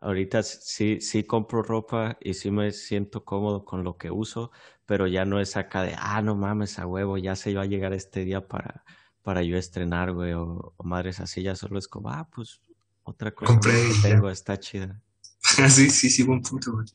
Ahorita 0.05 0.43
sí, 0.43 1.01
sí 1.01 1.23
compro 1.23 1.63
ropa 1.63 2.19
y 2.21 2.35
sí 2.35 2.51
me 2.51 2.71
siento 2.71 3.25
cómodo 3.25 3.65
con 3.65 3.83
lo 3.83 3.97
que 3.97 4.11
uso, 4.11 4.51
pero 4.85 5.07
ya 5.07 5.25
no 5.25 5.39
es 5.39 5.57
acá 5.57 5.81
de, 5.81 5.95
ah, 5.97 6.21
no 6.21 6.35
mames, 6.35 6.77
a 6.77 6.85
huevo, 6.85 7.17
ya 7.17 7.35
se 7.35 7.55
va 7.55 7.63
a 7.63 7.65
llegar 7.65 7.91
este 7.91 8.23
día 8.23 8.47
para, 8.47 8.85
para 9.23 9.41
yo 9.41 9.57
estrenar, 9.57 10.11
güey, 10.11 10.33
o, 10.33 10.75
madres 10.83 11.19
así, 11.21 11.41
ya 11.41 11.55
solo 11.55 11.79
es 11.79 11.87
como, 11.87 12.11
ah, 12.11 12.29
pues 12.31 12.61
otra 13.01 13.31
cosa 13.31 13.59
que 13.59 14.07
tengo, 14.07 14.29
está 14.29 14.59
chida. 14.59 15.01
sí, 15.69 15.89
sí, 15.89 16.11
sí, 16.11 16.21
buen 16.21 16.43
punto, 16.43 16.73
güey. 16.73 16.85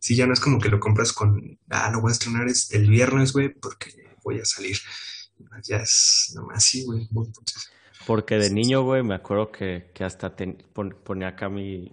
Sí, 0.00 0.16
ya 0.16 0.26
no 0.26 0.32
es 0.32 0.40
como 0.40 0.58
que 0.58 0.68
lo 0.68 0.80
compras 0.80 1.12
con, 1.12 1.60
ah, 1.70 1.92
lo 1.92 2.00
voy 2.00 2.10
a 2.10 2.14
estrenar 2.14 2.48
el 2.70 2.90
viernes, 2.90 3.32
güey, 3.32 3.54
porque 3.54 3.92
voy 4.24 4.40
a 4.40 4.44
salir. 4.44 4.76
Ya 5.62 5.76
es 5.76 6.32
nomás 6.34 6.64
sí, 6.64 6.84
güey, 6.84 7.06
buen 7.12 7.30
punto. 7.30 7.52
Porque 8.08 8.38
de 8.38 8.50
niño, 8.50 8.82
güey, 8.82 9.04
me 9.04 9.14
acuerdo 9.14 9.52
que, 9.52 9.92
que 9.94 10.02
hasta 10.02 10.34
ponía 11.04 11.28
acá 11.28 11.48
mi, 11.48 11.92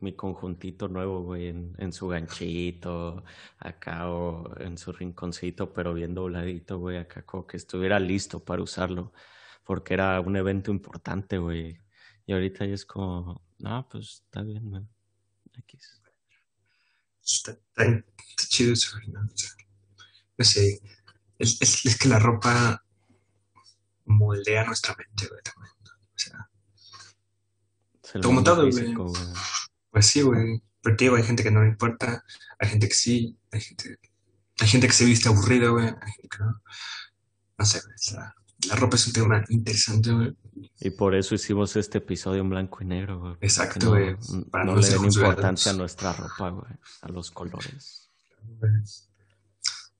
mi 0.00 0.14
conjuntito 0.14 0.88
nuevo, 0.88 1.22
güey, 1.22 1.48
en, 1.48 1.92
su 1.92 2.08
ganchito, 2.08 3.22
acá 3.58 4.08
o 4.08 4.58
en 4.60 4.78
su 4.78 4.92
rinconcito, 4.92 5.72
pero 5.72 5.94
bien 5.94 6.14
dobladito, 6.14 6.78
güey, 6.78 6.96
acá 6.96 7.22
como 7.22 7.46
que 7.46 7.58
estuviera 7.58 8.00
listo 8.00 8.42
para 8.42 8.62
usarlo, 8.62 9.12
porque 9.64 9.94
era 9.94 10.20
un 10.20 10.36
evento 10.36 10.70
importante, 10.70 11.38
güey. 11.38 11.78
Y 12.26 12.32
ahorita 12.32 12.64
ya 12.66 12.74
es 12.74 12.86
como, 12.86 13.42
no, 13.58 13.88
pues 13.90 14.22
está 14.24 14.42
bien, 14.42 14.70
man. 14.70 14.88
X. 15.58 16.00
Está, 17.22 17.58
chido 18.48 18.72
eso, 18.72 18.96
¿no? 19.08 19.20
no 19.20 20.44
sé, 20.44 20.80
es, 21.38 21.60
es, 21.60 21.98
que 21.98 22.08
la 22.08 22.18
ropa 22.18 22.84
moldea 24.06 24.64
nuestra 24.64 24.96
mente, 24.96 25.28
güey, 25.28 25.42
también. 25.42 25.74
O 25.82 26.18
sea, 26.18 26.48
como 28.22 28.42
todo, 28.42 28.68
güey. 28.70 28.94
Pues 29.90 30.06
sí, 30.06 30.22
güey. 30.22 30.62
Porque 30.82 31.08
hay 31.08 31.22
gente 31.22 31.42
que 31.42 31.50
no 31.50 31.62
le 31.62 31.68
importa, 31.68 32.24
hay 32.58 32.68
gente 32.68 32.88
que 32.88 32.94
sí, 32.94 33.38
hay 33.52 33.60
gente, 33.60 33.98
hay 34.60 34.68
gente 34.68 34.86
que 34.86 34.92
se 34.94 35.04
viste 35.04 35.28
aburrida, 35.28 35.68
güey, 35.68 35.86
hay 35.86 36.12
gente 36.12 36.28
que 36.28 36.38
no. 36.38 36.62
No 37.58 37.64
sé, 37.66 37.80
güey. 37.80 38.24
La, 38.68 38.76
ropa 38.76 38.96
es 38.96 39.06
un 39.06 39.12
tema 39.12 39.44
interesante, 39.48 40.10
güey. 40.10 40.36
Y 40.80 40.90
por 40.90 41.14
eso 41.14 41.34
hicimos 41.34 41.76
este 41.76 41.98
episodio 41.98 42.40
en 42.40 42.48
blanco 42.48 42.82
y 42.82 42.86
negro, 42.86 43.20
güey. 43.20 43.34
Exacto, 43.42 43.90
güey. 43.90 44.16
No, 44.52 44.64
no, 44.64 44.76
le 44.76 44.88
den 44.88 45.04
importancia 45.04 45.72
a 45.72 45.74
nuestra 45.74 46.14
ropa, 46.14 46.48
güey. 46.48 46.72
A 47.02 47.08
los 47.08 47.30
colores. 47.30 48.10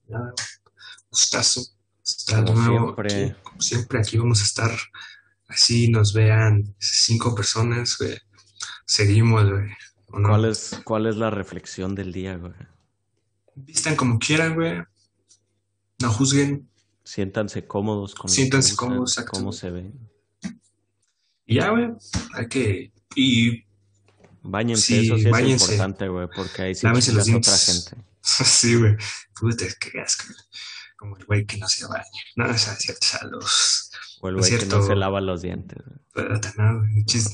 Nada, 0.07 0.33
gustazo. 1.11 1.61
Como 2.27 2.65
siempre. 2.65 3.35
como 3.43 3.61
siempre, 3.61 3.99
aquí 3.99 4.17
vamos 4.17 4.41
a 4.41 4.45
estar. 4.45 4.71
Así 5.47 5.89
nos 5.89 6.13
vean 6.13 6.75
cinco 6.79 7.35
personas, 7.35 7.97
güey 7.99 8.17
seguimos, 8.91 9.49
güey. 9.49 9.69
¿Cuál, 10.07 10.45
es, 10.45 10.81
¿Cuál 10.83 11.05
es 11.05 11.15
la 11.15 11.29
reflexión 11.29 11.95
del 11.95 12.11
día, 12.11 12.35
güey? 12.35 12.53
Vistan 13.55 13.95
como 13.95 14.19
quieran, 14.19 14.55
güey. 14.55 14.81
No 16.01 16.11
juzguen. 16.11 16.69
Siéntanse 17.03 17.65
cómodos 17.65 18.13
con 18.15 18.29
Siéntanse 18.29 18.75
cómodos, 18.75 19.13
exacto. 19.13 19.31
cómo 19.31 19.53
se 19.53 19.71
ven. 19.71 20.09
Y 21.45 21.55
ya, 21.55 21.69
güey. 21.69 21.89
Hay 22.33 22.47
que. 22.49 22.91
Y. 23.15 23.63
Báñense, 24.43 25.01
eso 25.01 25.17
sí 25.17 25.27
es 25.29 25.61
importante, 25.61 26.07
güey, 26.07 26.27
porque 26.35 26.61
ahí 26.63 26.75
sí 26.75 26.85
Lávense 26.85 27.13
los 27.13 27.29
otra 27.29 27.57
gente. 27.57 27.95
sí, 28.21 28.75
güey. 28.75 28.97
Puta, 29.39 29.65
qué 29.79 30.01
asco. 30.01 30.25
Como 30.97 31.15
el 31.17 31.25
güey 31.25 31.45
que 31.45 31.57
no 31.57 31.67
se 31.67 31.85
baña. 31.87 32.03
No, 32.35 32.45
o 32.45 32.57
sea, 32.57 32.75
cierto, 32.75 33.05
los 33.29 33.91
o 34.21 34.29
el 34.29 34.37
güey 34.37 34.57
que 34.57 34.65
no 34.67 34.81
se 34.81 34.95
lava 34.95 35.19
los 35.19 35.41
dientes. 35.41 35.79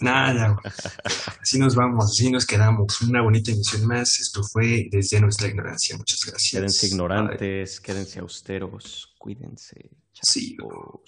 Nada, 0.01 0.57
Así 1.41 1.59
nos 1.59 1.75
vamos, 1.75 2.05
así 2.05 2.31
nos 2.31 2.45
quedamos. 2.45 3.01
Una 3.01 3.21
bonita 3.21 3.51
emisión 3.51 3.85
más. 3.87 4.19
Esto 4.19 4.43
fue 4.43 4.87
desde 4.91 5.19
nuestra 5.19 5.47
ignorancia. 5.47 5.97
Muchas 5.97 6.23
gracias. 6.25 6.51
Quédense 6.51 6.87
ignorantes, 6.87 7.79
quédense 7.81 8.19
austeros, 8.19 9.15
cuídense. 9.17 9.91
Chao. 10.13 11.01